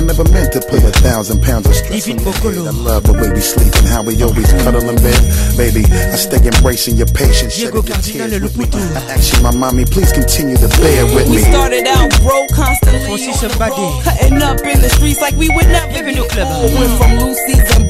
never 0.00 0.24
meant 0.32 0.48
to 0.56 0.64
put 0.64 0.80
a 0.80 0.88
thousand 1.04 1.44
pounds 1.44 1.68
of 1.68 1.76
stress 1.76 2.08
on 2.08 2.16
your 2.24 2.72
I 2.72 2.72
love 2.72 3.04
the 3.04 3.12
way 3.20 3.36
we 3.36 3.42
sleep 3.44 3.68
and 3.68 3.84
how 3.92 4.00
we 4.00 4.16
always 4.24 4.48
cuddle 4.64 4.80
in 4.80 4.96
bed. 5.04 5.20
Baby, 5.60 5.84
I 5.92 6.16
stay 6.16 6.40
embracing 6.40 6.96
your 6.96 7.10
patience, 7.12 7.52
shedding 7.60 7.84
your 7.84 8.00
tears 8.00 8.24
I 8.32 9.12
ask 9.12 9.36
you, 9.36 9.44
my 9.44 9.52
mommy, 9.52 9.84
please 9.84 10.08
continue 10.08 10.56
to 10.56 10.72
bear 10.80 11.04
with 11.12 11.28
me. 11.28 11.44
We 11.44 11.52
started 11.52 11.84
out 11.84 12.08
broke, 12.24 12.48
constantly 12.56 13.04
cutting 13.28 14.40
up 14.40 14.56
in 14.64 14.80
the 14.80 14.88
streets 14.88 15.20
like 15.20 15.36
we 15.36 15.52
would 15.52 15.68
never 15.68 16.00
be 16.00 16.16
Went 16.16 16.96
from 16.96 17.12
Lucy's 17.20 17.60
and 17.76 17.89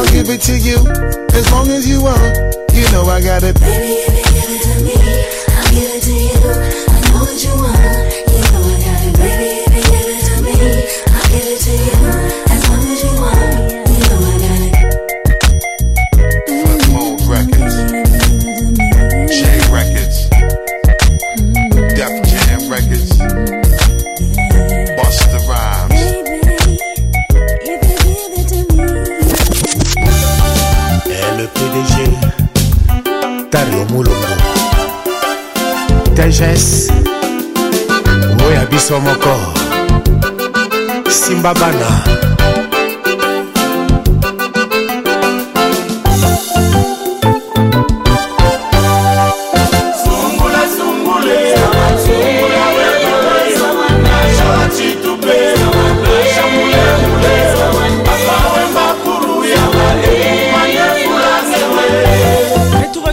I'll 0.00 0.04
give 0.12 0.28
it 0.30 0.40
to 0.42 0.56
you 0.56 0.76
as 1.34 1.50
long 1.50 1.66
as 1.70 1.88
you 1.88 2.00
want. 2.04 2.54
You 2.72 2.84
know 2.92 3.02
I 3.10 3.20
got 3.20 3.42
it. 3.42 3.58
Baby, 3.58 4.17
sagesse 36.32 36.92
oyo 38.44 38.50
ya 38.54 38.66
biso 38.66 39.00
moko 39.00 39.32
simba 41.10 41.54
bana 41.54 41.88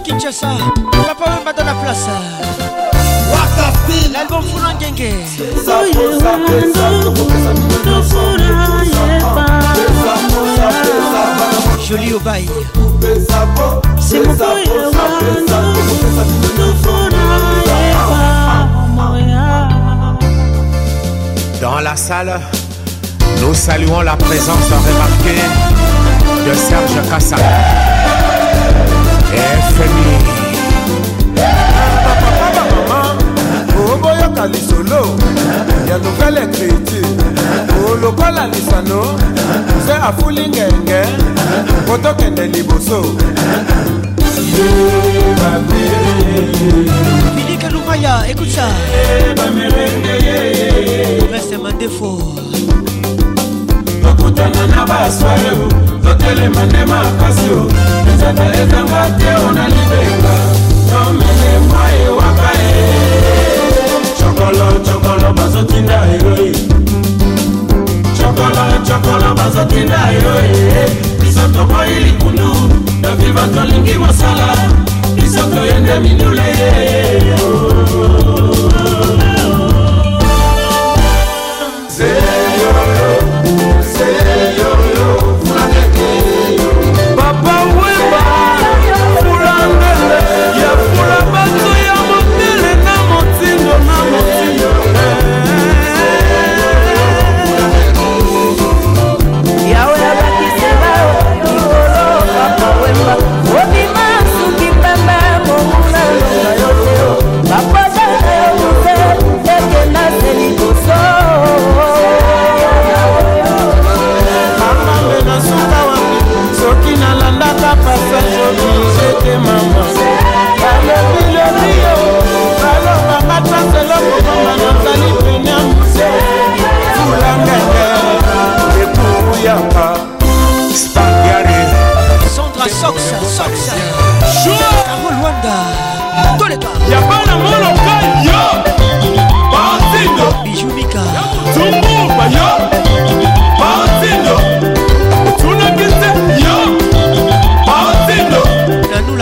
Kinshasa, 0.06 0.48
papa 0.92 1.40
Mbada 1.42 1.64
la 1.64 1.74
place. 1.82 2.45
Joli 11.88 12.14
obaye 12.14 12.49
Dans 21.62 21.80
la 21.80 21.95
salle, 21.95 22.41
nous 23.41 23.53
saluons 23.53 24.02
la 24.02 24.16
présence 24.18 24.48
remarquée 24.68 25.44
de 26.49 26.53
Serge 26.53 27.10
cassa 27.10 27.36
et 29.34 30.45
na 34.48 34.52
lisolo 34.52 35.00
ya 35.90 35.98
nouvelle 35.98 36.48
créative 36.52 37.06
oh, 37.86 37.92
olokola 37.92 38.48
lisano 38.48 39.02
se 39.88 39.94
afuli 39.94 40.48
ngenge 40.50 41.02
po 41.88 41.98
tokende 41.98 42.46
liboso 42.48 43.02
bilike 47.36 47.70
lumaya 47.72 48.24
écoute 48.30 48.50
ça 48.50 48.68
reste 51.32 51.58
mandefo 51.58 52.22
tokutana 54.04 54.68
na 54.68 54.86
basware 54.86 55.56
totelema 56.04 56.66
nde 56.66 56.86
makasi 56.86 57.50
o 57.58 57.64
nzata 58.16 58.46
ezanga 58.62 59.02
te 59.18 59.30
o 59.48 59.52
na 59.52 59.68
libenga 59.68 60.34
tomelema 60.92 61.74
chokolo 64.52 64.80
chokolo 64.84 65.34
bazotinda 65.34 66.06
eroi 66.14 66.48
eh. 66.50 66.56
chokolo 68.18 68.66
chokolo 68.86 69.34
bazotinda 69.34 70.12
eroi 70.12 70.50
eh. 70.78 70.90
biso 71.20 71.46
toboyi 71.54 71.96
likundu 72.06 72.52
dokiva 73.02 73.44
tolingi 73.54 73.96
mosala 73.98 74.50
biso 75.16 75.44
toyende 75.50 75.96
mindule 76.00 76.50
eh. 76.72 77.30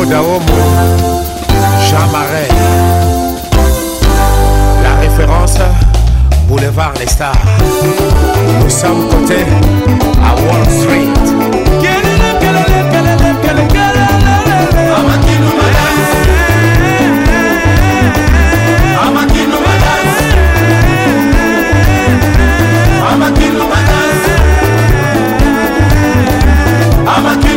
Oda 0.00 0.20
Omo 0.20 0.40
oh, 0.48 0.51
par 6.82 6.92
les 6.98 7.06
stars. 7.06 7.36
Nous 8.64 8.70
sommes 8.70 9.06
côté 9.08 9.40
à 10.28 10.32
Wall 10.34 10.70
Street. 10.80 11.08
I'm 27.14 27.26
a 27.26 27.51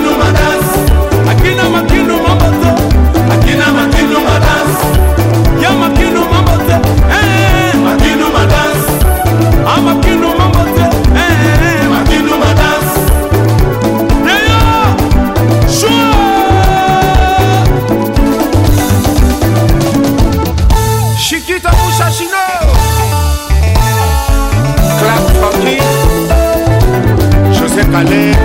palais 27.95 28.44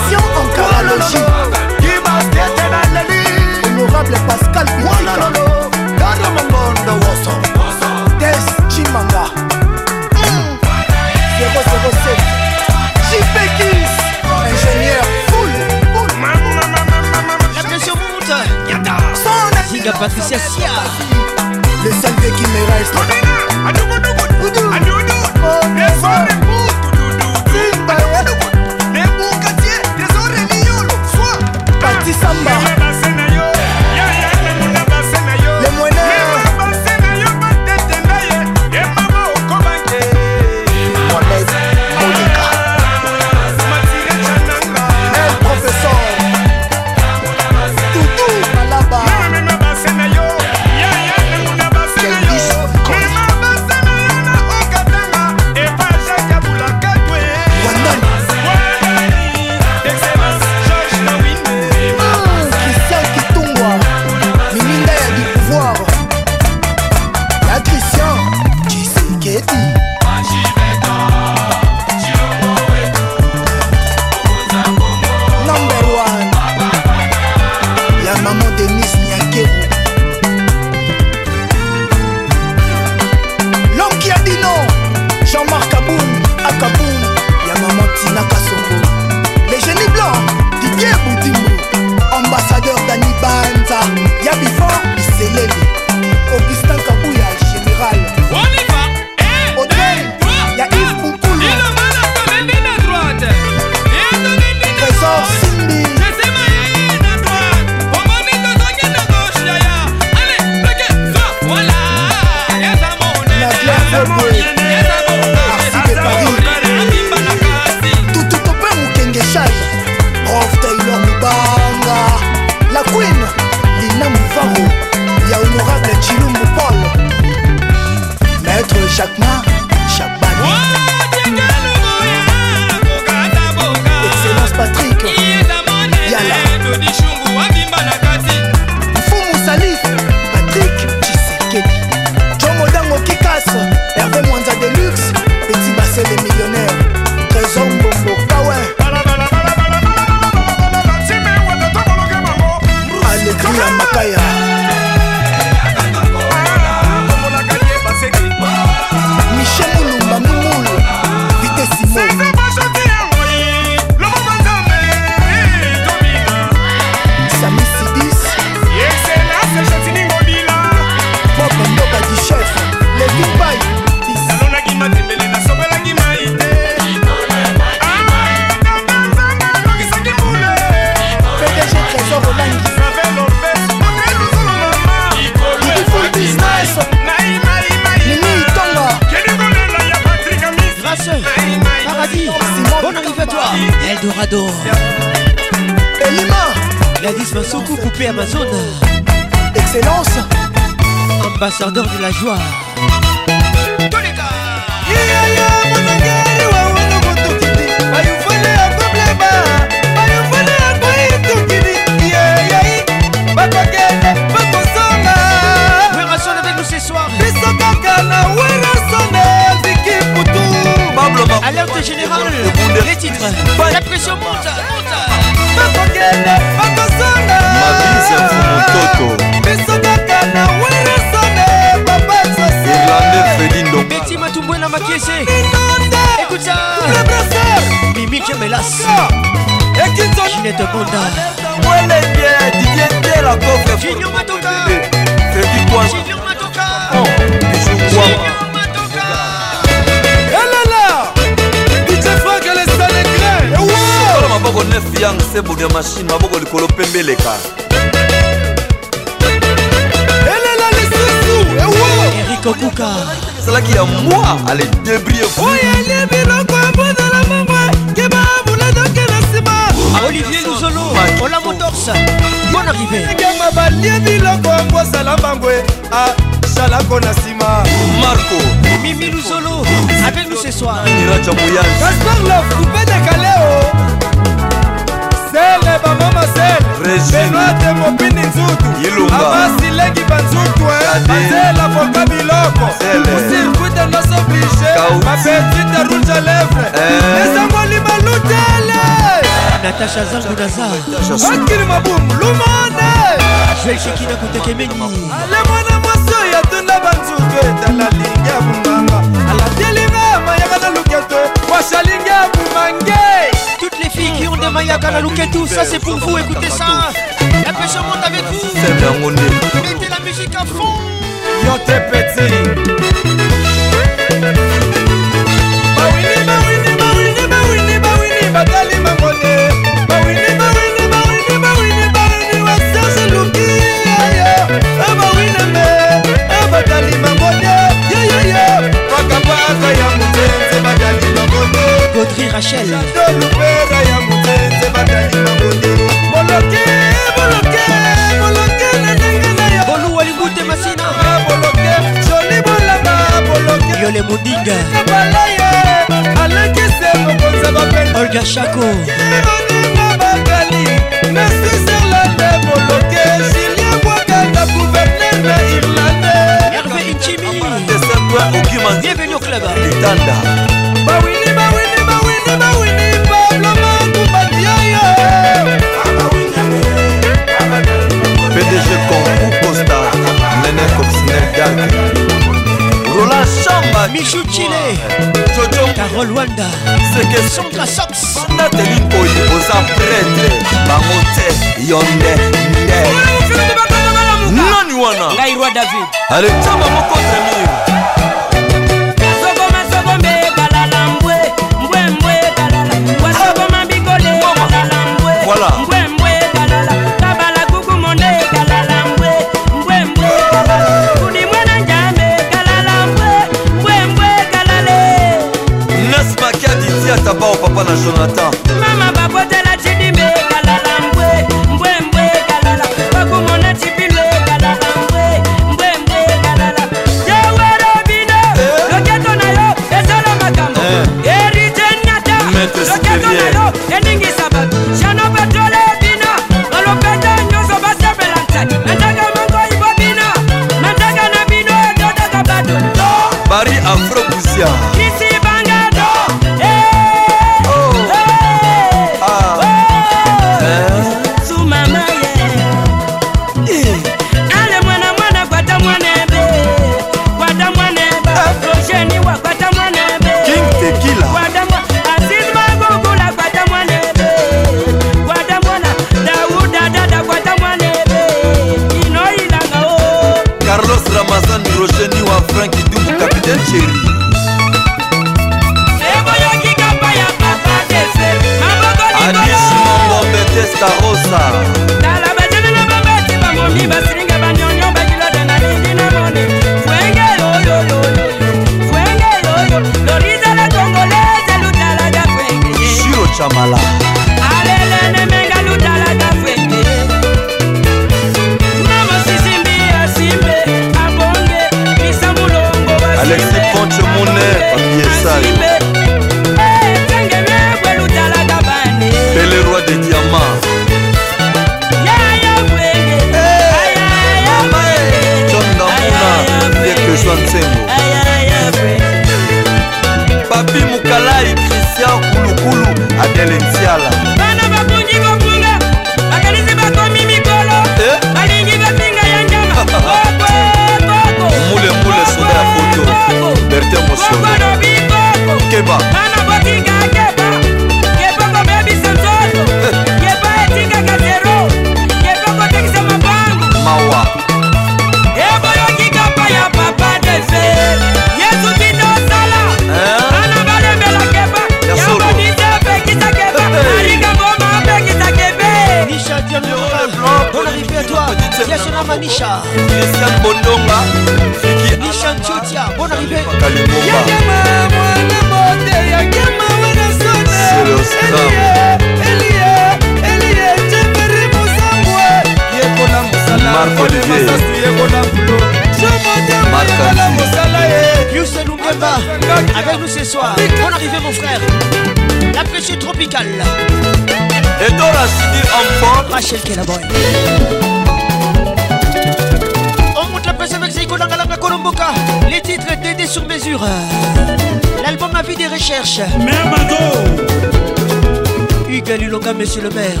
monsieur 599.40 599.62
le 599.62 599.70
maire. 599.70 600.00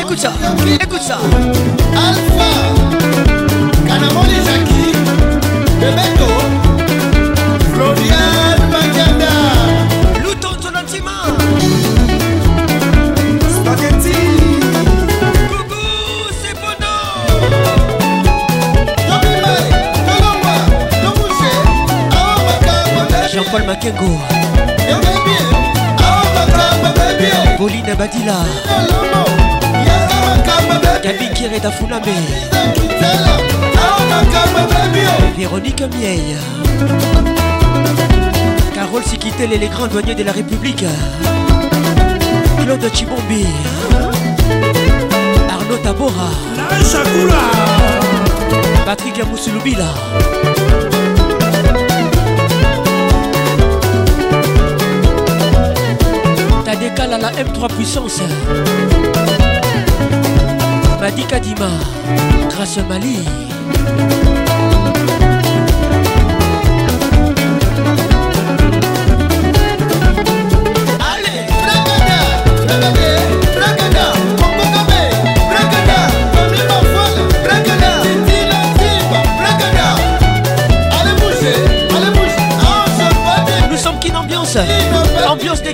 Écoute 0.00 0.18
ça, 0.18 0.32
écoute 0.82 1.00
ça. 1.02 1.18
Carole 38.74 39.02
Sikitel 39.04 39.52
et 39.52 39.58
les 39.58 39.66
grands 39.68 39.88
douaniers 39.88 40.14
de 40.14 40.22
la 40.22 40.30
République. 40.30 40.84
Claude 42.62 42.94
Chibombi. 42.94 43.46
Arnaud 45.50 45.76
Tabora. 45.82 46.28
La 46.56 47.40
Patrick 48.84 49.18
Amousouloubila. 49.22 49.86
Tadekal 56.64 57.14
à 57.14 57.18
la 57.18 57.32
M3 57.32 57.66
puissance. 57.76 58.20
Madi 61.00 61.24
Kadima. 61.24 61.66
Grâce 62.50 62.78
Mali. 62.88 63.18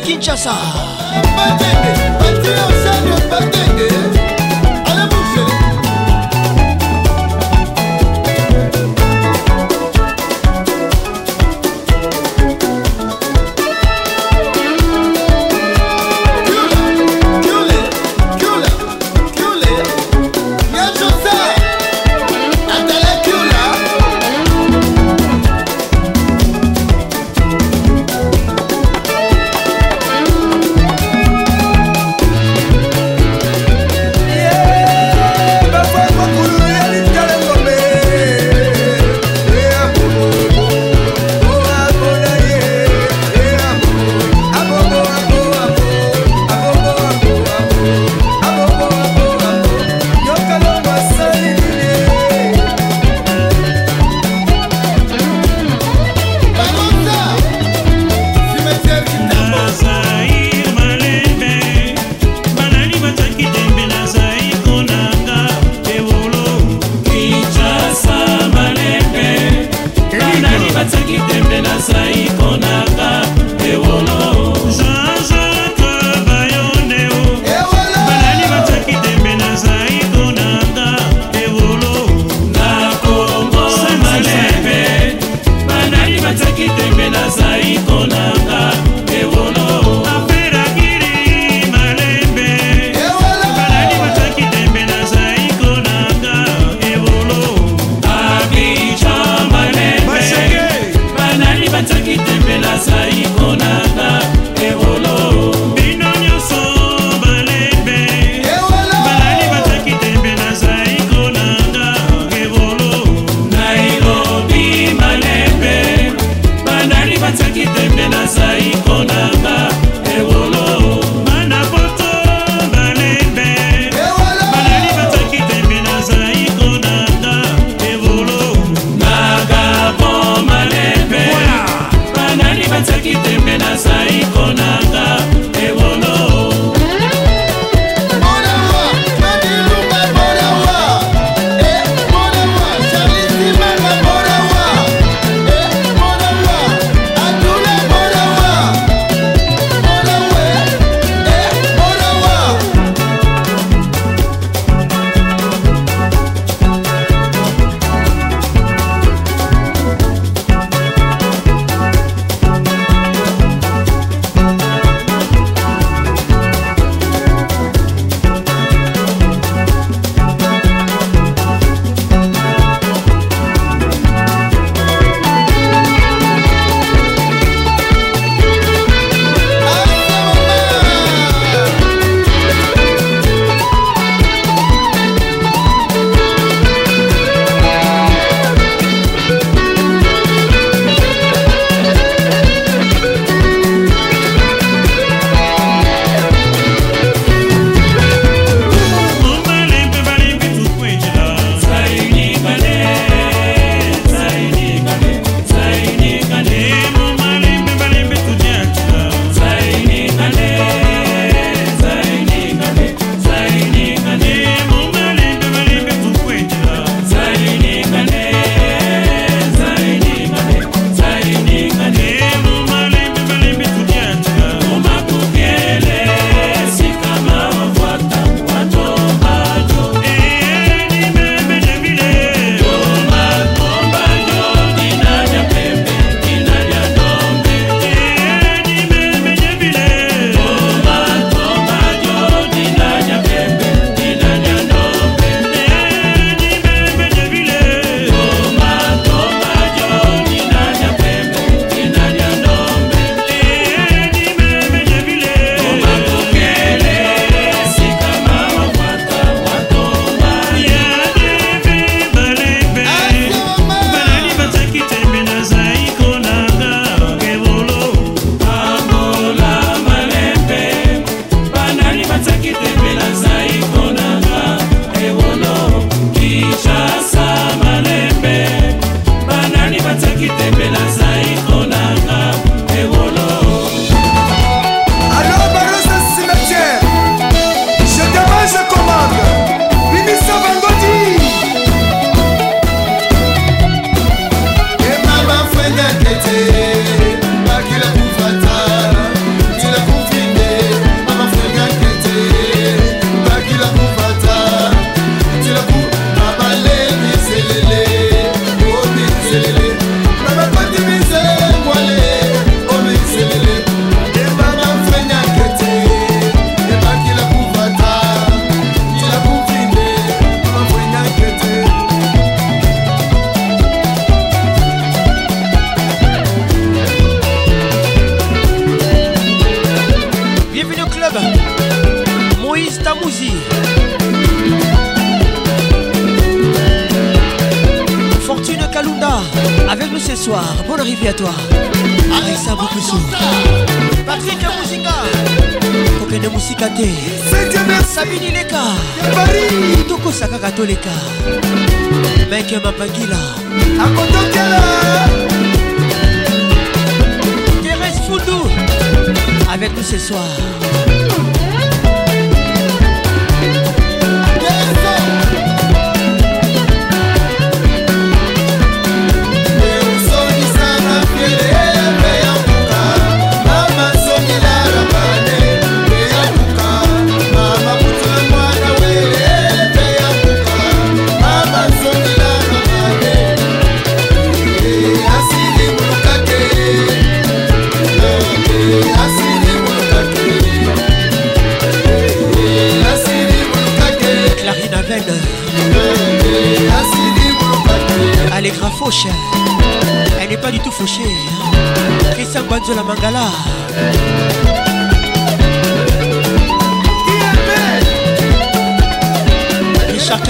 Kinshasa. 0.08 0.56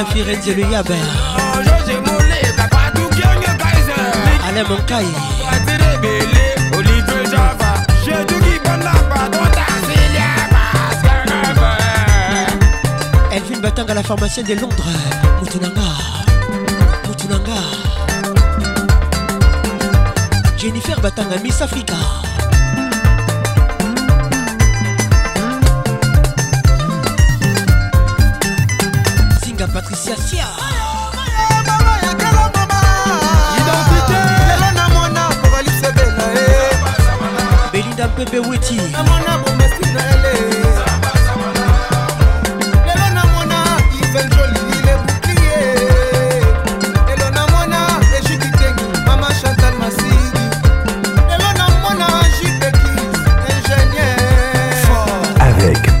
Martin 0.00 0.14
Firenze 0.24 0.46
le 0.54 0.62
Yaber 0.62 0.94
Alain 4.48 4.64
Moncaille 4.66 5.04
Elvin 13.36 13.60
Batanga 13.60 13.92
la 13.94 14.02
pharmacienne 14.02 14.46
de 14.46 14.54
Londres 14.54 14.88
Moutounanga 15.40 15.82
Moutounanga 17.06 17.60
Jennifer 20.56 20.98
Batanga 21.02 21.36
Miss 21.44 21.60
Africa 21.60 21.94
patricia 29.80 30.14
sia 30.20 30.46
belinda 37.72 38.06
mpepe 38.08 38.38
weti 38.38 38.80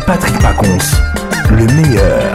Patrick 0.06 0.42
Pacons, 0.42 0.96
le 1.50 1.66
meilleur. 1.72 2.34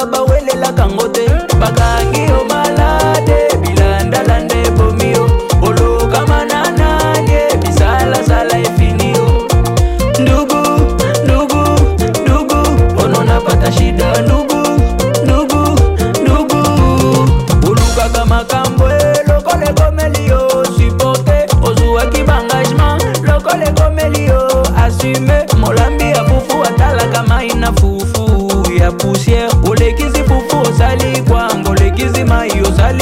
bawelela 0.00 0.72
kango 0.72 1.11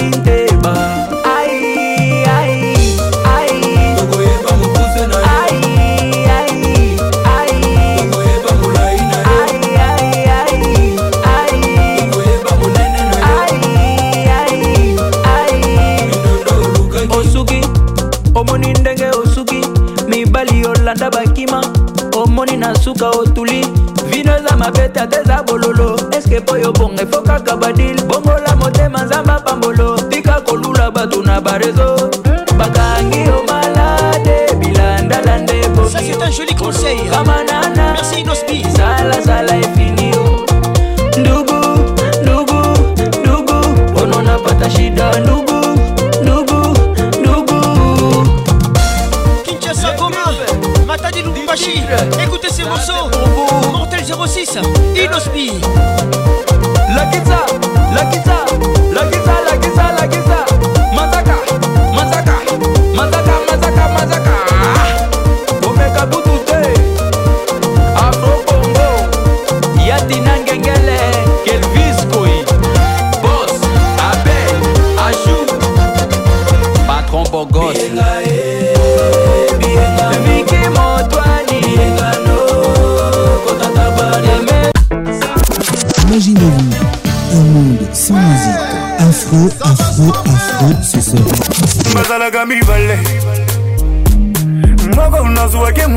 every 0.02 0.20
day. 0.24 0.39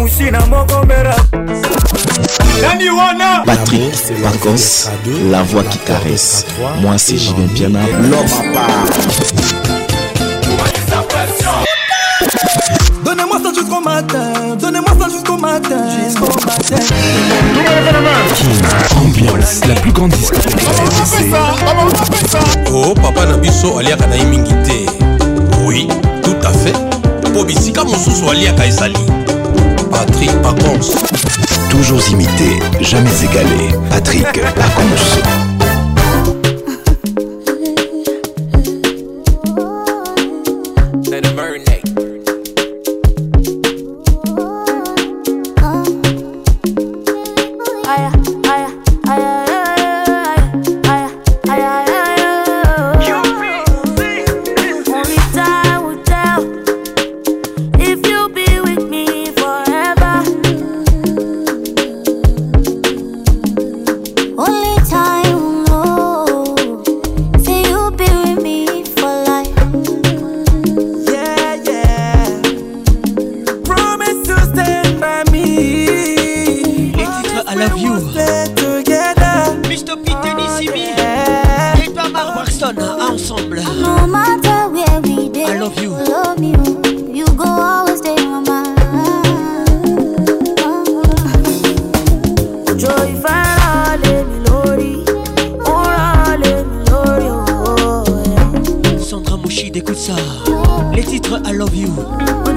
musina 0.03 0.39
moko 0.47 0.85
mera 0.85 1.15
nani 2.61 2.89
wana 2.89 3.43
patrik 3.45 3.91
pacos 4.23 4.89
la 5.31 5.43
voix 5.43 5.63
qui 5.63 5.77
caresse 5.79 6.45
moi 6.81 6.97
c'est 6.97 7.17
julien 7.17 7.47
piana 7.55 7.79
l'homme 8.11 8.53
Donnez-moi 13.05 13.37
ça 13.43 13.49
jusqu'au 13.53 13.81
matin, 13.81 14.55
donnez-moi 14.61 14.91
ça 14.99 15.09
jusqu'au 15.09 15.37
matin, 15.37 15.85
jusqu'au 16.05 16.45
matin. 16.45 16.83
Ambiance, 19.03 19.61
la 19.67 19.75
plus 19.75 19.91
grande 19.91 20.11
discothèque 20.11 20.55
Oh 22.73 22.93
papa 22.95 23.25
Nabiso 23.27 23.77
aliaka 23.79 24.07
na 24.07 24.23
mingi 24.23 24.53
te. 24.63 24.91
Oui, 25.63 25.87
tout 26.23 26.35
à 26.43 26.49
fait. 26.53 26.75
Po 27.33 27.43
bisika 27.43 27.83
mosusu 27.83 28.29
aliaka 28.29 28.65
ezali. 28.65 29.05
Patrick 29.93 30.31
Pacons. 30.41 30.95
Toujours 31.69 32.01
imité, 32.09 32.59
jamais 32.81 33.11
égalé. 33.23 33.71
Patrick 33.91 34.23
Pacons. 34.33 35.51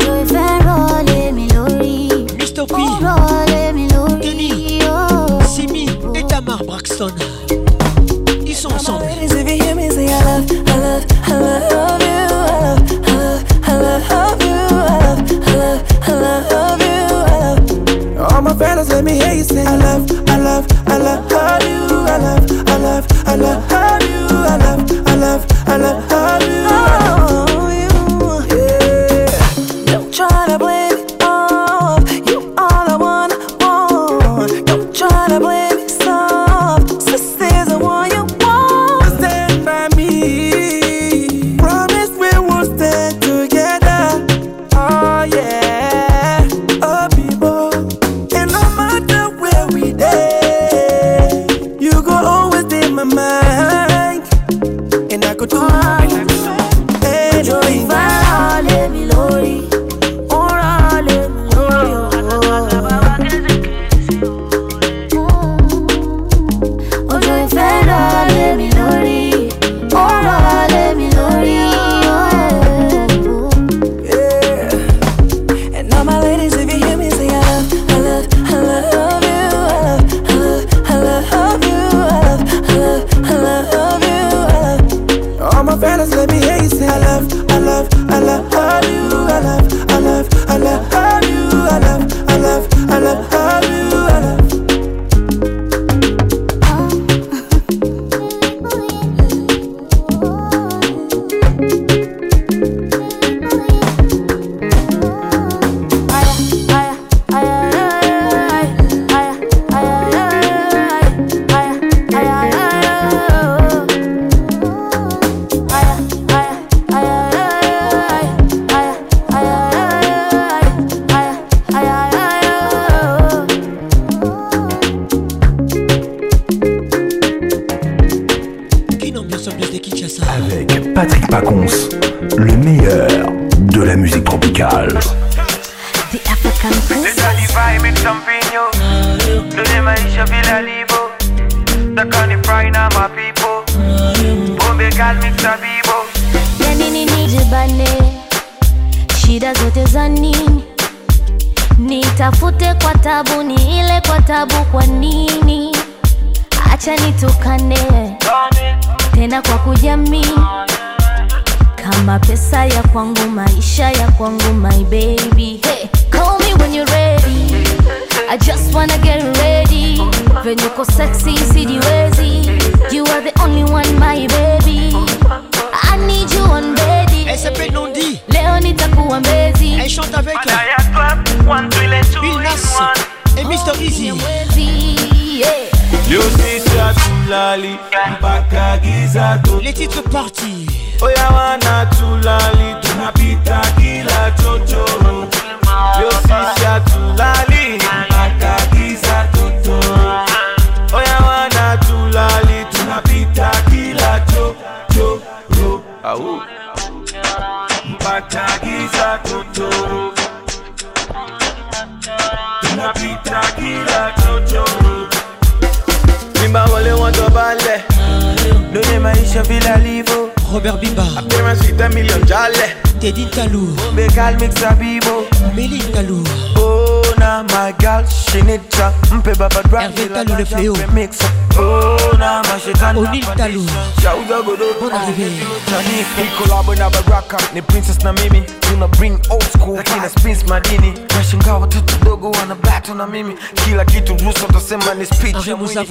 river 0.07 0.76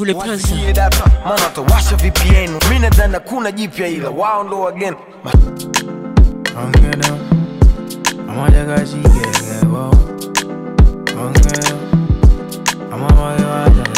les 0.03 0.13
princes 0.13 0.41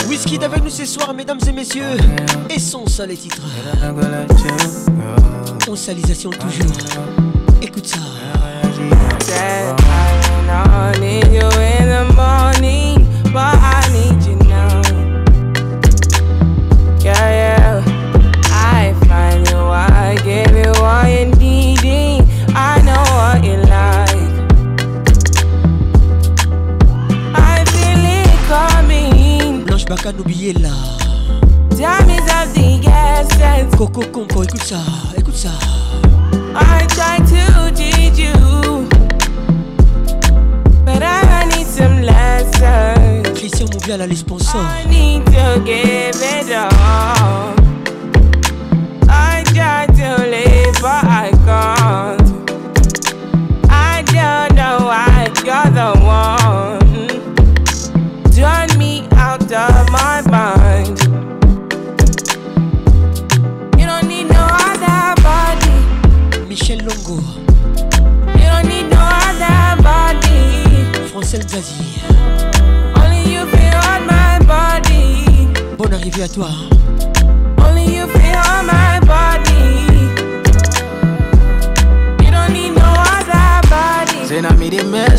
Whisky 0.09 0.37
d'avec 0.37 0.63
nous 0.63 0.69
ce 0.69 0.83
soir, 0.85 1.13
mesdames 1.13 1.37
et 1.47 1.51
messieurs. 1.51 1.83
Et 2.49 2.59
son 2.59 2.85
seul 2.87 3.15
titre. 3.15 3.37
On 5.79 6.29
toujours. 6.31 6.86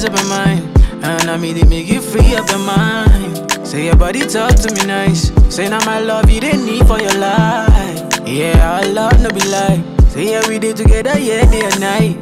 up 0.09 0.19
your 0.19 0.29
mind, 0.29 0.63
And 1.05 1.31
I 1.31 1.37
mean, 1.37 1.55
they 1.57 1.65
make 1.65 1.87
you 1.89 2.01
free 2.01 2.35
up 2.35 2.49
your 2.49 2.59
mind. 2.59 3.37
Say 3.67 3.85
your 3.87 3.97
body 3.97 4.21
talk 4.21 4.55
to 4.63 4.75
me 4.75 4.85
nice. 4.87 5.31
Say 5.55 5.69
now 5.69 5.85
my 5.85 6.01
love 6.01 6.31
you 6.31 6.41
didn't 6.41 6.65
need 6.65 6.87
for 6.87 6.99
your 7.01 7.15
life. 7.15 7.99
Yeah, 8.27 8.57
our 8.73 8.87
love 8.89 9.21
no 9.21 9.29
be 9.31 9.43
like. 9.49 9.83
Say 10.11 10.31
yeah, 10.33 10.49
we 10.49 10.59
did 10.59 10.77
together, 10.77 11.19
yeah, 11.19 11.45
day 11.51 11.61
and 11.65 11.81
night. 11.81 12.17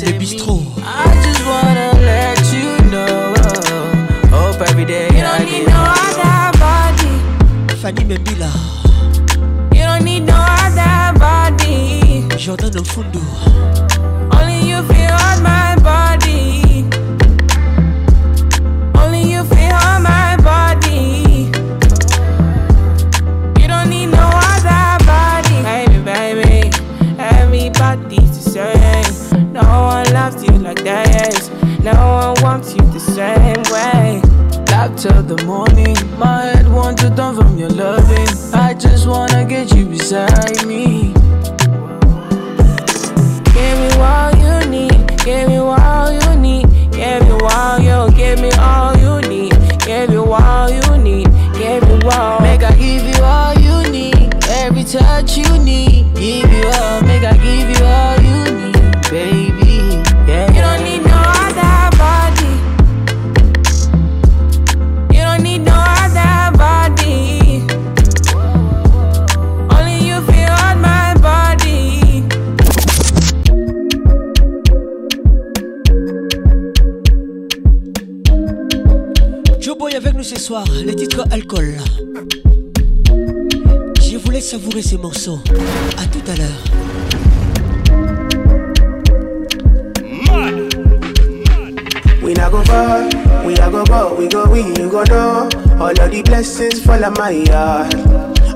Le 0.01 0.13
bistrot 0.19 0.59
I 0.83 1.13
just 1.23 1.45
wanna 1.47 1.93
let 2.01 2.37
you 2.51 2.91
know 2.91 3.33
Hope 4.35 4.59
every 4.67 4.83
day 4.83 5.05
You 5.15 5.21
don't 5.21 5.45
need 5.45 5.65
no 5.65 5.93
other 5.95 6.59
body 6.59 7.77
Fanny 7.79 8.03
Membila 8.03 8.51
You 9.73 9.83
don't 9.83 10.03
need 10.03 10.23
no 10.25 10.35
other 10.35 11.17
body 11.17 12.27
Jordan 12.35 12.83
Fundo. 12.83 13.21
Only 14.35 14.59
you 14.67 14.83
feel 14.83 15.15
on 15.29 15.41
my 15.41 15.77
body 15.81 16.83
Only 18.99 19.23
you 19.31 19.45
feel 19.45 19.71
on 19.87 20.03
my 20.03 20.35
body 20.43 21.49
like 30.65 30.83
that, 30.83 31.07
yes. 31.09 31.49
Now 31.83 32.33
I 32.33 32.41
want 32.41 32.65
you 32.75 32.81
the 32.91 32.99
same 32.99 33.61
way. 33.69 34.19
Back 34.65 34.97
till 34.97 35.21
the 35.21 35.37
morning, 35.45 35.95
my 36.17 36.41
head 36.45 36.67
wants 36.67 37.03
to 37.03 37.15
turn 37.15 37.35
from 37.35 37.55
your 37.55 37.69
loving. 37.69 38.27
I 38.51 38.73
just 38.73 39.05
wanna 39.07 39.45
get 39.45 39.73
you 39.75 39.85
beside 39.85 40.65
me. 40.65 41.13
Give 43.55 43.75
me 43.83 43.89
all 44.09 44.31
you 44.41 44.55
need, 44.75 44.97
give 45.23 45.47
me 45.49 45.57
all 45.57 46.09
you 46.11 46.29
need, 46.45 46.65
give 46.91 47.21
me 47.21 47.37
all 47.55 47.77
you, 47.77 48.11
give 48.17 48.41
me 48.41 48.49
all 48.57 48.97
you 48.97 49.21
need, 49.29 49.53
give 49.85 50.09
me 50.09 50.17
all 50.17 50.67
you 50.67 50.97
need, 50.97 51.29
give 51.61 51.83
me 51.87 52.09
all. 52.09 52.39
Make 52.41 52.63
I 52.63 52.73
give 52.75 53.03
you 53.13 53.21
all 53.23 53.53
you 53.61 53.77
need, 53.91 54.33
every 54.65 54.83
touch 54.83 55.37
you 55.37 55.51
need, 55.61 56.09
give 56.15 56.49
you 56.51 56.65
all. 56.81 57.01
Make 57.05 57.21
I 57.23 57.37
give 57.37 57.67
you 57.69 57.81
all 57.85 58.17
you 58.25 58.41
need, 58.49 59.09
baby. 59.13 59.44
soir, 80.45 80.63
les 80.85 80.93
titres 80.95 81.25
alcool. 81.31 81.73
Je 83.99 84.15
voulais 84.17 84.41
savourer 84.41 84.83
ces 84.83 84.95
morceaux. 84.97 85.39
A 85.97 86.05
tout 86.05 86.31
à 86.31 86.35
l'heure. 86.37 86.61
We 92.21 92.35
not 92.35 92.51
go 92.51 92.61
far, 92.63 93.07
we 93.43 93.55
not 93.55 93.71
go 93.71 93.83
go, 93.85 94.15
we 94.19 94.27
go 94.27 94.45
we, 94.47 94.61
you 94.79 94.87
go 94.89 95.03
down 95.03 95.49
All 95.79 95.91
of 95.99 96.11
the 96.11 96.21
blessings 96.23 96.79
fall 96.85 97.03
on 97.03 97.13
my 97.17 97.31
yard. 97.31 97.95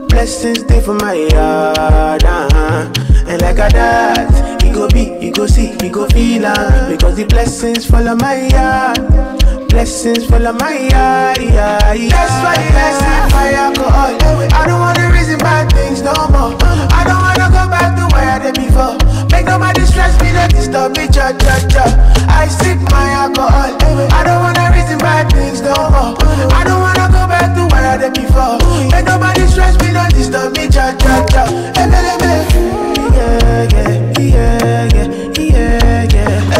Blessings 0.10 0.60
stay 0.60 0.82
for 0.82 0.94
my 0.96 1.14
yard, 1.14 2.24
uh-huh. 2.24 2.86
And 3.28 3.42
like 3.42 3.58
I 3.60 3.70
that, 3.70 4.62
you 4.64 4.74
go 4.74 4.88
be, 4.90 5.18
you 5.20 5.32
go 5.32 5.48
see, 5.48 5.72
you 5.84 5.90
go 5.90 6.08
feel 6.08 6.46
uh, 6.48 6.90
Because 6.90 7.16
the 7.16 7.26
blessings 7.26 7.86
fall 7.90 8.08
on 8.08 8.18
my 8.20 8.48
yard. 8.48 9.39
Blessings 9.70 10.26
full 10.26 10.46
of 10.48 10.60
my 10.60 10.90
eye, 10.94 11.36
eye, 11.38 12.10
That's 12.10 12.36
why 12.42 12.58
the 12.58 12.68
blessing 12.74 13.22
fire 13.30 13.70
go 13.78 13.86
all. 13.86 14.42
I 14.50 14.66
don't 14.66 14.82
wanna 14.82 15.14
reason 15.14 15.38
bad 15.38 15.70
things 15.72 16.02
no 16.02 16.12
more. 16.34 16.58
I 16.90 17.06
don't 17.06 17.22
wanna 17.22 17.54
go 17.54 17.70
back 17.70 17.94
to 18.02 18.10
where 18.10 18.28
I 18.34 18.38
did 18.42 18.58
before. 18.58 18.98
Make 19.30 19.46
nobody 19.46 19.86
stress 19.86 20.18
me, 20.26 20.34
don't 20.34 20.50
disturb 20.50 20.98
me, 20.98 21.06
cha 21.14 21.38
cha 21.38 21.56
cha. 21.70 21.86
I 22.28 22.48
sip 22.50 22.82
my 22.90 23.14
alcohol. 23.14 23.78
I 24.10 24.22
don't 24.26 24.42
wanna 24.42 24.74
reason 24.74 24.98
bad 24.98 25.32
things 25.32 25.62
no 25.62 25.78
more. 25.78 26.18
I 26.58 26.64
don't 26.66 26.82
wanna 26.82 27.06
go 27.14 27.30
back 27.30 27.54
to 27.54 27.62
where 27.70 27.86
I 27.94 27.98
did 28.02 28.18
before. 28.18 28.58
Make 28.90 29.06
nobody 29.06 29.46
stress 29.54 29.78
me, 29.86 29.94
don't 29.94 30.10
disturb 30.10 30.58
me, 30.58 30.68
cha 30.68 30.98
cha 30.98 31.14
cha. 31.30 31.46
Yeah, 33.14 33.70
yeah, 33.74 34.18
yeah, 34.18 35.38
yeah, 35.38 35.38
yeah. 35.38 36.59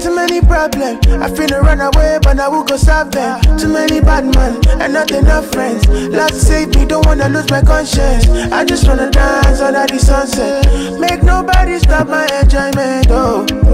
Too 0.00 0.10
many 0.16 0.40
problems. 0.40 0.98
I 1.08 1.30
finna 1.30 1.60
run 1.62 1.80
away, 1.80 2.18
but 2.22 2.40
I 2.40 2.48
will 2.48 2.64
go 2.64 2.76
solve 2.76 3.12
them. 3.12 3.40
Too 3.56 3.68
many 3.68 4.00
bad 4.00 4.24
men 4.34 4.60
and 4.82 4.92
not 4.94 5.12
enough 5.12 5.52
friends. 5.52 5.86
Lord 5.86 6.34
save 6.34 6.74
me, 6.74 6.84
don't 6.86 7.06
wanna 7.06 7.28
lose 7.28 7.48
my 7.50 7.60
conscience. 7.62 8.26
I 8.52 8.64
just 8.64 8.88
wanna 8.88 9.10
dance 9.12 9.60
under 9.60 9.86
the 9.86 10.00
sunset. 10.00 10.98
Make 10.98 11.22
nobody 11.22 11.78
stop 11.78 12.08
my 12.08 12.26
enjoyment. 12.42 13.06
Oh. 13.10 13.71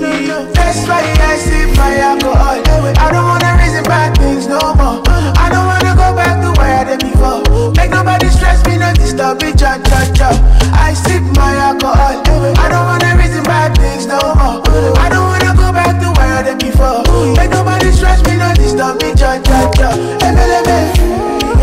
That's 0.00 0.82
why 0.88 1.02
I 1.22 1.36
sip 1.38 1.70
my 1.76 1.96
alcohol. 1.98 2.58
I 2.98 3.10
don't 3.12 3.24
wanna 3.24 3.54
reason 3.62 3.84
bad 3.84 4.18
things 4.18 4.46
no 4.48 4.58
more. 4.58 5.02
I 5.38 5.46
don't 5.54 5.66
wanna 5.70 5.94
go 5.94 6.10
back 6.18 6.42
to 6.42 6.50
where 6.58 6.82
I 6.82 6.82
did 6.82 7.00
before. 7.06 7.70
Make 7.78 7.90
nobody 7.92 8.28
stress 8.28 8.64
me, 8.66 8.76
no 8.76 8.92
disturb 8.92 9.40
me, 9.42 9.52
cha 9.54 9.78
cha 9.86 10.02
cha. 10.10 10.34
I 10.74 10.94
sip 10.94 11.22
my 11.38 11.54
alcohol. 11.54 12.54
I 12.56 12.68
don't 12.68 12.86
wanna 12.90 13.22
reason 13.22 13.44
bad 13.44 13.78
things 13.78 14.06
no 14.06 14.18
more. 14.18 14.58
I 14.98 15.08
don't 15.10 15.26
wanna 15.30 15.54
go 15.54 15.70
back 15.70 16.00
to 16.02 16.10
where 16.18 16.38
I 16.42 16.42
did 16.42 16.58
before. 16.58 17.04
Make 17.38 17.50
nobody 17.52 17.92
stress 17.92 18.18
me, 18.26 18.34
no 18.36 18.52
disturb 18.54 19.00
me, 19.00 19.14
cha 19.14 19.38
cha 19.46 19.70
cha. 19.78 19.94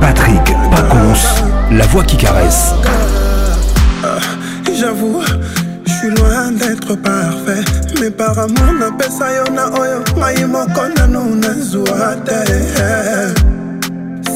Patrick 0.00 0.54
la 1.70 1.86
voix 1.86 2.02
qui 2.04 2.16
caresse. 2.16 2.72
Euh, 4.04 4.18
j'avoue, 4.78 5.22
je 5.86 5.92
suis 5.92 6.10
loin 6.10 6.50
d'être 6.52 6.94
parfait. 6.96 7.62
Mais 8.00 8.10
par 8.10 8.36
amour, 8.38 8.58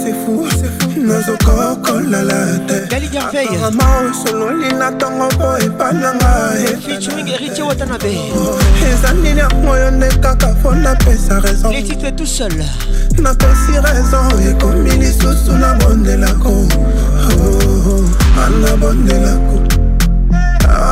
c'est 0.07 0.15
fou, 0.25 0.47
c'est 0.51 0.93
fou. 0.94 1.02
Nazoko 1.02 1.83
kola 1.83 2.23
la 2.23 2.35
tête. 2.67 2.89
Gali 2.91 3.09
Garfey. 3.09 3.47
Apparemment, 3.49 4.12
selon 4.25 4.51
Lina 4.57 4.93
Tangopo 4.93 5.57
et 5.60 5.68
Pananga. 5.70 6.55
Featuring 6.86 7.26
Héritier 7.28 7.65
Watanabe. 7.65 8.01
Oh, 8.36 8.57
les 8.83 9.09
amis, 9.09 9.41
moi, 9.62 9.76
on 9.93 10.01
est 10.02 10.20
kaka, 10.20 10.55
la 10.83 10.94
paix, 10.97 11.17
sa 11.17 11.41
raison. 11.41 11.70
Les 11.70 11.83
titres 11.83 12.10
tout 12.17 12.26
seul. 12.26 12.52
si 12.52 13.78
raison 13.78 14.28
ekomi 14.49 14.91
de 14.97 16.17
la 16.17 16.31
cour. 16.35 16.68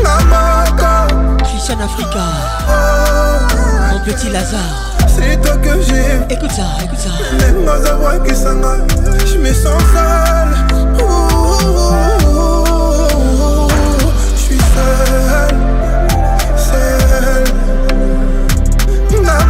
Maman 0.02 0.64
Christian 1.44 1.80
Africa 1.84 2.26
Mon 3.92 4.00
petit 4.06 4.30
Lazare 4.30 4.82
c'est 5.18 5.38
toi 5.42 5.56
que 5.58 5.82
j'aime 5.82 6.26
Écoute 6.30 6.52
ça, 6.52 6.66
écoute 6.84 7.00
ça 7.00 7.14
Même 7.45 7.64
moi 7.64 7.76
un 7.90 7.94
voix 7.95 8.18
qui 8.27 8.35
s'en 8.35 8.56
va 8.60 8.76
Je 9.26 9.38
me 9.38 9.53
sens 9.53 9.82
seul 9.94 10.53
Je 14.35 14.42
suis 14.42 14.58
seul 14.58 15.35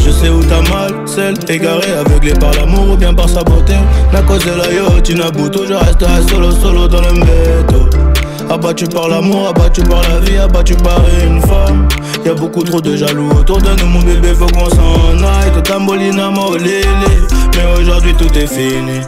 Je 0.04 0.10
sais 0.10 0.28
où 0.28 0.40
t'as 0.44 0.60
mal, 0.70 0.90
celle 1.06 1.34
égarée, 1.48 1.80
aveuglé 2.00 2.32
par 2.32 2.50
l'amour 2.54 2.92
ou 2.92 2.96
bien 2.96 3.14
par 3.14 3.28
sa 3.28 3.44
beauté. 3.44 3.74
N'a 4.12 4.22
de 4.22 4.58
la 4.58 4.72
yo, 4.72 5.00
tu 5.02 5.14
n'as 5.14 5.26
je 5.34 5.72
resterai 5.74 6.28
solo, 6.28 6.50
solo 6.50 6.88
dans 6.88 7.00
le 7.02 7.12
métro. 7.12 8.00
Abattu 8.48 8.84
par 8.86 9.08
l'amour, 9.08 9.48
abattu 9.48 9.82
par 9.82 10.02
la 10.08 10.20
vie, 10.20 10.36
abattu 10.36 10.74
par 10.76 11.00
une 11.26 11.40
femme 11.40 11.88
Y'a 12.24 12.32
beaucoup 12.34 12.62
trop 12.62 12.80
de 12.80 12.96
jaloux 12.96 13.28
autour 13.32 13.58
de 13.60 13.70
nous, 13.80 13.86
mon 13.86 13.98
bébé, 14.00 14.32
faut 14.34 14.46
qu'on 14.46 14.70
s'en 14.70 15.16
aille 15.16 15.50
Tout 15.52 15.62
tambolina, 15.62 16.28
molé 16.30 16.82
Mais 17.56 17.80
aujourd'hui 17.80 18.14
tout 18.14 18.32
est 18.38 18.46
fini 18.46 19.00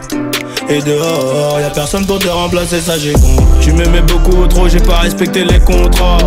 et 0.71 0.81
dehors, 0.83 1.57
y'a 1.59 1.71
personne 1.71 2.05
pour 2.05 2.19
te 2.19 2.27
remplacer, 2.27 2.79
ça 2.79 2.95
j'ai 2.95 3.13
con. 3.13 3.35
Tu 3.59 3.71
m'aimais 3.73 4.03
beaucoup 4.03 4.45
trop, 4.45 4.69
j'ai 4.69 4.77
pas 4.77 4.99
respecté 4.99 5.43
les 5.43 5.57
contrats. 5.57 6.17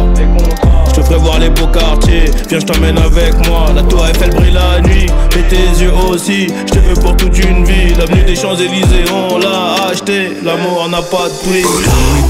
Je 0.88 0.96
te 1.00 1.00
ferai 1.00 1.16
voir 1.20 1.38
les 1.38 1.48
beaux 1.48 1.68
quartiers, 1.68 2.24
viens 2.48 2.58
je 2.58 2.66
t'emmène 2.66 2.98
avec 2.98 3.34
moi. 3.46 3.66
La 3.72 3.82
tour 3.84 4.04
Eiffel 4.04 4.30
brille 4.30 4.50
la 4.50 4.80
nuit, 4.80 5.06
mets 5.36 5.46
tes 5.48 5.80
yeux 5.80 5.92
aussi. 6.10 6.48
Je 6.66 6.72
te 6.72 6.78
veux 6.80 6.94
pour 7.00 7.16
toute 7.16 7.38
une 7.38 7.64
vie, 7.64 7.94
l'avenue 7.96 8.24
des 8.24 8.34
Champs-Élysées, 8.34 9.04
on 9.14 9.38
l'a 9.38 9.86
acheté. 9.92 10.32
L'amour 10.42 10.88
n'a 10.90 11.02
pas 11.02 11.28
de 11.28 11.48
prix. 11.48 11.62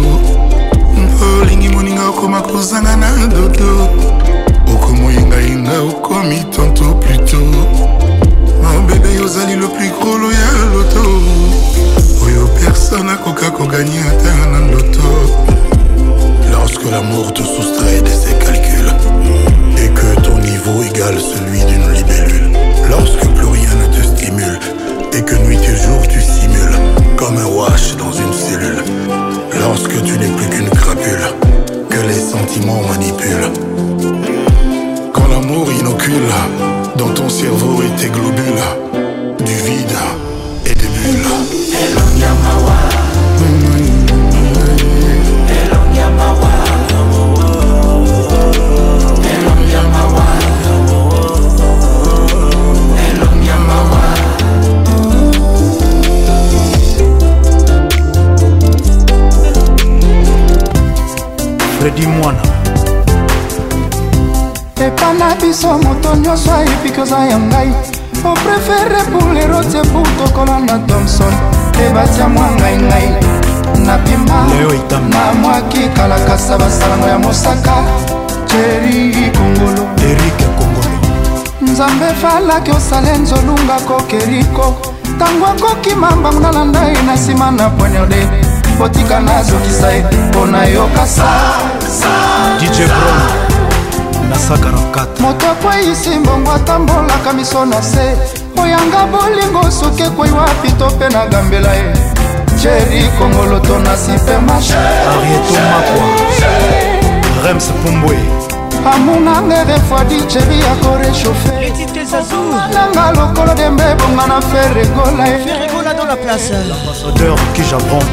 mpo 0.98 1.26
olingi 1.42 1.70
moninga 1.70 2.10
okoma 2.10 2.42
kozanga 2.42 2.96
na 2.96 3.12
dodo 3.28 3.88
okomoyengayenga 4.74 5.80
okomi 5.90 6.44
tanto 6.56 6.84
pluto 7.02 7.38
mobebe 8.62 9.20
ozali 9.26 9.56
le 9.62 9.68
plus 9.76 9.92
grolo 10.00 10.28
ya 10.32 10.48
loto 10.74 11.91
oyo 12.32 12.48
personne 12.66 13.10
akoka 13.12 13.50
gagner 13.50 14.00
un 14.04 14.18
terrain 14.24 14.62
ndoto 14.68 15.10
lorsque 16.52 16.86
l'amour 16.90 17.34
te 17.34 17.42
soustrait 17.42 18.02
de 18.02 18.10
ses 18.10 18.34
calculs 18.44 18.94
et 19.78 19.90
que 19.90 20.22
ton 20.22 20.38
niveau 20.40 20.84
égale 20.84 21.18
celui 21.20 21.60
d'une 21.66 21.90
libellule 21.92 22.52
lorsque 22.90 23.28
plus 23.36 23.46
rien 23.46 23.74
ne 23.82 23.88
te 23.96 24.02
stimule 24.08 24.60
et 25.14 25.22
que 25.22 25.36
nuit 25.36 25.58
et 25.58 25.76
jour 25.76 26.02
tu 26.08 26.20
simules 26.22 26.78
comme 27.18 27.38
un 27.38 27.46
wash 27.48 27.96
dans 27.98 28.12
une 28.14 28.34
cellule 28.34 28.84
lorsque 29.60 30.04
tu 30.04 30.18
n'es 30.18 30.28
plus 30.38 30.48
qu'une 30.50 30.70
crapule 30.70 31.26
que 31.90 32.00
les 32.08 32.20
sentiments 32.32 32.82
manipulent 32.88 33.52
quand 35.14 35.28
l'amour 35.28 35.68
inocule 35.82 36.30
dans 36.98 37.10
ton 37.14 37.28
cerveau 37.30 37.82
et 37.82 38.00
tes 38.02 38.10
globules 38.10 38.68
du 39.40 39.54
vide 39.56 39.98
et 40.66 40.74
des 40.74 40.76
bulles. 40.88 41.26
fredi 61.80 62.08
mwana 62.08 62.40
epa 64.86 65.14
na 65.14 65.36
biso 65.36 65.78
moto 65.78 66.16
nyonso 66.16 66.54
ayebi 66.56 66.92
koza 66.96 67.20
ya 67.20 67.40
ngai 67.40 67.74
oprefere 68.26 69.02
pouleroti 69.12 69.78
eputokola 69.78 70.60
na 70.60 70.78
thomson 70.88 71.61
mpe 71.72 71.90
batya 71.90 72.28
mwa 72.28 72.52
ngaingai 72.52 73.10
napima 73.86 74.48
na 75.10 75.34
mwaki 75.34 75.90
kalakasa 75.96 76.58
basalango 76.58 77.08
ya 77.08 77.18
mosaka 77.20 77.74
teri 78.48 79.32
kongolo 79.32 79.84
erike 80.10 80.46
kongolo 80.46 81.00
nzambe 81.62 82.06
falaki 82.22 82.72
osale 82.72 83.12
nzolunga 83.18 83.78
kokeriko 83.88 84.76
ntango 85.16 85.46
akoki 85.46 85.96
mambango 85.96 86.40
nalanda 86.40 86.82
ye 86.84 87.02
na 87.08 87.14
nsima 87.14 87.52
na 87.52 87.70
poignarde 87.70 88.22
botika 88.80 89.20
nazokisa 89.20 89.88
ye 89.92 90.06
mpo 90.30 90.46
nayoka 90.46 91.08
sa 91.08 91.30
moto 95.20 95.46
akweyisi 95.52 96.10
mbongo 96.10 96.52
atambolaka 96.52 97.34
miso 97.34 97.66
na 97.66 97.82
se 97.82 98.16
koyanga 98.62 99.02
bolingo 99.12 99.62
soki 99.80 100.04
ekoyi 100.10 100.32
wapi 100.32 100.72
to 100.80 100.86
mpe 100.96 101.10
na 101.10 101.22
gambela 101.32 101.72
ye 101.80 101.94
jeri 102.62 103.04
kongolo 103.18 103.60
to 103.60 103.80
na 103.80 103.94
supermarchearieto 103.98 105.52
makwa 105.72 106.08
rems 107.46 107.68
pumbwe 107.84 108.18
amunanga 108.94 109.64
refwadi 109.64 110.16
jeri 110.34 110.60
ya 110.66 110.74
korechaufenanga 110.84 113.06
lokolo 113.18 113.54
dembe 113.58 113.84
ebonga 113.92 114.26
na 114.28 114.42
feregola 114.42 115.28
yeambassadeur 115.28 117.40
ki 117.54 117.62
japon 117.70 118.06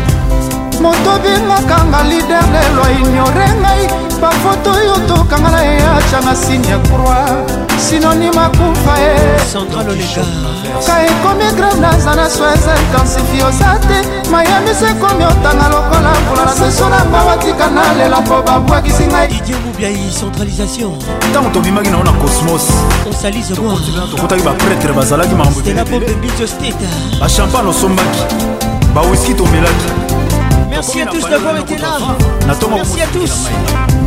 moto 0.82 1.12
bingakanga 1.22 2.00
lider 2.10 2.44
lelo 2.54 2.82
aignore 2.88 3.48
ngai 3.60 3.82
bafoto 4.20 4.70
oyo 4.80 4.94
tokangana 5.08 5.60
eyacanga 5.64 6.34
sini 6.36 6.68
ya 6.70 6.78
croix 6.78 7.67
sinonima 7.78 8.48
kufa 8.58 8.98
ka 10.86 11.02
ekomi 11.02 11.44
greve 11.56 11.80
naza 11.80 12.14
na 12.14 12.30
swese 12.30 12.72
kansifi 12.96 13.42
oza 13.42 13.78
te 13.86 13.98
mayebisi 14.30 14.84
ekomi 14.84 15.24
otanga 15.24 15.68
lokola 15.68 16.12
mbula 16.22 16.44
na 16.44 16.52
seso 16.54 16.88
na 16.88 17.04
mbawa 17.04 17.36
tika 17.36 17.66
na 17.70 17.92
lela 17.94 18.20
mpo 18.20 18.42
babwakisi 18.42 19.06
ngaiintango 19.06 21.50
tobimaki 21.54 21.90
nango 21.90 22.04
na 22.04 22.12
cosmos 22.12 22.62
tokutaki 24.14 24.42
bapretre 24.42 24.92
bazalaki 24.92 25.34
makambo 25.34 25.60
bachampagne 27.20 27.68
osombaki 27.68 28.20
bawiski 28.94 29.34
tomelaki 29.34 29.88
Merci 30.70 31.00
à 31.00 31.06
tous 31.06 31.22
d'avoir 31.28 31.56
été 31.56 31.78
là. 31.78 31.96
Merci 32.70 33.00
à 33.00 33.06
tous. 33.06 33.48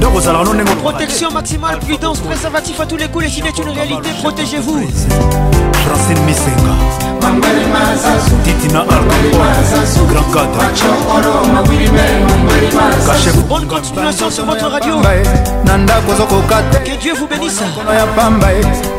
donc 0.02 0.16
ozalaka 0.16 0.44
no 0.46 0.54
ndenge 0.54 0.76
protection 0.76 1.32
maximale 1.32 1.78
prudence 1.80 2.20
préservatif 2.20 2.80
à 2.80 2.86
tous 2.86 2.98
les 2.98 3.08
coups 3.08 3.24
les 3.26 3.30
chine 3.32 3.46
est 3.46 3.58
une 3.58 3.70
réalité 3.70 4.10
protégez-vous 4.24 4.74
racine 5.90 6.26
misenga 6.26 6.74
titina 8.44 8.80
alcool 8.80 10.14
grand 10.14 10.32
cadre 10.34 11.48
bonne 13.50 13.68
continuation 13.68 14.30
sur 14.32 14.46
votre 14.46 14.68
radio 14.72 14.96
na 15.66 15.78
ndako 15.78 16.12
ozokokata 16.12 16.80
que 16.80 16.98
dieu 17.02 17.14
vous 17.20 17.28
bénisse 17.28 17.62
ya 18.00 18.06
pamba 18.16 18.48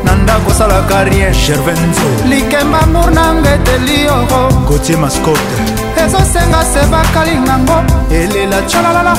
na 0.05 0.11
ndako 0.15 0.51
osalaka 0.51 1.03
rien 1.03 1.33
gervenzo 1.33 2.01
likemba 2.27 2.79
amour 2.83 3.11
nanga 3.11 3.51
eteli 3.55 4.01
yoko 4.05 4.53
gotie 4.69 4.95
mascote 4.97 5.55
ezosenga 5.97 6.61
se 6.73 6.81
bakalingango 6.91 7.77
elela 8.11 8.57
tchalalala 8.67 9.13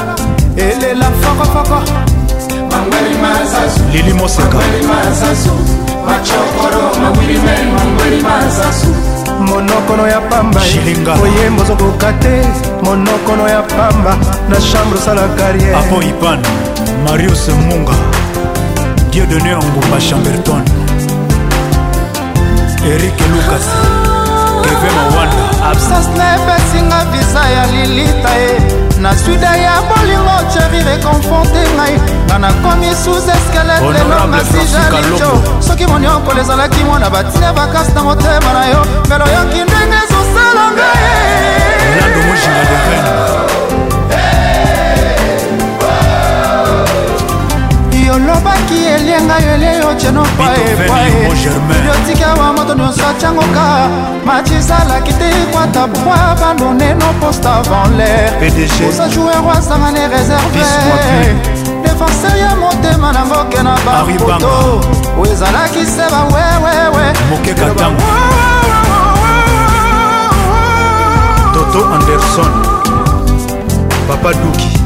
elela 0.56 1.10
fokofoko 1.20 1.82
lili 3.92 4.12
mosaka 4.12 4.58
monokono 9.40 10.08
ya 10.08 10.20
pamba 10.20 10.60
oyembo 11.22 11.62
ozokoka 11.62 12.12
te 12.12 12.44
monokono 12.84 13.48
ya 13.48 13.62
pamba 13.62 14.16
na 14.48 14.56
chambre 14.60 14.98
osala 14.98 15.22
carrière 15.36 15.74
apo 15.76 16.02
ipan 16.02 16.38
marius 17.04 17.48
munga 17.48 17.92
dieu 19.10 19.26
done 19.26 19.50
angumba 19.52 19.98
chamberton 20.00 20.62
erik 22.86 23.20
lucas 23.32 23.66
keve 24.62 24.90
mawanda 24.96 25.66
absence 25.70 26.10
na 26.18 26.34
epesinga 26.34 27.04
visa 27.10 27.48
ya 27.50 27.66
lilita 27.66 28.28
e 28.38 28.83
na 29.00 29.16
suda 29.16 29.56
ya 29.56 29.80
bolingo 29.82 30.30
cheri 30.52 30.82
rekonfronte 30.84 31.62
ngai 31.76 31.96
nga 32.26 32.36
nakomi 32.38 32.90
sous 32.94 33.26
eskelete 33.28 33.90
lelo 33.92 34.26
masijalico 34.30 35.30
soki 35.60 35.86
moniokolo 35.86 36.40
ezalaki 36.40 36.84
mwana 36.84 37.10
batina 37.10 37.52
bakasi 37.52 37.92
na 37.94 38.02
motema 38.02 38.52
na 38.52 38.64
yo 38.70 38.80
mbela 39.06 39.24
oyoki 39.24 39.60
ndenge 39.64 39.96
ezosala 40.04 40.64
ngai 40.74 40.84
olobaki 48.14 48.78
elienga 48.88 49.36
yele 49.38 49.76
yotienopa 49.76 50.46
epaeyotika 50.54 52.34
wa 52.40 52.52
moto 52.52 52.74
nyonso 52.74 53.06
atyangoka 53.08 53.66
macisalaki 54.26 55.12
te 55.18 55.28
ekwata 55.42 55.86
bwa 55.86 56.36
bandoneno 56.40 57.04
poste 57.20 57.48
avant 57.48 57.90
lair 57.98 58.30
osa 58.88 59.08
joueur 59.10 59.42
wasangani 59.46 59.98
réserve 60.14 60.48
défenseur 61.86 62.36
ya 62.38 62.56
motema 62.56 63.12
nango 63.12 63.44
ke 63.50 63.62
na 63.62 63.78
bapoto 63.86 64.80
o 65.20 65.26
ezalaki 65.32 65.86
se 65.94 66.04
bawewewe 66.12 67.04
toto 71.52 71.80
anderson 71.94 72.52
papa 74.08 74.32
duki 74.32 74.83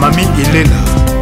mami 0.00 0.22
ilela 0.42 0.76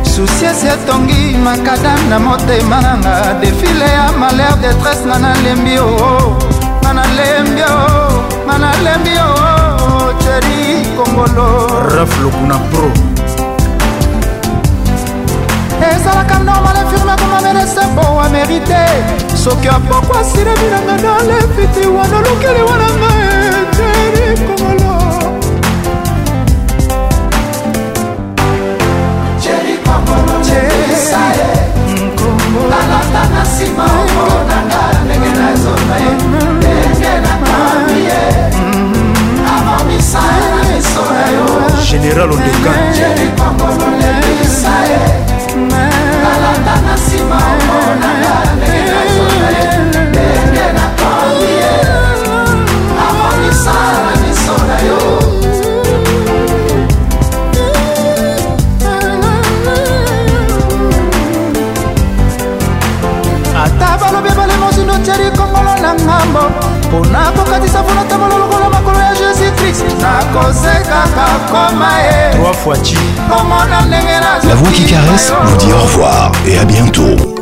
susiesi 0.04 0.66
etongi 0.74 1.36
makadam 1.46 2.00
na 2.10 2.18
motema 2.18 2.80
nanga 2.86 3.14
defile 3.40 3.84
ya 3.96 4.06
malheur 4.18 4.56
detresse 4.62 5.04
nga 5.06 5.16
oh, 5.16 5.18
oh. 5.18 5.22
nalembi 5.22 5.78
oo 5.78 6.18
oh, 6.18 6.34
nga 6.82 6.92
nalembi 6.98 7.62
oo 7.70 8.04
nga 8.46 8.54
nalembi 8.62 9.14
oo 9.26 10.12
cheri 10.22 10.58
kongolo 10.96 11.46
raf 11.96 12.12
lokuna 12.22 12.56
pro 12.70 12.88
ezalaka 15.94 16.36
normal 16.38 16.76
infirme 16.82 17.14
komamedese 17.20 17.84
po 17.94 18.04
wa 18.16 18.26
merite 18.34 18.82
soki 19.44 19.68
apoko 19.68 20.12
asire 20.20 20.52
binanga 20.60 20.96
na 21.02 21.12
lefiti 21.28 21.84
wana 21.96 22.18
lokeli 22.26 22.62
wananga 22.70 23.00
cheri 23.76 24.26
kongolo 24.48 24.83
nalanda 32.70 33.22
na 33.34 33.42
nsima 33.42 33.84
okolonanga 33.84 34.80
ndenge 35.04 35.30
nazonga 35.40 35.94
ye 36.04 36.10
ndenge 36.58 37.10
nakambi 37.24 37.96
ye 38.08 38.20
amamisa 39.54 40.20
ye 40.20 40.24
na 40.54 40.60
miso 40.68 41.02
na 41.16 41.26
yo 41.36 41.46
général 41.90 42.30
ondengaerikongololebisa 42.36 44.74
ye 44.90 45.02
nalanda 46.24 46.74
na 46.86 46.92
nsima 46.98 47.36
okolonanga 47.56 48.32
mpona 67.00 67.30
kokatisa 67.36 67.82
vunatambolo 67.82 68.38
lokola 68.38 68.70
makolo 68.70 68.98
ya 69.00 69.14
jésus-krist 69.14 69.82
nakosekaka 70.02 71.26
koma 71.50 71.98
ye 71.98 72.30
komona 73.28 73.80
ndenge 73.86 74.12
na 74.20 74.38
La 74.48 74.54
voix 74.54 74.72
qui 74.72 74.84
caresse 74.84 75.32
vous 75.44 75.56
dit 75.56 75.72
au 75.72 75.78
revoir 75.82 76.30
et 76.46 76.58
à 76.58 76.64
bientôt. 76.64 77.33